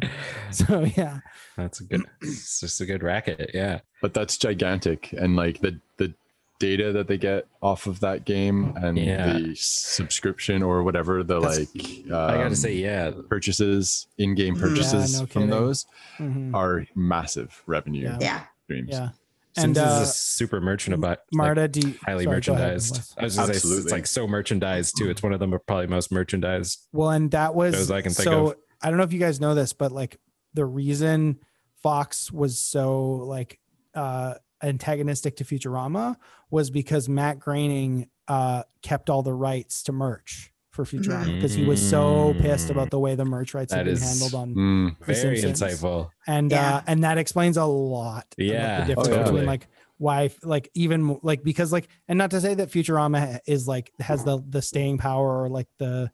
[0.52, 1.18] So yeah,
[1.56, 2.04] That's a good.
[2.22, 3.50] It's just a good racket.
[3.52, 3.80] Yeah.
[4.00, 6.14] but that's gigantic and like the the
[6.58, 9.32] data that they get off of that game and Yeah.
[9.34, 13.10] the subscription or whatever the That's- like I gotta um, say, yeah.
[13.28, 15.50] purchases in-game Yeah, purchases no from kidding.
[15.50, 15.86] those
[16.18, 16.54] Mhm.
[16.54, 18.18] are massive revenue Yeah.
[18.20, 19.08] yeah streams yeah.
[19.56, 21.00] And Simpsons uh, is super merchandise.
[21.00, 22.96] like, Marta, do you, highly sorry, go ahead, merchandised.
[22.96, 23.14] Wes.
[23.18, 25.08] I was just say it's like so merchandised too.
[25.10, 26.88] It's one of them probably most merchandised.
[26.92, 28.46] Well, and that was Shows I can think so.
[28.48, 28.56] of.
[28.82, 30.18] I don't know if you guys know this, but like
[30.54, 31.38] the reason
[31.82, 33.60] Fox was so like
[33.94, 36.16] uh antagonistic to Futurama
[36.50, 41.64] was because Matt Groening uh kept all the rights to merch for Futurama because he
[41.64, 44.98] was so pissed about the way the merch rights had been is- handled on Mm,
[44.98, 45.60] The Very Simpsons.
[45.80, 46.08] insightful.
[46.26, 46.76] and Yeah.
[46.76, 48.80] uh and that explains a lot Yeah.
[48.80, 49.22] the difference Oh, yeah.
[49.24, 49.68] between like
[49.98, 53.92] why like even mo- like because like and not to say that futurama is like
[54.00, 56.10] has the the staying power or like the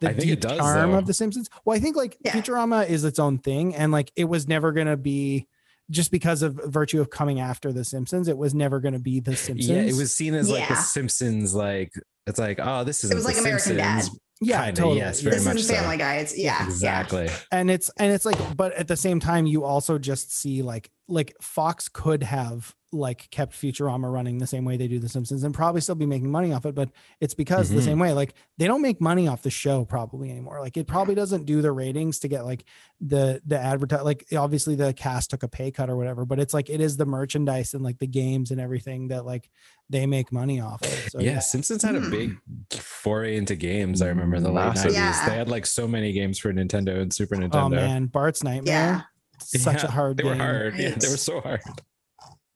[0.00, 0.98] the I think it does, charm though.
[0.98, 2.32] of the simpsons well i think like Yeah.
[2.32, 5.48] futurama is its own thing and like it was never gonna be
[5.90, 9.36] just because of virtue of coming after the simpsons it was never gonna be the
[9.36, 11.54] simpsons Yeah, it was seen as like the Simpsons.
[11.54, 11.92] Like
[12.26, 14.04] it's like, oh, this is it was like American Dad.
[14.40, 15.30] yeah kinda, totally yes, yeah.
[15.30, 15.74] very this much is so.
[15.74, 17.28] family guy it's yeah exactly.
[17.52, 20.90] and it's and it's like but at the same time you also just see like
[21.08, 25.42] like fox could have like kept futurama running the same way they do the simpsons
[25.42, 26.90] and probably still be making money off it but
[27.20, 27.84] it's because the Mhm.
[27.84, 31.16] same way like they don't make money off the show probably anymore like it probably
[31.16, 32.64] doesn't do the ratings to get like
[33.00, 36.54] the the advertise like obviously the cast took a pay cut or whatever but it's
[36.54, 39.50] like it is the merchandise and like the games and everything that like
[39.90, 42.10] they make money off of so yeah, Simpsons had a Hmm.
[42.10, 42.36] big
[42.72, 44.00] foray into games.
[44.00, 44.92] I remember in the late Massive.
[44.92, 44.96] nineties.
[44.96, 45.28] Yeah.
[45.28, 47.64] They had like so many games for Nintendo and Super Nintendo.
[47.64, 49.00] oh man bart's nightmare yeah
[49.44, 50.40] such a hard They were game.
[50.40, 50.76] hard.
[50.76, 51.60] Yeah, they were so hard.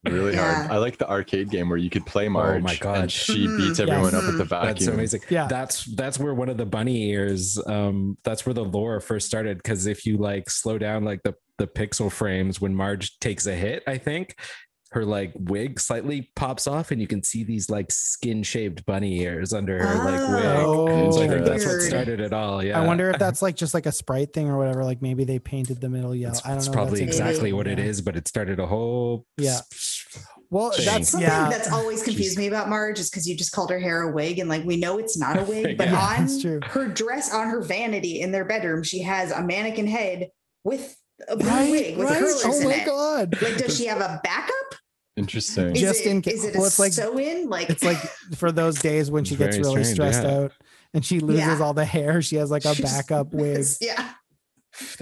[0.05, 2.97] really hard i like the arcade game where you could play marge Oh my God.
[3.01, 3.57] and she Mhm.
[3.57, 5.21] beats everyone up with the vacuum That's so amazing.
[5.29, 5.47] Yeah.
[5.47, 9.57] That's that's where one of the bunny ears, um, that's where the lore first started.
[9.57, 13.53] Because if you like slow down like the the pixel frames when Marge takes a
[13.53, 14.35] hit, I think
[14.91, 19.19] her like wig slightly pops off and you can see these like skin shaved bunny
[19.21, 20.45] ears under her like ah, wig.
[20.65, 22.63] Oh, So I think that's what started it all.
[22.63, 22.81] Yeah.
[22.81, 24.83] I wonder if that's like just like a sprite thing or whatever.
[24.83, 26.31] Like maybe they painted the middle yellow.
[26.33, 26.73] It's, I don't it's know.
[26.73, 27.55] probably That's exactly interesting.
[27.57, 29.59] what it is, but it started a whole Yeah.
[30.51, 30.85] Well, thing.
[30.85, 31.49] that's Something yeah.
[31.49, 34.39] that's always confused me about Marge is because you just called her hair a wig,
[34.39, 37.61] and like we know it's not a wig, but Yeah, on her dress, on her
[37.61, 40.29] vanity in their bedroom, she has a mannequin head
[40.63, 42.19] with a blue right, wig with right.
[42.19, 42.85] curlers Oh in my it.
[42.85, 43.41] god.
[43.41, 44.53] Like, does she have a backup?
[45.17, 47.49] interesting Is Just it, in case is well, it's like- sew in?
[47.49, 47.97] Like It's like
[48.37, 50.37] for those days when she gets really strange, stressed yeah.
[50.37, 50.53] out
[50.93, 51.59] and she loses Yeah.
[51.61, 52.21] all the hair.
[52.21, 53.65] She has like a she's- backup wig.
[53.81, 54.13] Yeah.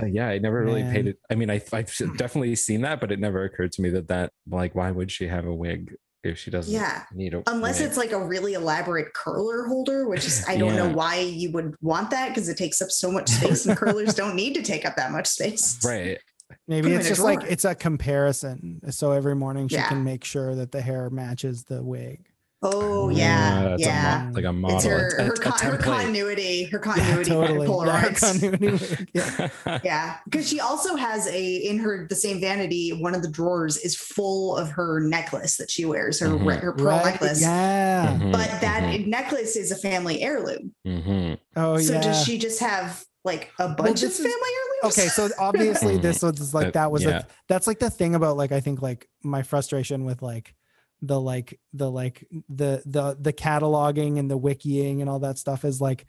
[0.02, 0.92] Uh, yeah i never really Man.
[0.94, 3.90] paid it i mean I, i've definitely seen that but it never occurred to me
[3.92, 7.04] that that like why would she have a wig if she doesn't Yeah.
[7.14, 7.88] need a Unless wig?
[7.90, 11.76] it's like a really elaborate curler holder, which is I don't know why you would
[11.82, 14.86] want that because it takes up so much space and curlers don't need to take
[14.86, 15.78] up that much space.
[15.84, 16.18] right
[16.68, 18.80] Maybe Put 'em it's in a just like it's a comparison.
[18.92, 19.90] So every morning she Yeah.
[19.90, 22.26] can make sure that the hair matches the wig.
[22.64, 24.24] Oh yeah, it's a yeah.
[24.30, 24.78] mo- like a model.
[24.78, 28.20] It's her a- her, a con- her continuity, her continuity kind of Yeah, Polaroids.
[28.20, 29.10] continuity wig.
[29.14, 29.80] Yeah.
[29.84, 32.94] Yeah, because she also has a in her the same vanity.
[32.94, 36.60] One of the drawers is full of her necklace that she wears, her Mhm.
[36.60, 37.42] her pearl Right, necklace.
[37.42, 38.18] Yeah.
[38.20, 40.74] Mhm, But that mhm, necklace is a family heirloom.
[40.86, 41.38] mhm.
[41.56, 42.02] Oh so yeah.
[42.02, 44.50] So does she just have like a bunch of this is- family
[44.82, 44.98] heirlooms?
[44.98, 47.20] okay so obviously this was like that was yeah.
[47.20, 50.54] a, that's like the thing about like i think like my frustration with like
[51.02, 55.64] the like the like the the the cataloging and the wikiing and all that stuff
[55.64, 56.06] is like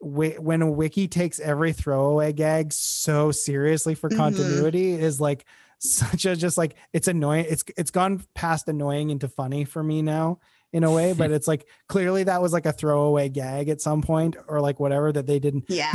[0.00, 4.16] when a wiki takes every throwaway gag so seriously for Mhm.
[4.16, 5.44] continuity is like
[5.78, 10.02] such a just like it's annoying it's it's gone past annoying into funny for me
[10.02, 10.38] now
[10.72, 14.02] in a way but it's like clearly that was like a throwaway gag at some
[14.02, 15.92] point or like whatever that they didn't Yeah.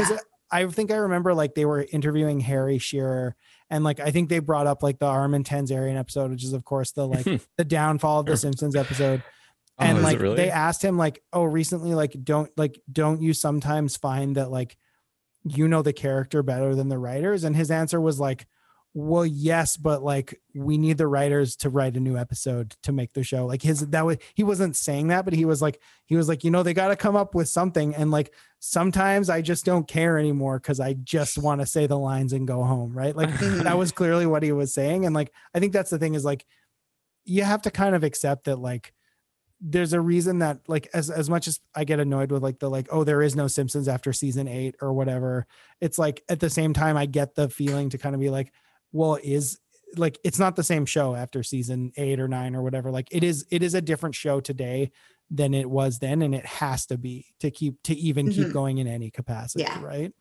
[0.49, 3.35] I think I remember like they were interviewing Harry Shearer,
[3.69, 6.64] and like I think they brought up like the Armin Tamzarian episode, which is of
[6.64, 7.26] course the like
[7.57, 9.23] the downfall of the Simpsons episode.
[9.80, 10.35] Oh, And it like really?
[10.38, 14.77] they asked him like, oh, recently like don't like don't you sometimes find that like
[15.44, 17.44] you know the character better than the writers?
[17.44, 18.48] And his answer was like,
[18.99, 23.14] well, yes, but like we need the writers to write a new episode to make
[23.14, 23.45] the show.
[23.45, 26.44] Like his that was he wasn't saying that, but he was like he was like,
[26.44, 27.94] you know, they got to come up with something.
[27.94, 31.95] And like sometimes I just don't care anymore because I just want to say the
[31.95, 32.91] lines and go home.
[32.98, 33.15] Right.
[33.15, 35.06] Like that was clearly what he was saying.
[35.06, 36.48] And like I think that's the thing is like
[37.24, 38.94] you have to kind of accept that like
[39.61, 42.69] there's a reason that like as as much as I get annoyed with like the
[42.69, 45.45] like oh there is no Simpsons after season 8 or whatever
[45.82, 48.52] it's like at the same time I get the feeling to kind of be like
[48.91, 49.59] well is
[49.95, 53.23] like it's not the same show after season 8 or 9 or whatever like it
[53.23, 54.91] is it is a different show today
[55.31, 58.53] than it was then and it has to be to keep to even keep Mhm.
[58.53, 59.81] going in any capacity Yeah.
[59.84, 60.14] right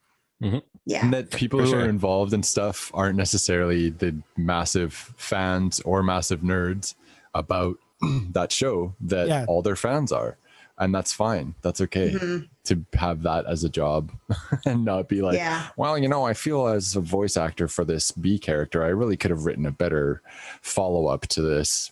[0.85, 1.05] yeah.
[1.05, 1.81] and that people For who sure.
[1.81, 6.95] are involved in stuff aren't necessarily the massive fans or massive nerds
[7.35, 7.77] about
[8.33, 9.45] that show that Yeah.
[9.49, 10.37] all their fans are
[10.79, 12.49] and that's fine that's okay Mhm.
[12.65, 14.13] to have that as a job
[14.67, 15.69] and not be like yeah.
[15.77, 19.17] well you know i feel as a voice actor for this b character i really
[19.17, 20.21] could have written a better
[20.63, 21.91] follow-up to this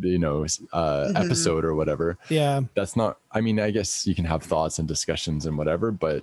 [0.00, 1.24] you know uh, Mhm.
[1.24, 4.86] episode or whatever yeah that's not i mean i guess you can have thoughts and
[4.86, 6.22] discussions and whatever but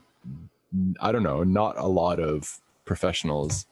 [1.02, 3.65] i don't know not a lot of professionals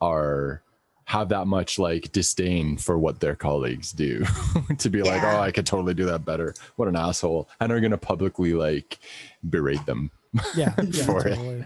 [0.00, 0.62] are
[1.10, 4.24] have that much like disdain for what their colleagues do.
[4.78, 6.54] To be like oh i could totally do that better.
[6.76, 7.48] What an asshole.
[7.60, 8.98] And are going to publicly like
[9.42, 10.12] berate them.
[10.54, 11.64] Yeah, yeah For it.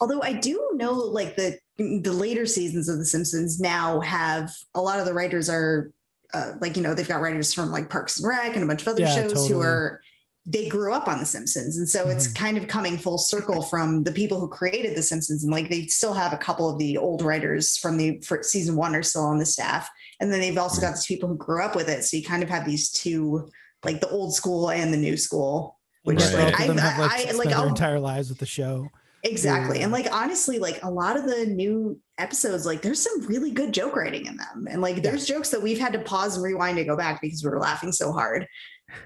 [0.00, 4.82] Although I do know like the the later seasons of The Simpsons now have a
[4.82, 5.90] lot of the writers are
[6.34, 8.82] uh, like you know they've got writers from like Parks and Rec and a bunch
[8.82, 10.02] of other Yeah, shows who are
[10.50, 12.34] they grew up on The Simpsons and so it's Mhm.
[12.34, 15.86] kind of coming full circle from the people who created The Simpsons and like they
[15.86, 19.24] still have a couple of the old writers from the for season one are still
[19.24, 22.02] on the staff and then they've also got these people who grew up with it
[22.02, 23.48] so you kind of have these two
[23.84, 26.34] like the old school and the new school which Right.
[26.34, 28.88] like, I, have like I, like their entire lives with the show
[29.24, 29.78] Exactly.
[29.78, 29.84] Yeah.
[29.84, 33.74] And like honestly, like a lot of the new episodes, like there's some really good
[33.74, 34.68] joke writing in them.
[34.70, 37.42] And like there's jokes that we've had to pause and rewind to go back because
[37.42, 38.46] we were laughing so hard.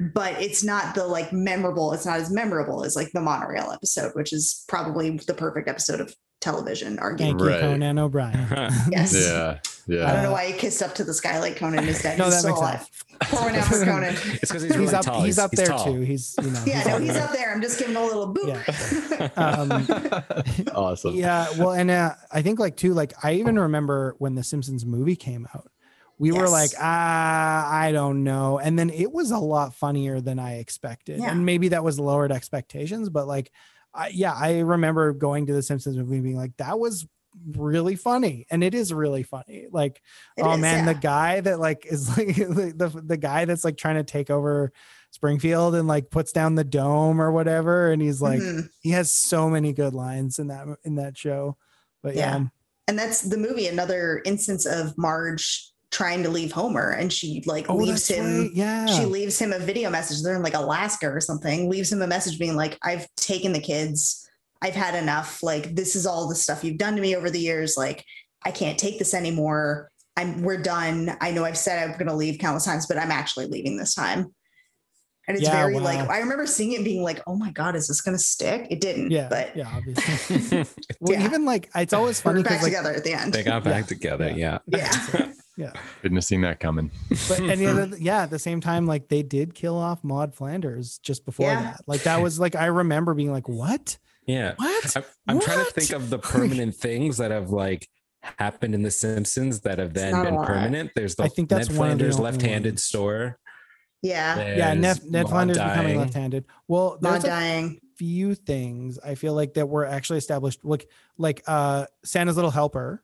[0.00, 4.12] But it's not the like memorable, it's not as memorable as like the monorail episode,
[4.14, 7.18] which is probably the perfect episode of television, arguably.
[7.18, 7.60] thank you Right.
[7.60, 8.46] conan o'brien
[8.90, 9.14] Yes.
[9.14, 12.02] yeah yeah I don't know why he kissed up to the sky like Conan is
[12.02, 12.18] dead.
[12.18, 12.78] no he's that still makes alive.
[12.80, 14.14] sense Pour one out for Conan.
[14.24, 15.22] it's because he's, he's, up tall.
[15.22, 15.84] he's up there tall.
[15.84, 17.22] too he's you know Yeah, no, he's there.
[17.24, 17.52] up there.
[17.54, 19.36] I'm just giving a little boop.
[19.36, 24.34] um awesome yeah well and uh, i think like too like i even remember when
[24.34, 25.70] the simpsons movie came out
[26.18, 28.58] we were like ah i don't know.
[28.58, 31.20] And then it was a lot funnier than i expected.
[31.20, 31.30] Yeah.
[31.32, 33.50] and maybe that was lowered expectations but like
[33.94, 37.06] I, yeah i remember going to the simpsons movie being like that was
[37.56, 38.44] really funny.
[38.50, 39.66] And it is really funny.
[39.72, 40.02] Like
[40.36, 43.78] It oh is, man the guy that like is like the, the guy that's like
[43.78, 44.70] trying to take over
[45.12, 48.68] springfield and like puts down the dome or whatever and he's like Mhm.
[48.82, 51.56] he has so many good lines in that in that show.
[52.02, 52.46] But yeah, Yeah.
[52.88, 57.68] and that's the movie another instance of marge trying to leave homer and she like
[57.68, 58.50] oh leaves him right.
[58.54, 62.00] yeah she leaves him a video message they're in like alaska or something leaves him
[62.02, 64.26] a message being like i've taken the kids
[64.62, 67.38] i've had enough like this is all the stuff you've done to me over the
[67.38, 68.04] years like
[68.44, 72.14] i can't take this anymore i'm we're done i know i've said i'm going to
[72.14, 74.34] leave countless times but i'm actually leaving this time
[75.28, 75.82] and it's Yeah, very wow.
[75.82, 78.66] like i remember seeing it being like oh my god is this going to stick
[78.70, 80.64] it didn't yeah but yeah obviously
[81.00, 81.24] well Yeah.
[81.26, 83.62] even like it's always we're funny back because like together at the end they got
[83.62, 83.86] back Yeah.
[83.86, 84.30] together.
[84.34, 84.58] Yeah.
[84.68, 85.32] yeah
[86.00, 86.90] couldn't have seen that coming
[87.28, 90.98] but and the yeah at the same time like they did kill off maude flanders
[90.98, 91.62] just before Yeah.
[91.62, 94.54] that like that was like i remember being like what Yeah.
[94.56, 97.88] what I'm, I'm trying to think of the permanent things that have like
[98.38, 100.92] happened in The Simpsons that have then been permanent.
[100.94, 102.82] There's the I think that's Ned one of the Flanders left-handed ones.
[102.84, 103.38] store.
[104.00, 104.36] Yeah.
[104.56, 106.44] yeah, Ned, Ned Maude Flanders becoming left-handed.
[106.68, 107.80] Well, Not there's a dying.
[107.96, 110.64] few things I feel like that were actually established.
[110.64, 110.88] Like
[111.18, 113.02] like uh Santa's Little Helper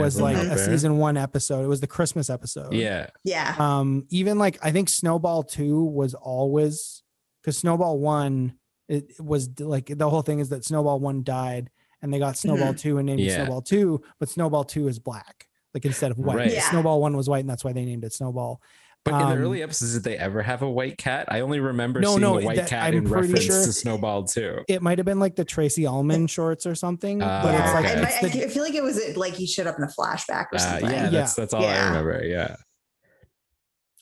[0.00, 0.58] was like a Helper.
[0.58, 1.64] season one episode.
[1.64, 2.72] It was the Christmas episode.
[2.72, 3.54] Yeah, Yeah.
[3.58, 7.02] Um, even like I think Snowball two was always
[7.40, 8.54] because Snowball one
[8.88, 11.70] it, it was like the whole thing is that Snowball one died
[12.00, 15.46] and they got Snowball two and named it Snowball two, but Snowball two is black.
[15.74, 16.52] Like instead of white, Right.
[16.52, 16.68] Yeah.
[16.68, 18.60] Snowball one was white, and that's why they named it Snowball.
[19.04, 21.26] But in the Um, early episodes, did they ever have a white cat?
[21.28, 23.72] I only remember No, seeing no, the white that- cat I'm in reference sure- to
[23.72, 24.60] Snowball too.
[24.68, 27.64] It might have been like the Tracey Ullman shorts or something, Ah, but yeah.
[27.64, 27.84] it's like.
[27.84, 29.82] I, it's might- the- I feel like it was uh, like he showed up in
[29.82, 30.90] a flashback or Uh, something.
[30.90, 31.10] yeah, Yeah.
[31.10, 32.22] that's that's all I remember.
[32.24, 32.54] Yeah,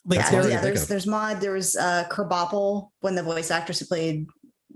[0.05, 0.60] like yeah, all I there- yeah.
[0.60, 0.89] There's of.
[0.89, 1.40] there's mod.
[1.40, 4.27] There was uh Krabappel when the voice actress who played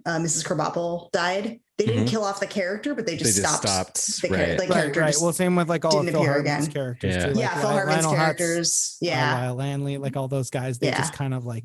[0.06, 0.42] uh, Mrs.
[0.46, 1.60] Krabappel died.
[1.76, 2.08] They didn't Mhm.
[2.08, 4.46] kill off the character, but they just, They just stopped, stopped, the, char- right.
[4.50, 5.00] the right, character.
[5.00, 5.10] right.
[5.10, 6.74] just- Well, same with like all of didn't Phil appear Hartman's again.
[6.74, 7.22] characters Yeah.
[7.26, 7.32] too.
[7.32, 8.96] Like yeah, Phil Hartman's Lionel Hutz, characters.
[9.02, 9.34] uh, Yeah.
[9.34, 10.98] Lyle Lanley, like all those guys, they Yeah.
[10.98, 11.64] just kind of like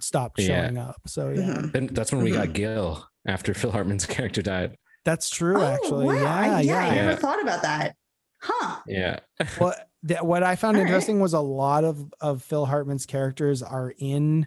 [0.00, 0.64] stopped Yeah.
[0.66, 0.96] showing up.
[1.06, 1.72] So yeah, Mhm.
[1.72, 2.52] then that's when we got Mhm.
[2.54, 4.76] Gil after Phil Hartman's character died.
[5.06, 5.58] that's true.
[5.58, 6.12] Oh, actually, wow.
[6.12, 6.78] yeah, I, yeah.
[6.78, 7.16] I never Yeah.
[7.16, 7.96] thought about that.
[8.42, 8.76] Huh.
[8.86, 9.20] Yeah,
[9.58, 9.74] Well,
[10.06, 10.88] th- what I found All right.
[10.88, 14.46] interesting was a lot of of Phil Hartman's characters are in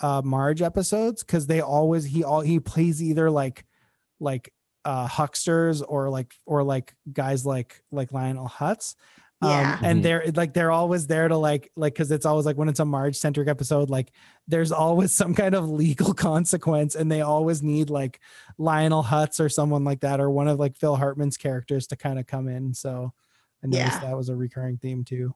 [0.00, 3.64] uh Marge episodes because they always he all he plays either like
[4.20, 4.52] like
[4.84, 8.94] uh hucksters or like or like guys like like Lionel Hutz.
[9.42, 9.78] Um, Yeah.
[9.82, 10.02] and Mhm.
[10.02, 12.84] they're like they're always there to like like because it's always like when it's a
[12.84, 14.12] Marge centric episode, like
[14.46, 18.20] there's always some kind of legal consequence, and they always need like
[18.58, 22.18] Lionel Hutz or someone like that, or one of like Phil Hartman's characters to kind
[22.18, 22.74] of come in.
[22.74, 23.12] So
[23.64, 24.08] I noticed Yeah.
[24.08, 25.34] that was a recurring theme too.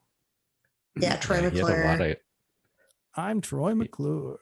[0.97, 2.11] Yeah, Troy He had a McClure.
[2.11, 2.17] of
[3.17, 4.39] I'm Troy McClure.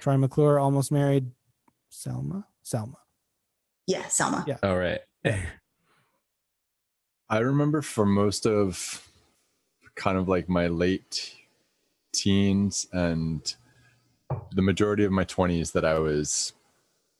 [0.00, 1.30] Troy McClure almost married
[1.88, 2.46] Selma.
[2.62, 2.98] Selma.
[3.86, 4.44] Yeah, Selma.
[4.46, 4.56] Yeah.
[4.62, 5.00] All right.
[7.28, 9.06] I remember for most of
[9.96, 11.34] kind of like my late
[12.12, 13.54] teens and
[14.52, 16.52] the majority of my 20s that I was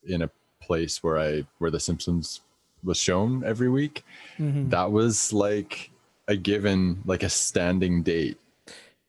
[0.05, 0.30] in a
[0.60, 2.40] place where I where the Simpsons
[2.84, 4.05] was shown every week.
[4.38, 4.70] Mhm.
[4.70, 5.90] That was like
[6.28, 8.38] a given like a standing date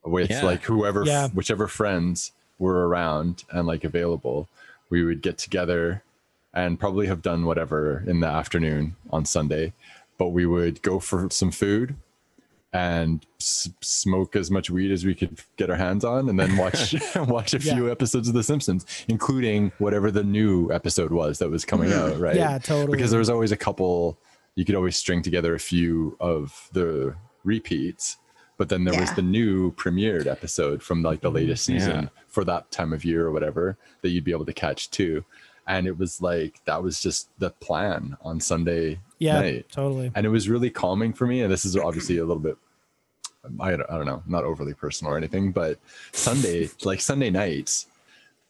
[0.03, 0.43] with Yeah.
[0.43, 1.27] like whoever Yeah.
[1.29, 4.47] whichever friends were around and like available.
[4.89, 6.03] We would get together
[6.57, 9.73] and probably have done whatever in the afternoon on Sunday,
[10.17, 11.95] but we would go for some food
[12.73, 16.57] and s- smoke as much weed as we could get our hands on and then
[16.57, 21.49] watch watch a few episodes of the simpsons including whatever the new episode was that
[21.49, 21.97] was coming Mhm.
[22.13, 22.97] out right Yeah, totally.
[22.97, 24.17] because there was always a couple
[24.55, 27.15] you could always string together a few of the
[27.45, 28.17] repeats
[28.57, 32.09] but then there was the new premiered episode from like the latest season Yeah.
[32.27, 35.23] for that time of year or whatever that you'd be able to catch too
[35.67, 39.65] and it was like that was just the plan on sunday yeah, night.
[39.69, 40.11] totally.
[40.15, 42.57] and it was really calming for me and this is obviously a little bit
[43.59, 45.79] I, I don't know not overly personal or anything but
[46.11, 47.87] sunday like sunday nights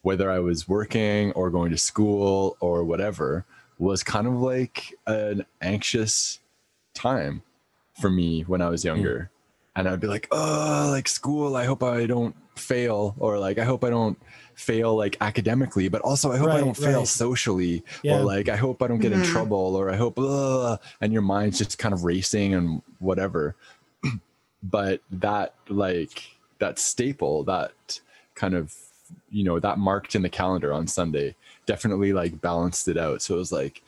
[0.02, 3.46] whether i was working or going to school or whatever
[3.80, 6.40] was kind of like an anxious
[6.94, 7.44] time
[8.00, 8.90] for me when i was hmm.
[8.90, 9.32] younger.
[9.76, 13.64] And i'd be like oh like school i hope i don't fail or like i
[13.64, 14.18] hope i don't
[14.58, 18.18] fail like academically but also i hope i don't fail socially Yeah.
[18.18, 19.26] or like i hope i don't get in Mhm.
[19.32, 23.56] trouble or i hope ugh, and your mind's just kind of racing and whatever
[24.64, 26.24] but that like
[26.58, 28.00] that staple that
[28.34, 28.74] kind of
[29.30, 31.36] you know that marked in the calendar on sunday
[31.68, 33.84] definitely like balanced it out so it was like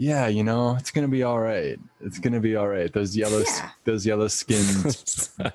[0.00, 3.40] yeah you know it's gonna be all right it's gonna be all right those yellow
[3.44, 3.70] Yeah.
[3.84, 4.64] those yellow skinned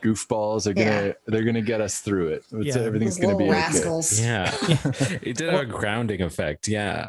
[0.04, 1.12] goofballs are gonna Yeah.
[1.28, 2.82] they're gonna get us through it It's- Yeah.
[2.84, 4.22] everything's Those gonna be little okay.
[4.22, 4.54] yeah.
[5.22, 6.68] it did have a grounding effect.
[6.68, 7.08] Yeah.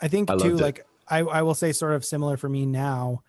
[0.00, 3.22] I think I too, like I, I will say sort of similar for me now.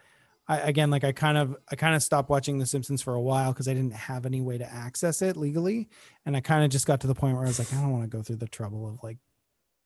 [0.47, 3.22] I again like I kind of I kind of stopped watching The Simpsons for a
[3.22, 5.89] while because I didn't have any way to access it legally.
[6.26, 7.91] And I kind of just got to the point where I was like, I don't
[7.91, 9.17] want to go through the trouble of like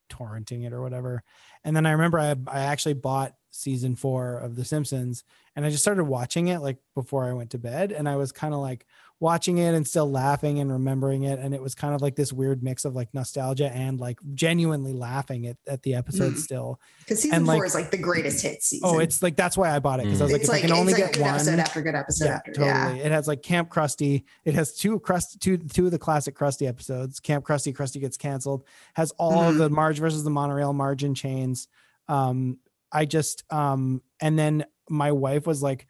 [0.10, 1.24] torrenting it or whatever.
[1.64, 5.24] And then I remember I I actually bought season four of The Simpsons
[5.56, 7.92] and I just started watching it like before I went to bed.
[7.92, 8.86] And I was kind of like
[9.20, 11.38] watching it and still laughing and remembering it.
[11.40, 14.94] And it was kind of like this weird mix of like nostalgia and like genuinely
[14.94, 16.38] laughing at, at the episode Mm.
[16.38, 16.80] still.
[17.00, 18.88] Because season And, four like- is like the greatest hit season.
[18.90, 20.64] Oh, it's like that's why I bought it because I was like, it's if like
[20.64, 21.32] I can only like get good one.
[21.36, 22.52] episode after good episode yeah, after.
[22.54, 22.70] totally.
[23.00, 23.06] Yeah.
[23.06, 24.24] It has like Camp Krusty.
[24.46, 27.20] It has two crust two two of the classic Krusty episodes.
[27.20, 28.64] Camp Krusty, Krusty gets canceled.
[28.94, 29.58] Has all of Mhm.
[29.58, 31.68] the Marge versus the monorail Marge in Chains.
[32.08, 32.60] Um,
[32.92, 35.88] I just um, and then my wife was like,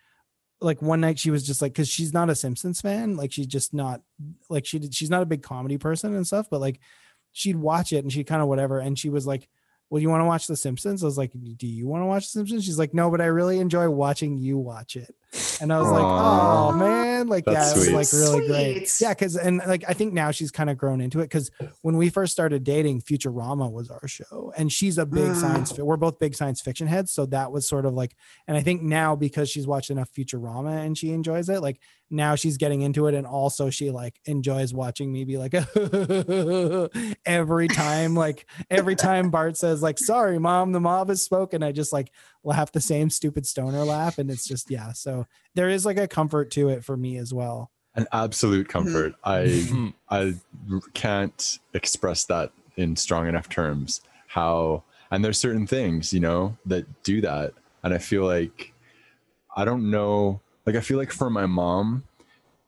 [0.62, 3.48] like one night she was just like, because she's not a Simpsons fan, like she's
[3.48, 4.02] just not
[4.50, 6.80] like she did, she's not a big comedy person and stuff, but like
[7.32, 9.50] she'd watch it and she kind of whatever, and she was like.
[9.92, 11.02] Well, you want to watch The Simpsons?
[11.02, 12.64] I was like, Do you want to watch The Simpsons?
[12.64, 15.16] She's like, No, but I really enjoy watching you watch it.
[15.62, 18.20] And I was like, oh man, like That's yeah, it was sweet.
[18.22, 18.92] like really great.
[19.00, 21.52] Yeah, because and like I think now she's kind of grown into it because
[21.82, 25.36] when we first started dating, Futurama was our show, and she's a big Mm.
[25.36, 25.72] science.
[25.72, 28.16] Fi- we're both big science fiction heads, so that was sort of like.
[28.48, 31.80] And I think now because she's watched enough Futurama and she enjoys it, like
[32.10, 35.54] now she's getting into it, and also she like enjoys watching me be like
[37.26, 41.72] every time, like every time Bart says like, "Sorry, mom, the mob has spoken," I
[41.72, 42.12] just like
[42.44, 44.92] laugh the same stupid stoner laugh, and it's just yeah.
[44.94, 45.19] So
[45.56, 47.72] there is like a comfort to it for me as well.
[47.96, 49.14] An absolute comfort.
[49.26, 49.30] Mm-hmm.
[49.30, 50.78] I mm-hmm.
[50.78, 54.02] I can't express that in strong enough terms.
[54.28, 57.54] How and there's certain things, you know, that do that.
[57.84, 58.74] And I feel like
[59.56, 62.04] I don't know, like I feel like for my mom,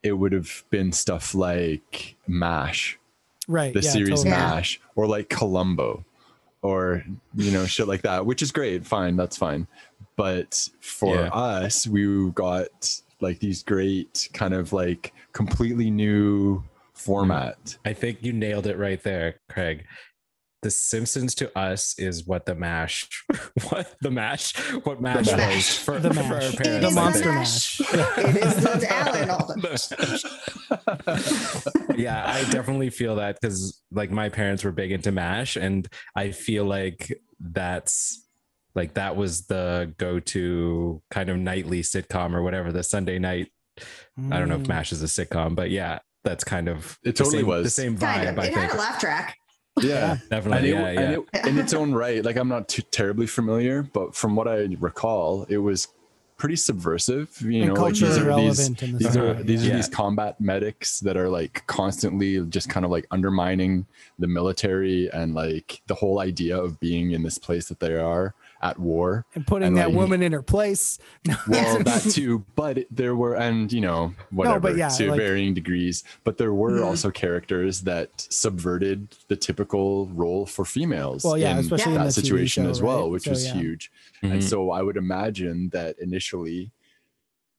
[0.03, 2.97] it would have been stuff like MASH,
[3.47, 3.73] Right.
[3.73, 4.29] the yeah, series totally.
[4.29, 4.49] Yeah.
[4.55, 6.03] MASH, or like Columbo,
[6.61, 7.03] or
[7.35, 9.67] you know, shit like that, which is great, fine, that's fine.
[10.17, 11.29] But for Yeah.
[11.29, 16.63] us, we got like these great kind of like completely new
[16.93, 17.57] format.
[17.63, 17.87] Mm-hmm.
[17.87, 19.85] I think you nailed it right there, Craig.
[20.63, 23.09] The Simpsons to us is what the mash,
[23.69, 25.77] what the mash, what mash was Mash.
[25.79, 26.29] for, The for mash.
[26.29, 26.67] our parents.
[26.67, 27.79] It The Monster Mash.
[27.79, 27.93] Mash.
[28.19, 29.77] it is the Alan Alda.
[31.97, 36.29] yeah, I definitely feel that because like my parents were big into MASH, and I
[36.31, 38.23] feel like that's
[38.75, 43.51] like that was the go-to kind of nightly sitcom or whatever the Sunday night.
[44.31, 44.67] I don't know if Mm.
[44.67, 47.73] MASH is a sitcom, but yeah, that's kind of It totally same, the was.
[47.75, 48.31] same Kind vibe.
[48.33, 48.39] of.
[48.39, 49.37] I It think had a laugh track.
[49.81, 50.11] Yeah.
[50.11, 51.39] And definitely, it, yeah, and yeah.
[51.41, 54.67] it- in its own right, like I'm not too terribly familiar, but from what I
[54.79, 55.87] recall, it was
[56.37, 57.39] pretty subversive.
[57.41, 59.71] You And know, like these are these the these same are way, these yeah.
[59.71, 63.85] are these combat medics that are like constantly just kind of like undermining
[64.19, 68.33] the military and like the whole idea of being in this place that they are
[68.63, 69.25] at war.
[69.35, 70.99] and putting and, that like- woman in her place.
[71.27, 71.35] No.
[71.47, 76.03] Well, that too, but there were, and you know, whatever yeah, to like- varying degrees.
[76.23, 76.85] But there were Mhm.
[76.85, 81.23] also characters that subverted the typical role for females.
[81.23, 83.11] Well, yeah, in especially in that the situation show, as well, right?
[83.11, 83.53] which So, was yeah.
[83.53, 83.91] huge.
[84.21, 84.43] And Mhm.
[84.43, 86.71] so I would imagine that initially,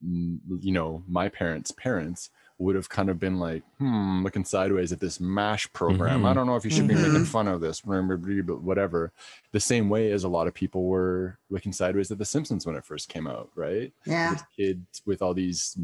[0.04, 4.92] mm, you know, my parents' parents would have kind of been like, hmm, looking sideways
[4.92, 6.22] at this MASH program.
[6.22, 6.26] Mhm.
[6.28, 7.26] I don't know if you should be making Mhm.
[7.26, 9.12] fun of this, whatever.
[9.52, 12.76] The same way as a lot of people were looking sideways at The Simpsons when
[12.76, 13.92] it first came out, right?
[14.06, 14.34] Yeah.
[14.34, 15.76] This kid with all these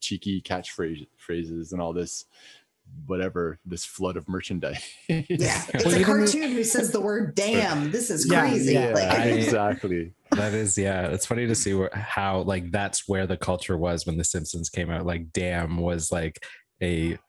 [0.00, 2.26] cheeky catchphrase phrases and all this
[3.06, 5.24] whatever this flood of merchandise Yeah.
[5.74, 7.90] It's Well, a cartoon who says the word damn.
[7.90, 8.74] This is Yeah, crazy.
[8.74, 8.90] yeah.
[8.92, 11.06] Like, I- exactly That is, yeah.
[11.08, 14.68] It's funny to see where, how like that's where the culture was when The Simpsons
[14.68, 15.06] came out.
[15.06, 16.38] Like, damn was like
[16.82, 17.27] a s- off-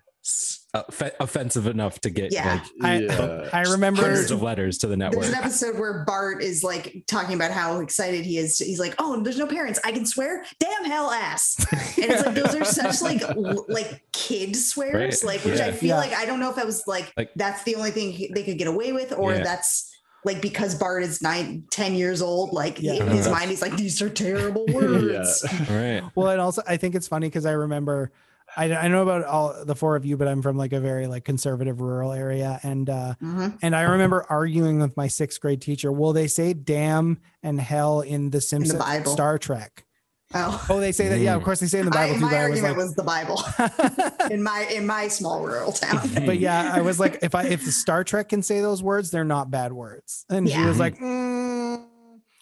[1.20, 2.54] offensive enough to get Yeah.
[2.54, 4.02] like I, yeah I remember.
[4.04, 5.22] hundreds of letters to the network.
[5.24, 8.60] There's an episode where Bart is like talking about how excited he is.
[8.60, 9.80] He's like, "Oh, there's no parents.
[9.84, 10.46] I can swear.
[10.60, 11.56] Damn hell ass."
[11.98, 13.24] And it's like those are such like
[13.68, 15.36] like kid swears, Right.
[15.38, 15.98] like which I feel Yeah.
[15.98, 18.58] like I don't know if that was like, Like- that's the only thing they could
[18.58, 19.44] get away with, or Yeah.
[19.44, 19.90] that's
[20.26, 22.52] like because Bart is nine, 10 years old.
[22.54, 22.94] Like Yeah.
[22.94, 26.04] in his mind, he's like, "These are terrible words." right.
[26.14, 28.12] Well, and also I think it's funny because I remember.
[28.58, 31.08] I, I know about all the four of you, but I'm from like a very
[31.08, 33.58] like conservative rural area, and uh, Mhm.
[33.62, 35.92] and I remember arguing with my sixth grade teacher.
[35.92, 39.12] Will they say "damn" and "hell" in the Simpsons, Bible.
[39.12, 39.86] Star Trek?
[40.34, 41.20] Oh, Oh, they say that.
[41.20, 42.22] Yeah, of course they say in the I, Bible too.
[42.22, 45.72] my But I was argument like, was the Bible in my in my small rural
[45.72, 46.08] town.
[46.26, 49.10] but yeah, I was like, if I if the Star Trek can say those words,
[49.12, 50.26] they're not bad words.
[50.30, 51.84] And she was like, mm.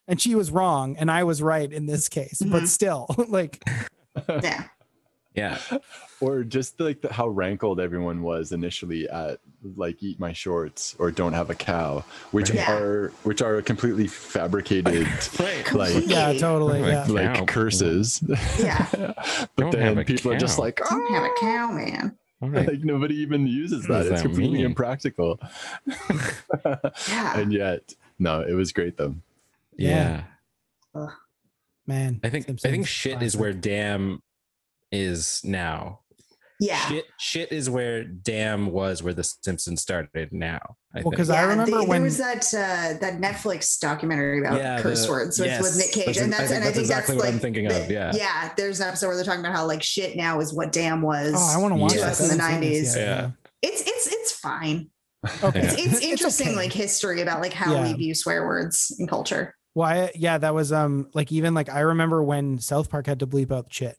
[0.08, 2.42] and she was wrong, and I was right in this case.
[2.42, 2.68] But Mhm.
[2.68, 3.64] still, like,
[4.28, 4.64] Yeah.
[5.38, 5.60] Yeah.
[6.20, 9.40] or just like the, how rankled everyone was initially at
[9.76, 12.74] like eat my shorts or don't have a cow which Yeah.
[12.74, 15.08] are which are completely fabricated
[15.40, 15.72] Right.
[15.74, 17.06] like yeah, totally, Like, yeah.
[17.08, 17.46] like Cow.
[17.46, 18.24] curses
[18.60, 18.88] Yeah.
[18.92, 21.34] but Don't then a people are just like I don't have a ah!
[21.40, 22.18] cow, man.
[22.42, 22.68] All right.
[22.68, 24.66] like nobody even uses that it's that completely mean?
[24.66, 25.40] impractical
[26.66, 27.38] Yeah.
[27.40, 29.16] and yet no it was great though
[29.78, 30.24] Yeah.
[31.86, 34.22] Man, I think I think shit is where damn
[34.98, 36.00] is now.
[36.60, 36.80] Yeah.
[36.88, 40.58] Shit shit is where damn was where the Simpsons started now.
[40.92, 41.12] I Well, think.
[41.12, 45.06] because I remember the- when there was that uh, that Netflix documentary about Yeah, curse
[45.06, 47.16] the- words with, yes, with Nick Cage, that's- and that's think and I think exactly
[47.16, 48.12] that's what I'm thinking the- of, yeah.
[48.16, 48.52] yeah.
[48.58, 51.36] There's an episode where they're talking about how like shit now is what damn was.
[51.38, 52.02] oh, I want to watch Yeah.
[52.06, 52.12] that.
[52.14, 52.98] us in the I haven't seen this 90s.
[52.98, 53.30] yet, Yeah.
[53.62, 54.90] It's it's it's fine.
[55.44, 55.60] Okay.
[55.60, 56.56] It's it's It's interesting okay.
[56.58, 59.54] like history about like how we view swear words in culture.
[59.76, 63.20] Well, I, yeah, that was um like even like I remember when South Park had
[63.20, 63.96] to bleep out shit.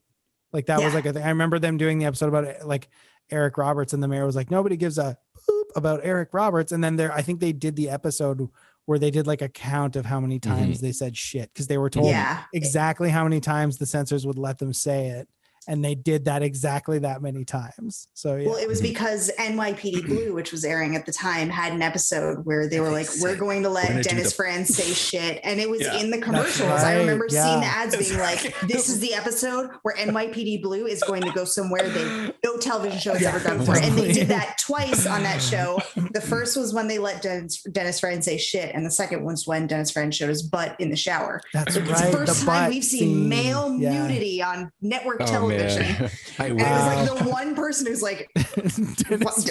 [0.52, 1.22] Like that was like a thing.
[1.22, 2.88] I remember them doing the episode about it, like
[3.30, 6.72] Eric Roberts, and the mayor was like, nobody gives a poop about Eric Roberts.
[6.72, 8.48] And then there, I think they did the episode
[8.86, 10.86] where they did like a count of how many times mm-hmm.
[10.86, 12.44] they said shit because they were told Yeah.
[12.54, 15.28] exactly how many times the censors would let them say it
[15.68, 20.06] and they did that exactly that many times so yeah Well, it was because NYPD
[20.06, 23.36] Blue, which was airing at the time, had an episode where they were like, "We're
[23.36, 25.98] going to let Dennis the- Franz say shit," and it was Yeah.
[25.98, 26.68] in the commercials.
[26.70, 30.86] I right, remember seeing the ads being like, "This is the episode where NYPD Blue
[30.86, 33.96] is going to go somewhere that no television show has Yeah, ever done before," and
[33.96, 35.78] they did that twice on that show.
[36.12, 39.46] The first was when they let Dennis, Dennis Franz say shit, and the second was
[39.46, 41.40] when Dennis Franz showed his butt in the shower.
[41.52, 43.28] that's It's right the first the time we've seen scene.
[43.28, 44.06] male Yeah.
[44.06, 45.57] nudity on network Oh, television.
[45.57, 45.57] man.
[46.38, 46.64] I And wish.
[46.66, 48.30] it was like the one person who's like,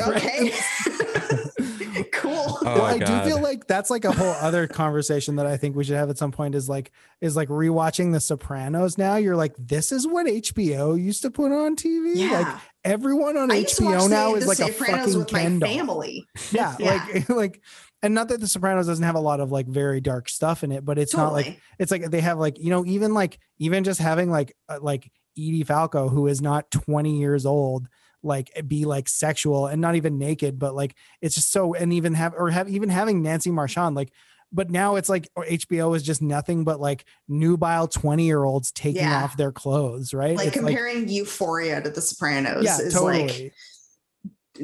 [0.07, 0.51] okay,
[2.13, 2.31] cool.
[2.33, 3.23] Oh, well, I God.
[3.23, 6.09] do feel like that's like a whole other conversation that I think we should have
[6.09, 9.15] at some point is like is like rewatching The Sopranos now.
[9.15, 12.11] You're like, this is what HBO used to put on TV.
[12.15, 12.39] Yeah.
[12.41, 15.17] Like everyone on I used to watch HBO now the, is the like a fucking
[15.17, 15.59] with my doll.
[15.69, 16.25] family.
[16.51, 17.03] Yeah, Yeah.
[17.07, 17.61] like like
[18.03, 20.71] and not that The Sopranos doesn't have a lot of like very dark stuff in
[20.71, 23.83] it, but it's not like it's like they have like you know even like even
[23.83, 27.87] just having like uh, like Edie Falco who is not 20 years old
[28.23, 31.93] like eh, be like sexual and not even naked but like it's just so and
[31.93, 34.11] even have or have even having Nancy Marchand like
[34.51, 38.71] but now it's like oh, HBO is just nothing but like nubile 20 year olds
[38.71, 39.23] taking Yeah.
[39.23, 43.53] off their clothes right Like It's comparing Euphoria to The Sopranos yeah is totally like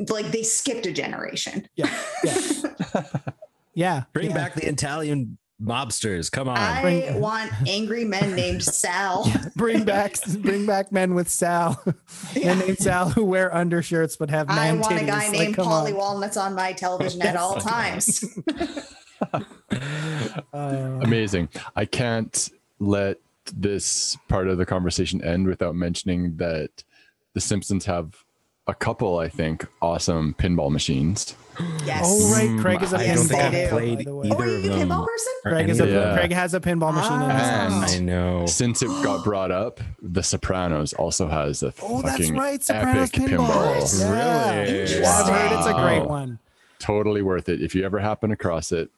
[0.10, 1.68] like they skipped a generation.
[1.76, 2.41] Yeah, yeah.
[3.76, 4.36] yeah Bring yeah.
[4.36, 6.31] back the Italian mobsters.
[6.31, 6.57] Come on.
[6.57, 9.31] I Bring- want angry men named Sal.
[9.56, 11.81] bring back bring back men with Sal
[12.35, 15.56] men named Sal who wear undershirts but have I man want a guy Like, named
[15.56, 15.94] come Paulie.
[15.95, 18.23] Walnuts on my television at all times.
[19.31, 21.49] Uh, Amazing.
[21.76, 22.49] I can't
[22.80, 23.18] let
[23.53, 26.84] this part of the conversation end without mentioning that
[27.34, 28.23] the Simpsons have
[28.68, 31.35] a couple, I think, awesome pinball machines.
[31.86, 32.02] Yes.
[32.06, 34.30] oh right, Craig is a I Yes, don't think I've played the way.
[34.32, 35.34] Oh, are you of a pinball person?
[35.44, 36.10] Craig is a any of them.
[36.10, 36.18] Yeah.
[36.18, 37.70] Craig has a pinball machine in his Ah.
[37.70, 37.96] house.
[37.96, 38.46] I know.
[38.48, 43.10] Since it got brought up, The Sopranos also has a Oh, that's fucking right, Sopranos
[43.14, 43.48] epic pinball.
[43.50, 44.00] pinball.
[44.00, 44.62] Yeah.
[44.62, 45.06] Really?
[45.06, 46.08] I've heard it's a great Wow.
[46.08, 46.40] one.
[46.80, 47.62] Totally worth it.
[47.62, 48.90] If you ever happen across it,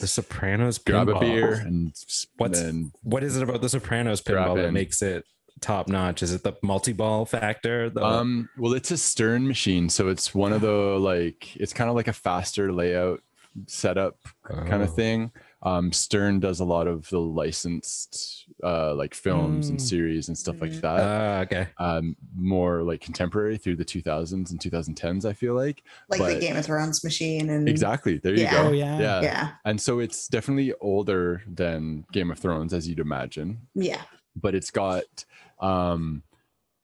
[0.00, 1.20] The Sopranos grab a pinball.
[1.20, 1.92] beer and
[2.36, 5.24] What's and what is it about the Sopranos pinball that makes it
[5.60, 6.22] top notch?
[6.22, 7.90] Is it the multi-ball factor?
[7.90, 11.90] The, Um, well, it's a Stern machine, so it's one of the like it's kind
[11.90, 13.20] of like a faster layout
[13.66, 14.16] setup
[14.46, 14.92] kind of Oh.
[14.92, 15.32] thing.
[15.62, 19.82] Um, Stern does a lot of the licensed uh, like films and Mm.
[19.82, 20.80] series and stuff like Mm.
[20.82, 21.00] that.
[21.00, 21.68] Ah, okay.
[21.78, 25.24] Um, more like contemporary through the 2000s and 2010s.
[25.24, 28.18] I feel like Like the Game of Thrones machine and exactly.
[28.18, 28.52] There you Yeah.
[28.62, 28.68] go.
[28.68, 28.98] Oh, yeah.
[29.00, 29.48] yeah, Yeah.
[29.64, 34.02] And so it's definitely older than Game of Thrones, as you'd imagine Yeah.
[34.36, 35.24] but it's got
[35.60, 36.22] um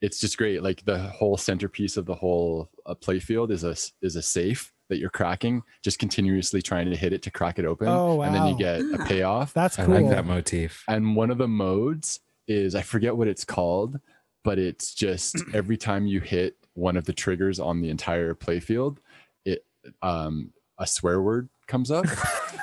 [0.00, 0.62] it's just great.
[0.62, 4.98] Like the whole centerpiece of the whole uh, playfield is a is a safe that
[4.98, 7.88] you're cracking just continuously trying to hit it to crack it open.
[7.88, 9.54] Oh, and then you get a payoff.
[9.54, 10.84] That's I like that motif.
[10.88, 13.98] and one of the modes is i forget what it's called
[14.42, 18.98] but it's just every time you hit one of the triggers on the entire playfield
[19.46, 19.64] it
[20.02, 22.04] um a swear word comes up.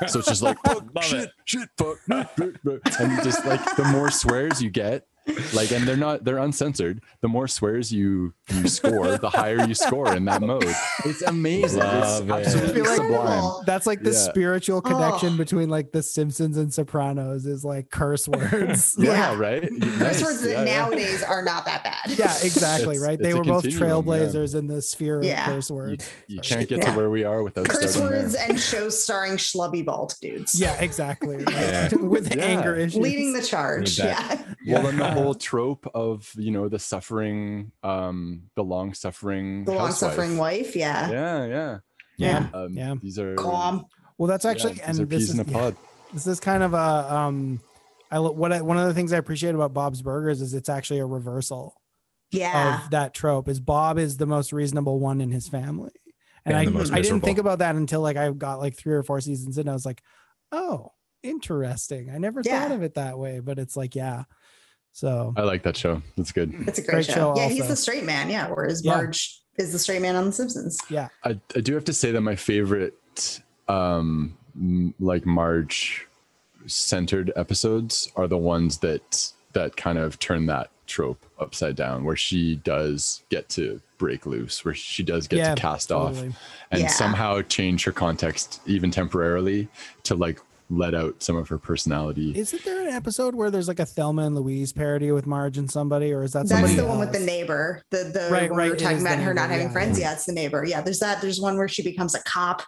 [0.07, 1.31] So it's just like fuck, shit, it.
[1.45, 5.05] shit, fuck, and just like the more swears you get,
[5.53, 7.01] like, and they're not they're uncensored.
[7.21, 10.65] The more swears you you score, the higher you score in that mode.
[11.05, 11.79] It's amazing.
[11.79, 12.33] Love it.
[12.39, 13.63] it's absolutely like- sublime.
[13.65, 14.17] That's like the Yeah.
[14.17, 15.37] spiritual connection Oh.
[15.37, 18.95] between like the Simpsons and Sopranos is like curse words.
[18.97, 19.37] Yeah, Yeah.
[19.39, 19.69] right.
[19.79, 20.23] Those Nice.
[20.23, 20.81] words that Yeah, yeah.
[20.81, 22.17] nowadays are not that bad.
[22.17, 22.95] yeah, exactly.
[22.95, 23.19] It's- right.
[23.19, 24.13] They it's a were both continuum, yeah.
[24.13, 26.09] trailblazers in the sphere of curse words.
[26.27, 26.91] you can't get Yeah.
[26.91, 28.45] to where we are without Curse words there.
[28.49, 30.59] and shows starring schlubby bald dudes.
[30.59, 31.37] Yeah, exactly.
[31.37, 31.49] right.
[31.49, 31.89] Yeah.
[32.01, 32.43] With Yeah.
[32.43, 32.95] anger issues.
[33.01, 33.97] Leading the charge.
[33.99, 34.39] Need that.
[34.39, 34.53] Yeah.
[34.67, 39.73] Well, and the whole trope of you know the suffering, um, the long suffering, The
[39.73, 40.75] long suffering wife.
[40.75, 41.09] Yeah.
[41.09, 41.77] Yeah, yeah.
[42.17, 42.47] yeah.
[42.53, 42.95] Um, Yeah.
[43.01, 43.85] These are Calm.
[44.17, 45.57] Well, that's actually these and are this is in a yeah.
[45.57, 45.75] pod.
[46.13, 47.59] this is kind of a um
[48.11, 50.69] I lo- what I, one of the things I appreciate about Bob's Burgers is it's
[50.69, 51.73] actually a reversal
[52.31, 52.83] Yeah.
[52.85, 53.47] of that trope.
[53.47, 55.91] Is Bob is the most reasonable one in his family,
[56.45, 59.01] and And I I didn't think about that until like I got like three or
[59.03, 59.67] four seasons in.
[59.69, 60.03] I was like,
[60.51, 60.91] oh,
[61.23, 62.09] interesting.
[62.13, 62.61] I never Yeah.
[62.63, 64.23] thought of it that way, but it's like yeah.
[64.91, 66.01] So I like that show.
[66.17, 66.53] That's good.
[66.67, 67.13] It's a great, Great show.
[67.13, 68.29] show Yeah, he's the straight man.
[68.29, 68.47] Yeah.
[68.49, 68.95] Whereas Yeah.
[68.95, 70.77] Marge is the straight man on The Simpsons.
[70.89, 76.07] Yeah, I, I do have to say that my favorite um m- like Marge
[76.67, 82.15] centered episodes are the ones that that kind of turn that trope upside down where
[82.15, 86.33] she does get to break loose where she does get Yeah, to cast off and
[86.81, 86.87] Yeah.
[86.87, 89.67] somehow change her context even temporarily
[90.03, 90.39] to like
[90.73, 94.21] let out some of her personality Isn't there an episode where there's like a Thelma
[94.23, 97.11] and Louise parody with Marge and somebody, or is that That's somebody the one with
[97.11, 97.83] the neighbor.
[97.91, 99.67] The the Right, one right, we were it talking is the about her not having
[99.67, 99.99] yeah, friends.
[99.99, 100.05] yeah.
[100.07, 100.13] Yeah.
[100.13, 100.63] it's the neighbor.
[100.65, 101.21] Yeah, there's that.
[101.21, 102.61] There's one where she becomes a cop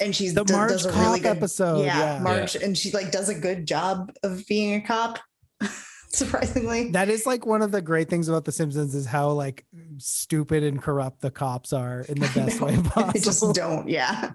[0.00, 2.20] and she's The do- Marge does a cop really good episode, yeah.
[2.22, 5.18] Marge, and she like does a good job of being a cop.
[6.10, 9.64] Surprisingly, That is like one of the great things about The Simpsons is how like
[9.96, 13.12] stupid and corrupt the cops are in the best way possible.
[13.12, 13.88] they just don't.
[13.88, 14.30] Yeah,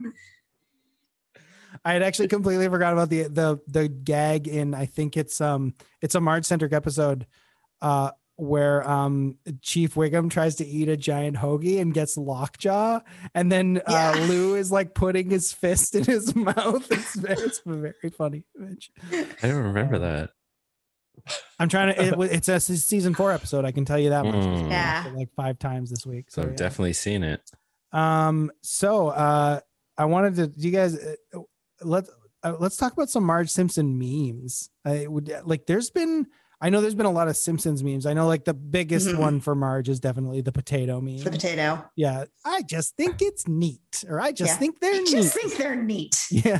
[1.87, 5.73] I had actually completely forgot about the the the gag in I think it's um
[6.01, 7.25] it's a Marge centric episode
[7.81, 12.99] uh where um Chief Wiggum tries to eat a giant hoagie and gets lockjaw
[13.33, 14.25] and then uh Yeah.
[14.27, 16.91] Lou is like putting his fist in his mouth.
[16.91, 18.91] It's very, it's a very funny image.
[19.13, 20.31] I don't remember that.
[21.57, 24.35] I'm trying to it, it's a season 4 episode I can tell you that much.
[24.35, 24.69] Mm.
[24.69, 25.09] Yeah.
[25.15, 26.29] like 5 times this week.
[26.31, 26.57] So So I've yeah.
[26.57, 27.49] definitely seen it.
[27.93, 28.51] Um.
[28.61, 29.61] So, uh,
[29.97, 30.47] I wanted to.
[30.47, 30.93] Do you guys
[31.81, 32.05] uh, let
[32.43, 34.69] uh, let's talk about some Marge Simpson memes.
[34.85, 35.65] I would like.
[35.65, 36.27] There's been.
[36.59, 38.07] I know there's been a lot of Simpsons memes.
[38.07, 39.19] I know like the biggest Mhm.
[39.19, 41.19] one for Marge is definitely the potato meme.
[41.19, 41.85] the potato.
[41.95, 42.25] yeah.
[42.43, 44.57] I just think it's neat, or I just Yeah.
[44.57, 45.07] think they're I neat.
[45.11, 46.25] just think they're neat.
[46.31, 46.59] yeah.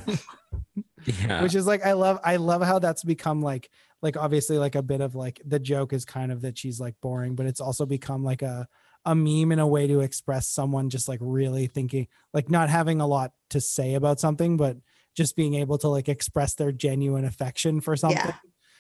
[1.06, 1.42] Yeah.
[1.42, 2.20] Which is like I love.
[2.24, 3.70] I love how that's become like
[4.02, 6.96] like obviously like a bit of like the joke is kind of that she's like
[7.02, 8.68] boring, but it's also become like a
[9.06, 13.00] a meme in a way to express someone just like really thinking like not having
[13.00, 14.76] a lot to say about something but
[15.18, 18.36] just being able to like express their genuine affection for something Yeah,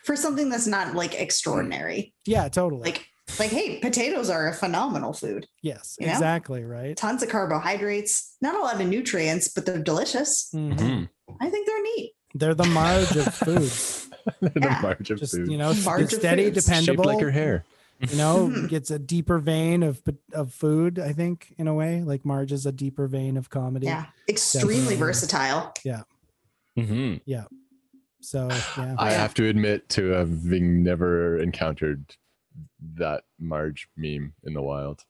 [0.06, 2.14] for something that's not like extraordinary.
[2.26, 3.08] yeah, totally Like,
[3.40, 5.48] like, hey, potatoes are a phenomenal food.
[5.64, 6.14] yes you know?
[6.14, 10.50] exactly right Tons of carbohydrates, not a lot of nutrients, but they're delicious.
[10.54, 10.78] Mhm.
[10.78, 11.10] Mhm.
[11.42, 12.14] I think they're neat.
[12.36, 14.08] they're the marge of foods
[14.42, 14.80] the Yeah.
[14.82, 15.50] marge of just food.
[15.52, 16.66] you know Marge it's of steady foods.
[16.66, 17.66] dependable Shaped like her hair.
[18.00, 18.70] you know Mhm.
[18.76, 20.02] gets a deeper vein of
[20.34, 23.88] of food i think in a way like marge is a deeper vein of comedy
[23.88, 24.96] Yeah, extremely Definitely.
[24.98, 25.74] versatile.
[26.78, 27.22] Mhm.
[27.26, 27.45] Yeah.
[28.22, 28.48] So
[28.78, 32.16] yeah I have to admit to having never encountered
[32.95, 35.04] that Marge meme in the wild.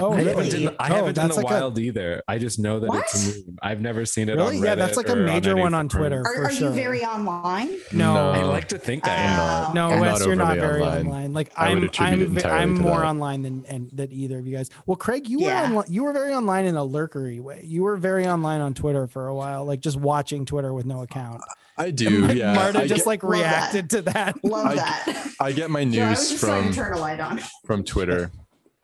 [0.00, 2.22] Oh I haven't, in, I Oh, haven't in that's the like a- wild either.
[2.28, 3.58] I just know that it's a meme.
[3.62, 4.36] I've never seen it.
[4.36, 4.58] Really?
[4.58, 5.88] On Yeah, that's like a major any one on.
[5.88, 6.20] Twitter.
[6.24, 6.68] Are, for are sure.
[6.68, 7.68] you very online?
[7.92, 8.30] no No.
[8.32, 9.40] I like to think I am.
[9.40, 10.00] Oh, No, okay.
[10.00, 11.06] Wes, not you're not very online.
[11.06, 11.32] online.
[11.32, 13.06] Like I would I'm, I'm, it ve- entirely I'm more that.
[13.06, 14.70] online than and than either of you guys.
[14.86, 15.60] Well, Craig, you Yeah.
[15.62, 17.62] were online, you were very online in a lurkery way.
[17.64, 21.02] You were very online on Twitter for a while, like just watching Twitter with no
[21.02, 21.40] account.
[21.78, 22.54] I do, yeah.
[22.54, 23.38] Marta I just get, like Love that.
[23.74, 24.42] reacted to that.
[24.44, 25.28] Love I- that.
[25.40, 27.40] I get my So I was news just from turn a light on.
[27.66, 28.30] from Twitter,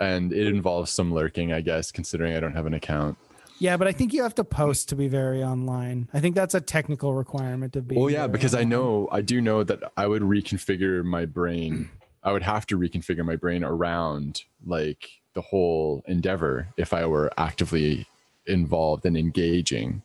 [0.02, 3.16] and it involves some lurking, I guess, considering I don't have an account.
[3.58, 6.08] Yeah, but I think you have to post to be very online.
[6.12, 8.00] I think that's a technical requirement of being.
[8.00, 11.88] Well, yeah, because I know I do know that I would reconfigure my brain.
[12.24, 17.30] I would have to reconfigure my brain around like the whole endeavor if I were
[17.38, 18.06] actively
[18.46, 20.02] involved and engaging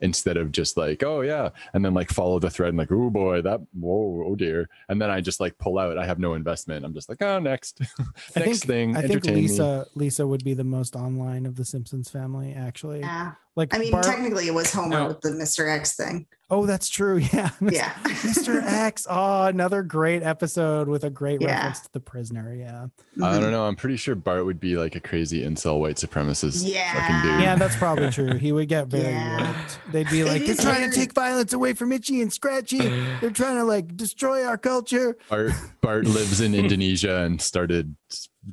[0.00, 3.10] instead of just like, oh yeah, and then like follow the thread and like, oh
[3.10, 4.68] boy, that whoa, oh dear.
[4.88, 5.98] And then I just like pull out.
[5.98, 6.84] I have no investment.
[6.84, 7.80] I'm just like, oh next.
[8.36, 8.96] I next think, thing.
[8.96, 9.40] I think entertain me.
[9.42, 13.00] Lisa Lisa would be the most online of the Simpsons family, actually.
[13.00, 13.32] Yeah.
[13.56, 15.08] Like, I mean, Bart- technically, it was Homer No.
[15.08, 15.68] with the Mr.
[15.68, 16.26] X thing.
[16.52, 17.18] oh, that's true.
[17.32, 17.92] Yeah, Yeah.
[18.04, 18.62] Mr.
[18.64, 19.06] X.
[19.10, 21.54] Oh, another great episode with a great Yeah.
[21.56, 22.54] reference to the prisoner.
[22.54, 22.86] Yeah.
[23.22, 23.50] I don't mm-hmm.
[23.50, 23.66] know.
[23.66, 27.22] I'm pretty sure Bart would be like a crazy incel white supremacist Yeah.
[27.22, 27.40] dude.
[27.40, 28.34] Yeah, that's probably true.
[28.34, 29.54] He would get very Yeah.
[29.92, 30.92] They'd be like, they're trying weird.
[30.92, 32.78] to take violence away from Itchy and Scratchy.
[33.20, 35.16] They're trying to like destroy our culture.
[35.28, 37.94] Bart, Bart lives in Indonesia and started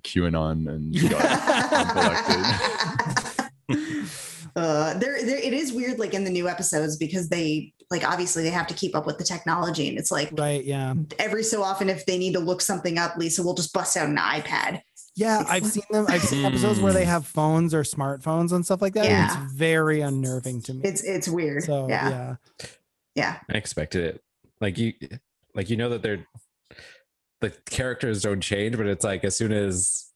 [0.02, 3.34] QAnon and got elected.
[4.58, 8.44] Uh, there, there, it is weird, like in the new episodes, because they, like, obviously
[8.44, 10.64] they have to keep up with the technology, and it's like Right.
[10.64, 10.96] Yeah.
[11.20, 14.10] every so often, if they need to look something up, Lisa will just bust out
[14.10, 14.82] an iPad.
[15.16, 15.44] Yeah.
[15.48, 16.06] I've seen them.
[16.10, 19.06] I've seen episodes where they have phones or smartphones and stuff like that.
[19.06, 19.44] and Yeah.
[19.46, 20.82] it's very unnerving to me.
[20.84, 21.64] It's, it's weird.
[21.64, 22.36] so yeah, yeah.
[23.16, 24.22] yeah, I expected it.
[24.62, 24.94] Like you,
[25.56, 26.26] like you know that they're
[27.42, 30.07] the characters don't change, but it's like as soon as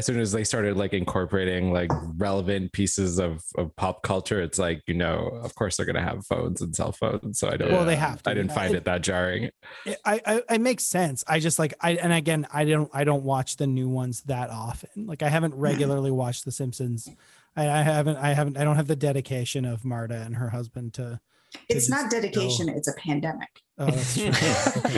[0.00, 4.58] as soon as they started like incorporating like relevant pieces of, of pop culture, it's
[4.58, 7.38] like you know, of course they're gonna have phones and cell phones.
[7.38, 7.70] So I don't.
[7.70, 8.30] Well, they have to.
[8.30, 8.54] I didn't yeah.
[8.54, 9.50] find It- it that jarring.
[9.84, 11.22] it, I, I it makes sense.
[11.28, 14.48] I just like I and again I don't I don't watch the new ones that
[14.48, 15.06] often.
[15.06, 15.60] Like I haven't mm-hmm.
[15.60, 17.06] regularly watched The Simpsons.
[17.54, 20.94] I, I haven't I haven't I don't have the dedication of Marta and her husband
[20.94, 21.20] to.
[21.68, 22.08] It's just not oh.
[22.10, 23.48] dedication; it's a pandemic.
[23.80, 24.30] Oh, that's true.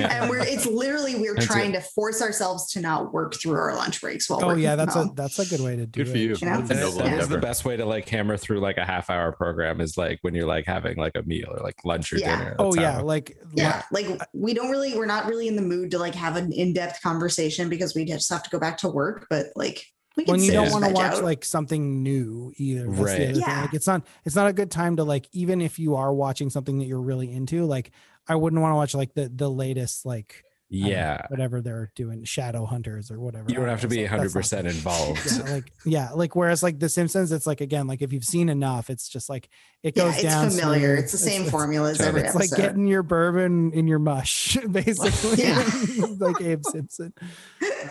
[0.02, 3.76] and we're it's literally we're That's trying to force ourselves to not work through our
[3.76, 6.08] lunch breaks while oh yeah, from that's a that's a good way to do Good
[6.08, 6.10] it.
[6.10, 6.36] for you.
[6.40, 6.60] You know?
[6.62, 8.84] That's a And noble that is the best way to like hammer through like a
[8.84, 12.12] half hour program is like when you're like having like a meal or like lunch
[12.12, 12.36] or Yeah.
[12.36, 12.56] dinner.
[12.58, 15.92] Oh yeah, how- like yeah like we don't really we're not really in the mood
[15.92, 19.26] to like have an in-depth conversation because we just have to go back to work
[19.30, 21.24] but like we can when you don't want to watch out.
[21.24, 22.86] like something new either.
[22.86, 23.36] That's Right.
[23.36, 23.62] Yeah.
[23.62, 26.50] Like it's not it's not a good time to like even if you are watching
[26.50, 27.90] something that you're really into, like
[28.28, 31.26] I wouldn't want to watch like the the latest like Yeah.
[31.28, 33.46] whatever they're doing, shadow hunters or whatever.
[33.48, 35.20] You don't have to be so 100% involved.
[35.30, 38.48] yeah, like yeah, like whereas like The Simpsons, it's like again, like if you've seen
[38.48, 39.48] enough, it's just like
[39.82, 40.50] it goes Yeah, it's down.
[40.50, 40.94] familiar.
[40.96, 40.98] smooth.
[41.04, 42.56] It's the same it's, formula as It's every It's episode.
[42.58, 45.44] like getting your bourbon in your mush, basically.
[45.44, 45.70] Yeah.
[46.18, 47.12] like Abe Simpson.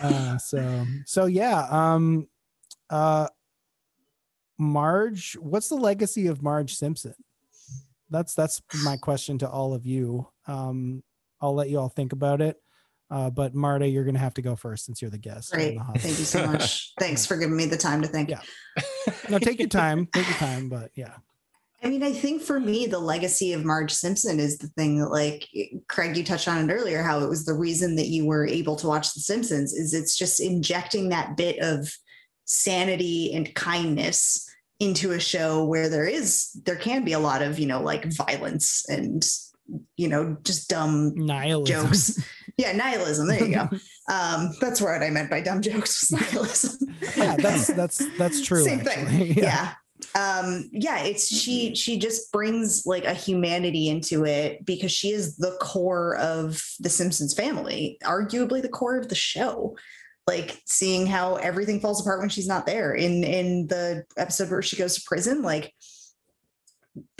[0.02, 1.66] Uh, so so yeah.
[1.70, 2.26] Um
[2.90, 3.28] uh
[4.58, 7.14] Marge, what's the legacy of Marge Simpson?
[8.10, 10.28] That's that's my question to all of you.
[10.46, 11.02] Um,
[11.40, 12.58] I'll let you all think about it.
[13.12, 15.52] Uh, but Marta, you're gonna have to go first since you're the guest.
[15.52, 15.76] Great.
[15.92, 16.92] the Thank you so much.
[16.98, 18.30] Thanks for giving me the time to think.
[18.30, 18.40] Yeah.
[19.28, 20.08] No, take your time.
[20.14, 21.14] Take your time, but yeah.
[21.84, 25.10] I mean, I think for me, the legacy of Marge Simpson is the thing that,
[25.10, 25.48] like,
[25.88, 28.76] Craig, you touched on it earlier, how it was the reason that you were able
[28.76, 31.92] to watch The Simpsons, is it's just injecting that bit of
[32.44, 34.48] sanity and kindness
[34.78, 38.12] into a show where there is, there can be a lot of, you know, like
[38.12, 39.26] violence and,
[39.96, 41.86] you know, just dumb Nihilism.
[41.86, 42.22] jokes.
[42.56, 43.28] yeah, nihilism.
[43.28, 43.68] There you go.
[44.10, 46.96] Um, that's what I meant by dumb jokes was nihilism.
[47.16, 48.64] yeah, that's that's that's true.
[48.64, 49.04] Same actually.
[49.34, 49.44] thing.
[49.44, 49.74] Yeah.
[50.16, 55.36] Um, yeah, it's she she just brings like a humanity into it because she is
[55.36, 59.76] the core of the Simpsons family, arguably the core of the show.
[60.26, 62.92] Like seeing how everything falls apart when she's not there.
[62.94, 65.72] In in the episode where she goes to prison, like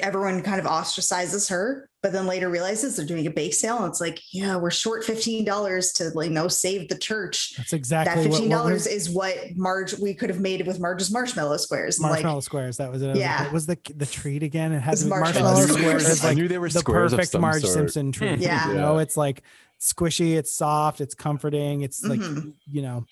[0.00, 3.78] everyone kind of ostracizes her, but then later realizes they're doing a bake sale.
[3.78, 7.72] And it's like, yeah, we're short $15 to like, you know, save the church That's
[7.72, 10.66] exactly that exactly fifteen what, what dollars was is what Marge we could have made
[10.66, 12.00] with Marge's marshmallow squares.
[12.00, 12.76] Marshmallow Like, squares.
[12.78, 13.16] That was it.
[13.16, 13.44] Yeah.
[13.44, 14.72] What was the the treat again?
[14.72, 16.02] It had It's marshmallow marshmallow squares.
[16.02, 16.08] squares.
[16.08, 17.72] is I knew they were the squares of perfect some Marge sort.
[17.74, 18.38] Simpson treat.
[18.40, 18.68] Yeah.
[18.68, 19.42] You know, it's like
[19.80, 22.54] squishy, it's soft, it's comforting, it's like Mhm.
[22.66, 23.06] you know.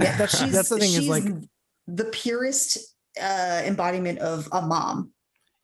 [0.00, 1.24] yeah, That, that's that's the thing is like
[1.88, 2.78] the purest
[3.20, 5.10] uh, embodiment of a mom.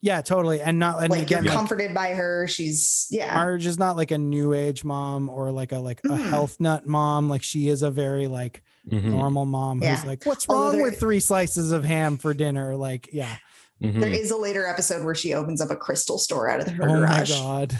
[0.03, 2.47] Yeah, totally, and not and like again you're like, comforted by her.
[2.49, 6.09] She's yeah, Marge is not like a new age mom or like a like a
[6.09, 6.29] Mhm.
[6.29, 7.29] health nut mom.
[7.31, 10.03] Like she is a very like Mhm, normal mom who's Yeah.
[10.05, 12.74] like, what's wrong there- with three slices of ham for dinner?
[12.77, 13.37] Like, yeah.
[13.83, 14.01] mhm.
[14.01, 16.87] there is a later episode where she opens up a crystal store out of her
[16.87, 17.31] garage.
[17.33, 17.79] Oh my god.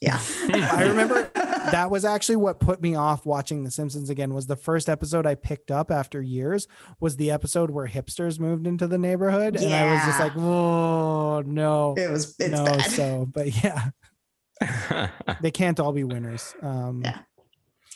[0.00, 0.20] Yeah,
[0.52, 1.30] I remember
[1.70, 4.34] that was actually what put me off watching The Simpsons again.
[4.34, 6.66] Was the first episode I picked up after years
[7.00, 11.42] was the episode where hipsters moved into the neighborhood, and I was just like, "Oh
[11.46, 12.82] no, it was it's no!" bad.
[12.90, 13.90] So, but yeah,
[15.40, 16.54] they can't all be winners.
[16.62, 17.18] Um, Yeah.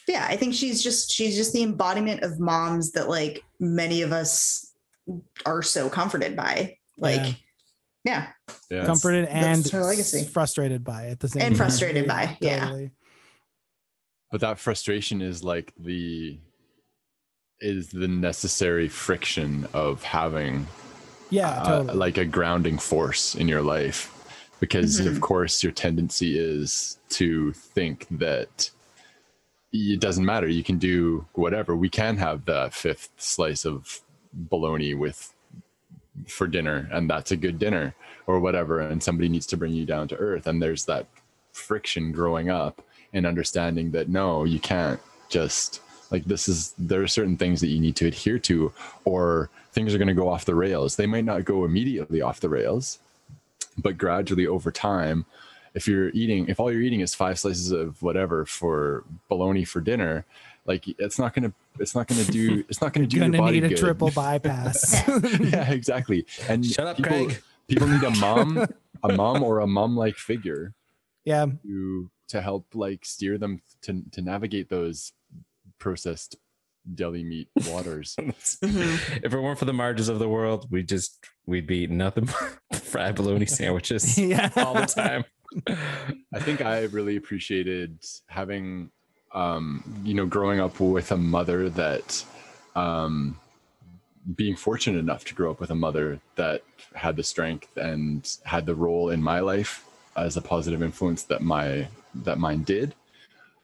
[0.06, 4.12] yeah, I think she's just she's just the embodiment of moms that like many of
[4.12, 4.72] us
[5.46, 6.76] are so comforted by.
[6.98, 7.32] Like, Yeah.
[8.04, 8.26] yeah,
[8.70, 8.84] Yeah.
[8.86, 10.24] comforted and that's her legacy.
[10.24, 11.56] frustrated by it at the same And time.
[11.56, 12.60] frustrated by, yeah.
[12.64, 12.90] Totally.
[14.30, 16.38] But that frustration is like the
[17.60, 20.66] is the necessary friction of having
[21.30, 21.98] yeah, uh, totally.
[21.98, 24.14] like a grounding force in your life
[24.60, 25.20] because of Mhm.
[25.20, 28.70] course your tendency is to think that
[29.72, 34.00] it doesn't matter you can do whatever we can have the fifth slice of
[34.32, 35.34] bologna with
[36.26, 37.94] for dinner and that's a good dinner
[38.26, 41.06] or whatever and somebody needs to bring you down to earth and there's that
[41.52, 42.82] friction growing up
[43.12, 45.80] and understanding that no you can't just
[46.10, 48.72] like this is there are certain things that you need to adhere to
[49.05, 52.40] or things are going to go off the rails they might not go immediately off
[52.40, 52.98] the rails
[53.76, 55.24] but gradually over time
[55.74, 59.80] if you're eating if all you're eating is five slices of whatever for bologna for
[59.80, 60.24] dinner
[60.66, 63.60] like it's not gonna it's not gonna do it's not gonna do your Gonna body
[63.60, 63.78] need a good.
[63.78, 65.02] triple bypass.
[65.40, 67.43] yeah exactly and Shut up, people, Craig.
[67.68, 68.66] people need a mom
[69.05, 70.74] a mom or a mom like figure
[71.24, 75.12] yeah, to to help like steer them to to navigate those
[75.78, 76.36] processed
[76.94, 79.22] deli meat waters Mhm.
[79.22, 82.26] if it weren't for the Marges of the world, we just we'd be eating nothing
[82.70, 85.24] but fried bologna sandwiches yeah, all the time.
[86.34, 88.90] I think I really appreciated having,
[89.32, 92.22] um, you know, growing up with a mother that,
[92.76, 93.38] um,
[94.36, 96.62] being fortunate enough to grow up with a mother that
[96.94, 99.84] had the strength and had the role in my life
[100.24, 102.94] as a positive influence that my that mine did.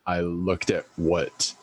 [0.07, 1.55] I looked at what,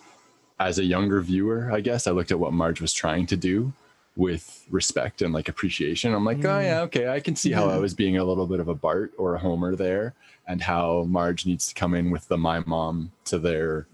[0.60, 3.72] as a younger viewer, I guess I looked at what Marge was trying to do
[4.16, 6.14] with respect and like appreciation.
[6.14, 6.64] I'm like, oh Mm.
[6.64, 7.82] yeah, okay, I can see how I Mhm.
[7.82, 10.14] was being a little bit of a Bart or a Homer there,
[10.48, 13.88] and how Marge needs to come in with the my mom to their,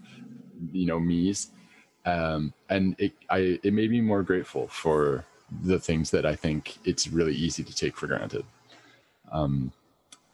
[0.72, 1.50] you know, me's,
[2.06, 5.24] um, and it I it made me more grateful for
[5.62, 8.44] the things that I think it's really easy to take for granted.
[9.30, 9.72] Um,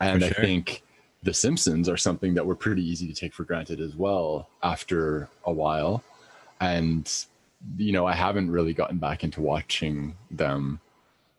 [0.06, 0.82] and For I think
[1.22, 5.28] the Simpsons are something that were pretty easy to take for granted as well after
[5.44, 6.02] a while.
[6.60, 7.10] And,
[7.78, 10.80] you know, I haven't really gotten back into watching them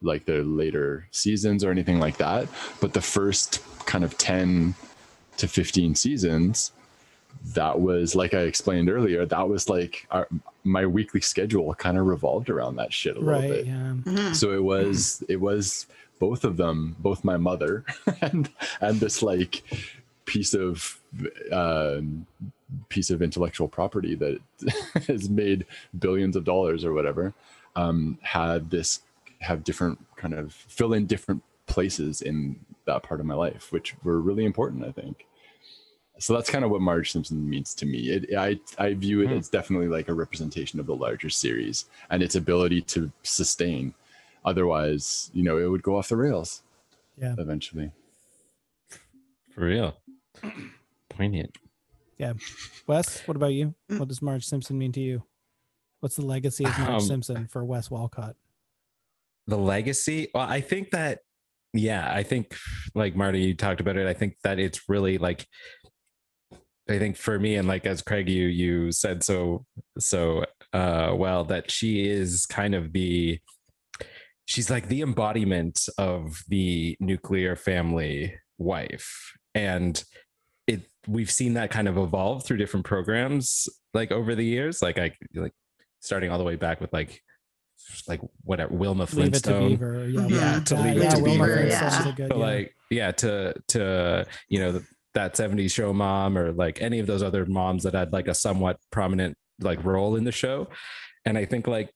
[0.01, 2.47] like the later seasons or anything like that.
[2.81, 4.75] But the first kind of 10
[5.37, 6.71] to 15 seasons,
[7.53, 9.25] that was like I explained earlier.
[9.25, 10.27] That was like our,
[10.63, 13.49] my weekly schedule kind of revolved around that shit a little Right.
[13.49, 13.65] bit.
[13.67, 13.93] Yeah.
[14.03, 14.35] Mhm.
[14.35, 15.85] So it was it was
[16.19, 17.83] both of them, both my mother
[18.21, 18.49] and
[18.81, 19.63] and this like
[20.25, 20.99] piece of
[21.51, 22.25] um,
[22.89, 24.39] piece of intellectual property that
[25.07, 25.65] has made
[25.99, 27.33] billions of dollars or whatever
[27.75, 29.01] um, had this
[29.39, 33.95] have different kind of fill in different places in that part of my life, which
[34.03, 35.25] were really important, I think.
[36.17, 38.09] So that's kind of what Marge Simpson means to me.
[38.09, 39.37] It, I I view it Hmm.
[39.37, 43.93] as definitely like a representation of the larger series and its ability to sustain.
[44.45, 46.63] Otherwise, you know, it would go off the rails.
[47.17, 47.35] Yeah.
[47.37, 47.91] Eventually.
[49.53, 49.97] For real.
[51.09, 51.57] Poignant.
[52.17, 52.33] Yeah.
[52.87, 53.73] Wes, what about you?
[53.87, 55.23] What does Marge Simpson mean to you?
[55.99, 58.35] What's the legacy of Marge Um, Simpson for Wes Walcott?
[59.47, 61.19] the legacy well i think that
[61.71, 62.55] yeah i think
[62.95, 65.45] like marty you talked about it i think that it's really like
[66.89, 69.63] i think for me and like as craig you you said so
[69.99, 70.43] so
[70.73, 73.39] uh well that she is kind of the
[74.45, 80.03] she's like the embodiment of the nuclear family wife and
[80.67, 84.97] it we've seen that kind of evolve through different programs like over the years like
[84.97, 85.53] i like
[85.99, 87.21] starting all the way back with like
[88.07, 90.07] like whatever Wilma Leave Flintstone Beaver.
[90.07, 90.29] Mm-hmm.
[90.29, 92.11] Yeah, Yeah, to Leave It to Wilma Beaver, yeah.
[92.15, 92.43] good, but yeah.
[92.43, 94.81] like yeah to to you know
[95.13, 98.33] that 70s show mom or like any of those other moms that had like a
[98.33, 100.67] somewhat prominent like role in the show
[101.25, 101.89] and i think like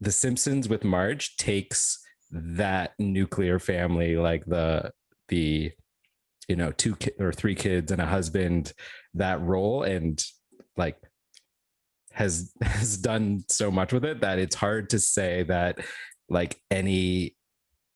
[0.00, 1.98] the simpsons with marge takes
[2.30, 4.90] that nuclear family like the
[5.28, 5.70] the
[6.48, 8.72] you know two ki- or three kids and a husband
[9.14, 10.24] that role and
[10.76, 10.96] like
[12.12, 15.78] has has done so much with it that it's hard to say that
[16.28, 17.36] like any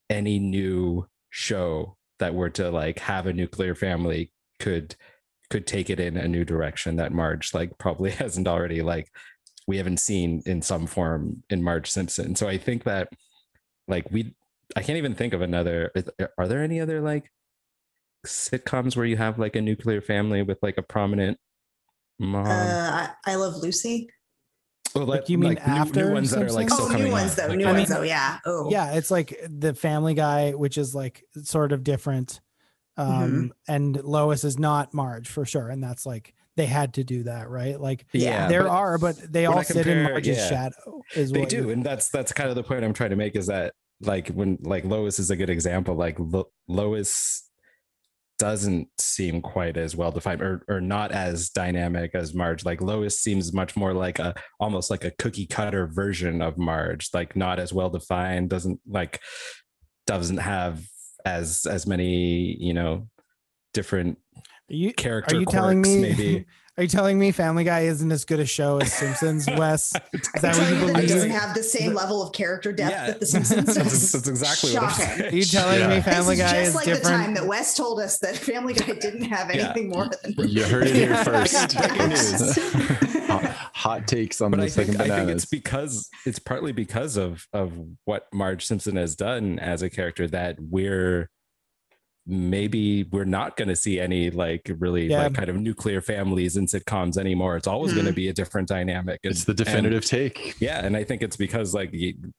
[0.09, 4.95] any new show that were to like have a nuclear family could
[5.49, 9.09] could take it in a new direction that Marge like probably hasn't already like
[9.67, 12.35] we haven't seen in some form in Marge Simpson.
[12.35, 13.09] So I think that
[13.87, 14.35] like we
[14.75, 15.91] I can't even think of another
[16.37, 17.31] are there any other like
[18.25, 21.37] sitcoms where you have like a nuclear family with like a prominent
[22.19, 22.45] mom?
[22.47, 24.09] Uh, I, I love Lucy.
[24.95, 27.11] Well, like, you mean new- new, after ones that are like still Oh, coming new
[27.11, 27.35] ones out.
[27.37, 27.47] though.
[27.49, 28.03] Like, New I ones mean- though.
[28.03, 28.39] Yeah.
[28.45, 28.69] Oh.
[28.71, 32.39] yeah it's like the family guy which is like sort of different
[32.97, 33.47] um Mm-hmm.
[33.73, 37.49] and lois is not marge for sure and that's like they had to do that
[37.49, 40.49] right like yeah, there are but they all sit in marge's yeah.
[40.49, 43.35] shadow is they do and that's that's kind of the point i'm trying to make
[43.35, 47.49] is that like when like lois is a good example like Lo- lois
[48.37, 53.19] doesn't seem quite as well defined or, or not as dynamic as marge like lois
[53.19, 57.59] seems much more like a almost like a cookie cutter version of marge like not
[57.59, 59.21] as well defined doesn't like
[60.05, 60.81] doesn't have
[61.25, 63.07] as as many you know
[63.73, 64.17] different
[64.67, 66.45] you character are you quirks telling me maybe
[66.77, 70.21] are you telling me family guy isn't as good a show as simpsons wes is
[70.41, 73.05] that what you you that it doesn't have the same level of character depth Yeah.
[73.07, 74.11] that The Simpsons does.
[74.11, 75.05] that's exactly what i'm Shocking.
[75.05, 75.87] saying are you telling Yeah.
[75.87, 78.35] me family this is guy just is like the time that Wes told us that
[78.37, 79.65] Family Guy didn't have Yeah.
[79.65, 81.73] anything more than You heard it here first.
[83.27, 83.43] Hot,
[83.73, 87.47] hot takes on but the I think, I think it's because it's partly because of
[87.53, 87.73] of
[88.05, 91.29] what Marge Simpson has done as a character that we're
[92.27, 95.23] maybe we're not going to see any like really Yeah.
[95.23, 97.55] like kind of nuclear families in sitcoms anymore.
[97.55, 99.19] It's always going to be a different dynamic.
[99.23, 100.55] And- it's the and- definitive take.
[100.59, 101.93] yeah, and I think it's because like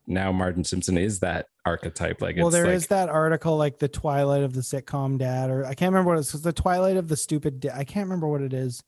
[0.06, 2.20] now Martin Simpson is that archetype.
[2.20, 5.50] Like, well it's there is like, that article like the twilight of the sitcom dad
[5.50, 8.28] or i can't remember what it's the twilight of the stupid da- i can't remember
[8.28, 8.82] what it is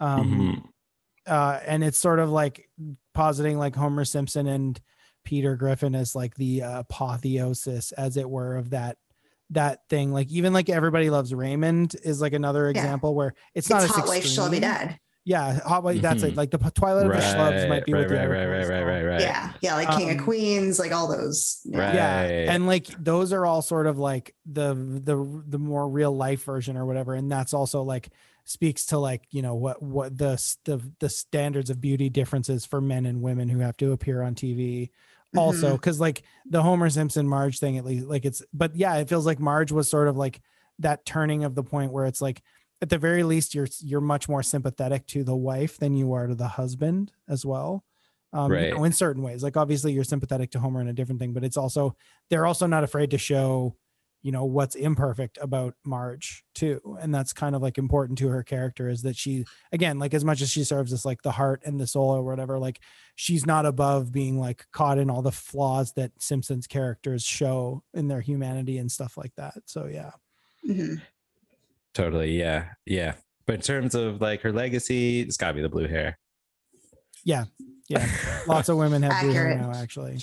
[0.00, 0.62] um
[1.26, 1.32] Mhm.
[1.32, 2.68] uh and it's sort of like
[3.14, 4.80] positing like homer simpson and
[5.24, 8.96] peter griffin as like the uh, apotheosis as it were of that
[9.50, 12.70] that thing like even like everybody loves raymond is like another Yeah.
[12.80, 14.60] example where it's it's not as Hot Wife Schlubby extreme.
[14.60, 14.98] Dead.
[15.24, 16.36] yeah hot wife that's it Mhm.
[16.36, 18.68] like the P- twilight of the schlubs might be right, what the right, right, right,
[18.68, 19.20] right, right, right.
[19.20, 19.52] Yeah.
[19.60, 19.74] Yeah.
[19.74, 21.60] Like King Um, of Queens, like all those.
[21.64, 21.78] Yeah.
[21.78, 21.94] Right.
[21.94, 26.44] yeah and like those are all sort of like the the the more real life
[26.44, 28.08] version or whatever and that's also like
[28.44, 32.80] speaks to like you know what what the the the standards of beauty differences for
[32.80, 34.90] men and women who have to appear on tv
[35.38, 39.08] also because like the homer simpson marge thing at least like it's but yeah it
[39.08, 40.40] feels like marge was sort of like
[40.78, 42.42] that turning of the point where it's like
[42.82, 46.26] at the very least you're you're much more sympathetic to the wife than you are
[46.26, 47.84] to the husband as well.
[48.32, 51.20] Um you know, in certain ways like obviously you're sympathetic to homer in a different
[51.20, 51.96] thing but it's also
[52.28, 53.74] they're also not afraid to show
[54.26, 58.42] you know what's imperfect about marge too and that's kind of like important to her
[58.42, 61.62] character is that she again like as much as she serves as like the heart
[61.64, 62.80] and the soul or whatever like
[63.14, 68.08] she's not above being like caught in all the flaws that simpsons characters show in
[68.08, 70.10] their humanity and stuff like that so yeah
[70.68, 71.00] Mhm.
[71.94, 72.36] Totally.
[72.38, 72.70] Yeah.
[72.84, 73.14] Yeah.
[73.46, 76.18] but in terms of like her legacy, it's got to be the blue hair.
[77.24, 77.44] Yeah,
[77.88, 78.06] yeah.
[78.46, 79.72] Lots of women have blue hair now.
[79.72, 80.18] Actually,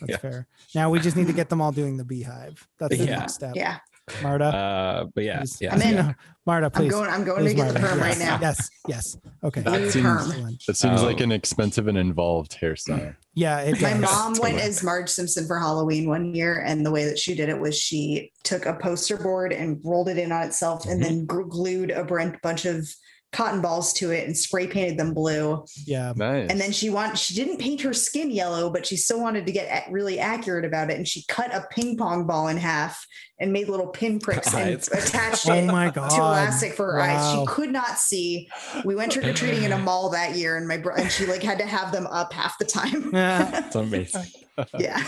[0.00, 0.16] that's Yeah.
[0.18, 0.46] fair.
[0.74, 2.66] Now we just need to get them all doing the beehive.
[2.78, 3.18] That's the Yeah.
[3.18, 3.52] next step.
[3.54, 3.78] Yeah.
[4.22, 4.44] Marta.
[4.44, 5.74] Uh, but yeah, please- yeah.
[5.74, 5.96] I'm in.
[5.96, 6.14] No,
[6.46, 7.10] Marta, I'm going.
[7.10, 8.00] I'm going Please, to get the perm yes.
[8.00, 8.38] right now.
[8.40, 9.16] Yes, yes.
[9.42, 9.62] Okay.
[9.62, 10.56] That Blue seems perm.
[10.68, 11.24] That seems like Oh.
[11.24, 13.16] an expensive and involved hairstyle.
[13.38, 14.00] Yeah, it My does.
[14.00, 17.50] mom went as Marge Simpson for Halloween one year, and the way that she did
[17.50, 21.26] it was she took a poster board and rolled it in on itself, and then
[21.26, 22.02] glued a
[22.42, 22.88] bunch of
[23.36, 25.64] cotton balls to it and spray painted them blue.
[25.84, 26.12] Yeah.
[26.16, 26.48] Nice.
[26.50, 29.52] And then she want she didn't paint her skin yellow, but she still wanted to
[29.52, 33.06] get really accurate about it, and she cut a ping pong ball in half
[33.38, 36.08] and made little pinpricks and attached Oh it my god.
[36.10, 37.32] to elastic for her eyes.
[37.34, 38.48] She could not see.
[38.84, 41.26] We went trick or treating in a mall that year, and my bro- and she
[41.26, 43.10] like had to have them up half the time.
[43.12, 44.24] Yeah, It's amazing.
[44.78, 45.02] yeah.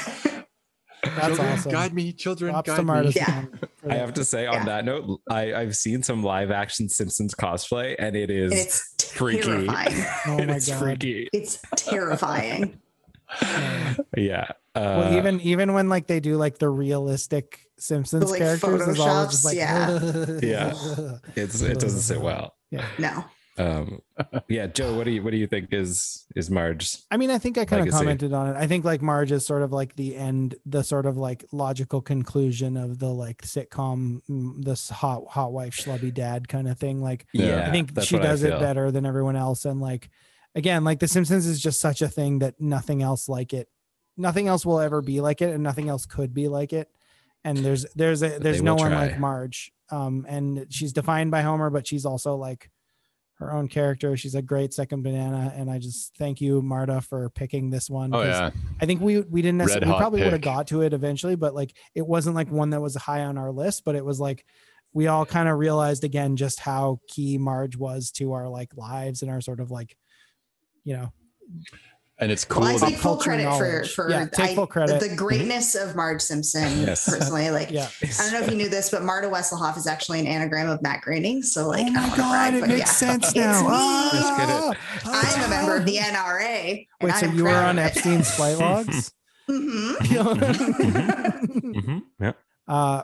[1.04, 1.72] That's children, awesome.
[1.72, 3.12] guide me, children, Props guide me.
[3.14, 3.44] Yeah.
[3.88, 4.64] I have to say on Yeah.
[4.66, 9.42] that note, I, I've seen some live action Simpsons cosplay, and it is it's freaky.
[9.42, 10.04] terrifying.
[10.26, 10.78] Oh my it's god.
[10.78, 11.28] freaky.
[11.32, 12.80] It's terrifying.
[13.42, 13.94] Yeah.
[14.16, 14.44] Yeah.
[14.74, 18.98] Uh, well, even even when like they do like the realistic Simpsons like, characters, is
[18.98, 20.72] always just like photoshops, Yeah.
[21.36, 22.54] it's it doesn't sit well.
[22.70, 22.86] Yeah.
[22.98, 23.24] No.
[23.58, 24.02] Um,
[24.48, 27.06] yeah, Joe, what do you what do you think is is Marge's?
[27.10, 28.56] I mean, I think I kind of commented on it.
[28.56, 32.00] I think like Marge is sort of like the end, the sort of like logical
[32.00, 37.02] conclusion of the like sitcom, mm, this hot hot wife schlubby dad kind of thing.
[37.02, 39.64] Like Yeah, I think she does it better than everyone else.
[39.64, 40.10] And like
[40.54, 43.68] again, like The Simpsons is just such a thing that nothing else like it,
[44.16, 46.88] nothing else will ever be like it, and nothing else could be like it.
[47.44, 49.06] And there's there's a there's no will one try.
[49.06, 49.72] like Marge.
[49.90, 52.70] Um, and she's defined by Homer, but she's also like
[53.38, 54.16] her own character.
[54.16, 58.14] She's a great second banana, and I just thank you, Marta, for picking this one.
[58.14, 58.50] Oh yeah,
[58.80, 61.54] I think we we didn't necessarily we probably would have got to it eventually, but
[61.54, 64.44] like it wasn't like one that was high on our list, but it was like
[64.92, 69.22] we all kind of realized again just how key Marge was to our like lives
[69.22, 69.96] and our sort of like
[70.84, 71.12] you know
[72.20, 72.62] and it's cool.
[72.62, 73.94] Well, I that- take full credit for knowledge.
[73.94, 75.00] for Yeah, take I- full credit.
[75.00, 77.04] The greatness of Marge Simpson Yes.
[77.08, 77.50] personally.
[77.50, 77.88] Like yeah.
[78.02, 80.82] I don't know if you knew this, but Marta Wesselhoff is actually an anagram of
[80.82, 81.42] Matt Groening.
[81.42, 82.84] So like, oh my god, brag, it makes yeah.
[82.84, 83.62] sense now.
[83.66, 84.74] Oh,
[85.04, 86.02] I'm a member of the ah.
[86.02, 86.86] NRA.
[87.02, 87.78] Wait, so I'm you were on.
[87.78, 89.12] Epstein's flight logs?
[89.48, 89.96] Mhm.
[91.72, 92.02] Mhm.
[92.20, 92.32] Yeah.
[92.66, 93.02] Uh,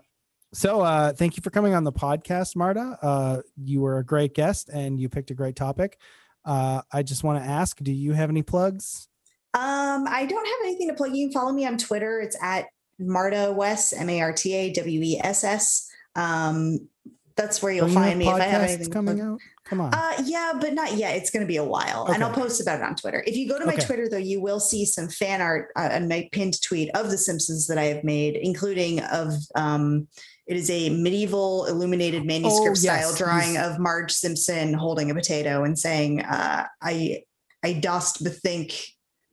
[0.52, 2.98] so uh, thank you for coming on the podcast, Marta.
[3.02, 5.98] Uh, you were a great guest and you picked a great topic.
[6.44, 9.08] Uh, I just want to ask, do you have any plugs?
[9.54, 11.14] Um, I don't have anything to plug.
[11.14, 12.20] You can follow me on Twitter.
[12.20, 12.66] It's at
[12.98, 15.90] Marta Wess, M A R T A W E S S.
[16.16, 16.88] Um,
[17.36, 19.40] that's where you'll Don't you have find me if I have anything coming out.
[19.64, 19.94] Come on.
[19.94, 21.16] Uh, yeah, but not yet.
[21.16, 23.24] It's going to be a while, and I'll post about it on Twitter.
[23.26, 23.84] If you go to my Okay.
[23.84, 27.18] Twitter, though, you will see some fan art uh, on my pinned tweet of The
[27.18, 30.06] Simpsons that I have made, including of um,
[30.46, 33.14] it is a medieval illuminated manuscript Oh, yes.
[33.14, 33.72] style drawing Yes.
[33.74, 37.22] of Marge Simpson holding a potato and saying, uh, "I
[37.64, 38.72] I dost bethink."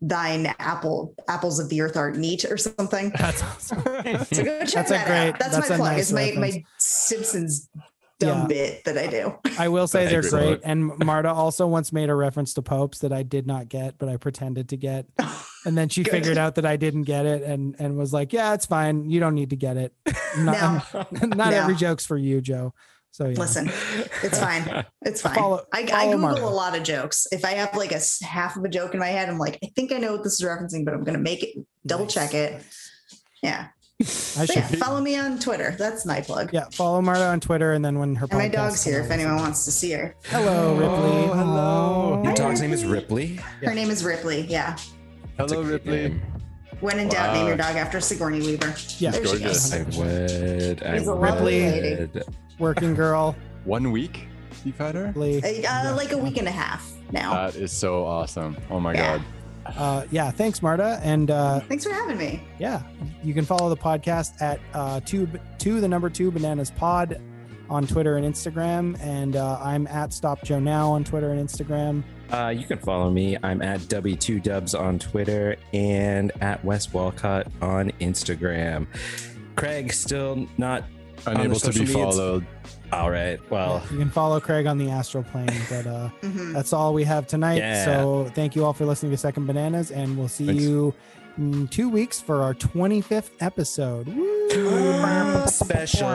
[0.03, 3.11] Thine apple apples of the earth are neat or something.
[3.19, 3.83] That's awesome.
[4.31, 5.39] So go check That's a that great- out.
[5.39, 5.91] That's, that's my a plug.
[5.91, 6.55] nice It's my reference.
[6.55, 7.69] my Simpsons
[8.19, 8.47] dumb Yeah.
[8.47, 9.35] bit that I do.
[9.59, 10.61] I will say they're Excellent.
[10.63, 10.71] great.
[10.71, 14.09] And Marta also once made a reference to popes that I did not get, but
[14.09, 15.05] I pretended to get.
[15.65, 16.11] And then she Good.
[16.11, 19.09] figured out that I didn't get it and and was like, "Yeah, it's fine.
[19.09, 19.93] You don't need to get it.
[20.37, 21.43] Not, not No.
[21.51, 22.73] every joke's for you, Joe."
[23.11, 23.37] So yeah.
[23.39, 23.67] Listen,
[24.23, 24.85] it's fine.
[25.01, 25.35] It's fine.
[25.35, 26.43] Follow- I, I Google Marta.
[26.43, 27.27] a lot of jokes.
[27.31, 29.67] If I have like a half of a joke in my head, I'm like, I
[29.75, 31.55] think I know what this is referencing, but I'm going to make it
[31.85, 32.63] double Nice, check it.
[33.43, 33.67] Yeah.
[34.01, 35.75] I So should yeah, follow me on Twitter.
[35.77, 36.51] That's my plug.
[36.53, 39.35] Yeah, follow Marta on Twitter, and then when her And my dog's here if anyone
[39.35, 40.15] wants to see her.
[40.27, 41.29] Hello, Ripley.
[41.29, 42.21] Oh, hello.
[42.23, 43.33] Your Hi, dog's name is Ripley.
[43.33, 43.45] Ripley.
[43.61, 43.69] Yeah.
[43.69, 44.45] Her name is Ripley.
[44.47, 44.77] Yeah.
[45.37, 45.91] That's Hello, Ripley.
[46.09, 46.21] name.
[46.79, 48.73] When in doubt, name your dog after Sigourney Weaver.
[48.97, 49.73] Yeah, There she gorgeous.
[49.73, 50.83] I would.
[50.83, 51.21] I She's a would.
[51.21, 52.09] lovely lady.
[52.59, 53.35] working girl.
[53.65, 54.27] One week
[54.65, 55.05] you've had her.
[55.07, 55.65] Ripley.
[55.65, 57.33] Uh, like a week and a half now.
[57.51, 58.57] That is so awesome.
[58.69, 59.17] Oh my Yeah.
[59.17, 59.25] god.
[59.77, 60.99] Uh, yeah, thanks, Marta.
[61.03, 62.41] And uh, Thanks for having me.
[62.57, 62.81] yeah,
[63.23, 65.29] you can follow the podcast at uh, two
[65.59, 67.21] two the number two bananas pod
[67.71, 72.03] on Twitter and Instagram, and uh, I'm at Stop Joe Now on Twitter and Instagram.
[72.29, 73.37] Uh, you can follow me.
[73.43, 78.87] I'm at W2Dubs on Twitter and at Wes Walcott on Instagram.
[79.55, 80.83] Craig still not
[81.25, 82.15] Unable to be social medias?
[82.15, 82.45] followed.
[82.91, 83.39] all right.
[83.51, 86.53] Well, you can follow Craig on the astral plane, but uh, Mhm.
[86.53, 87.57] that's all we have tonight.
[87.59, 87.85] Yeah.
[87.85, 90.63] So thank you all for listening to Second Bananas, and we'll see Thanks.
[90.63, 90.93] you
[91.41, 94.07] in two weeks for our 25th episode.
[94.07, 94.49] Woo!
[95.47, 96.07] special.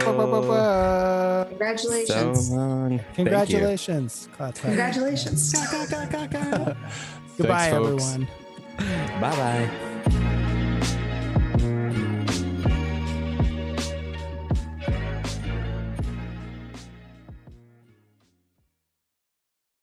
[0.00, 2.50] So Congratulations.
[2.50, 3.00] long.
[3.14, 4.28] Congratulations.
[4.32, 4.64] Clap, clap.
[4.64, 5.52] Congratulations.
[7.36, 8.28] Goodbye, Thanks, everyone.
[9.20, 9.70] Bye
[10.10, 10.44] bye.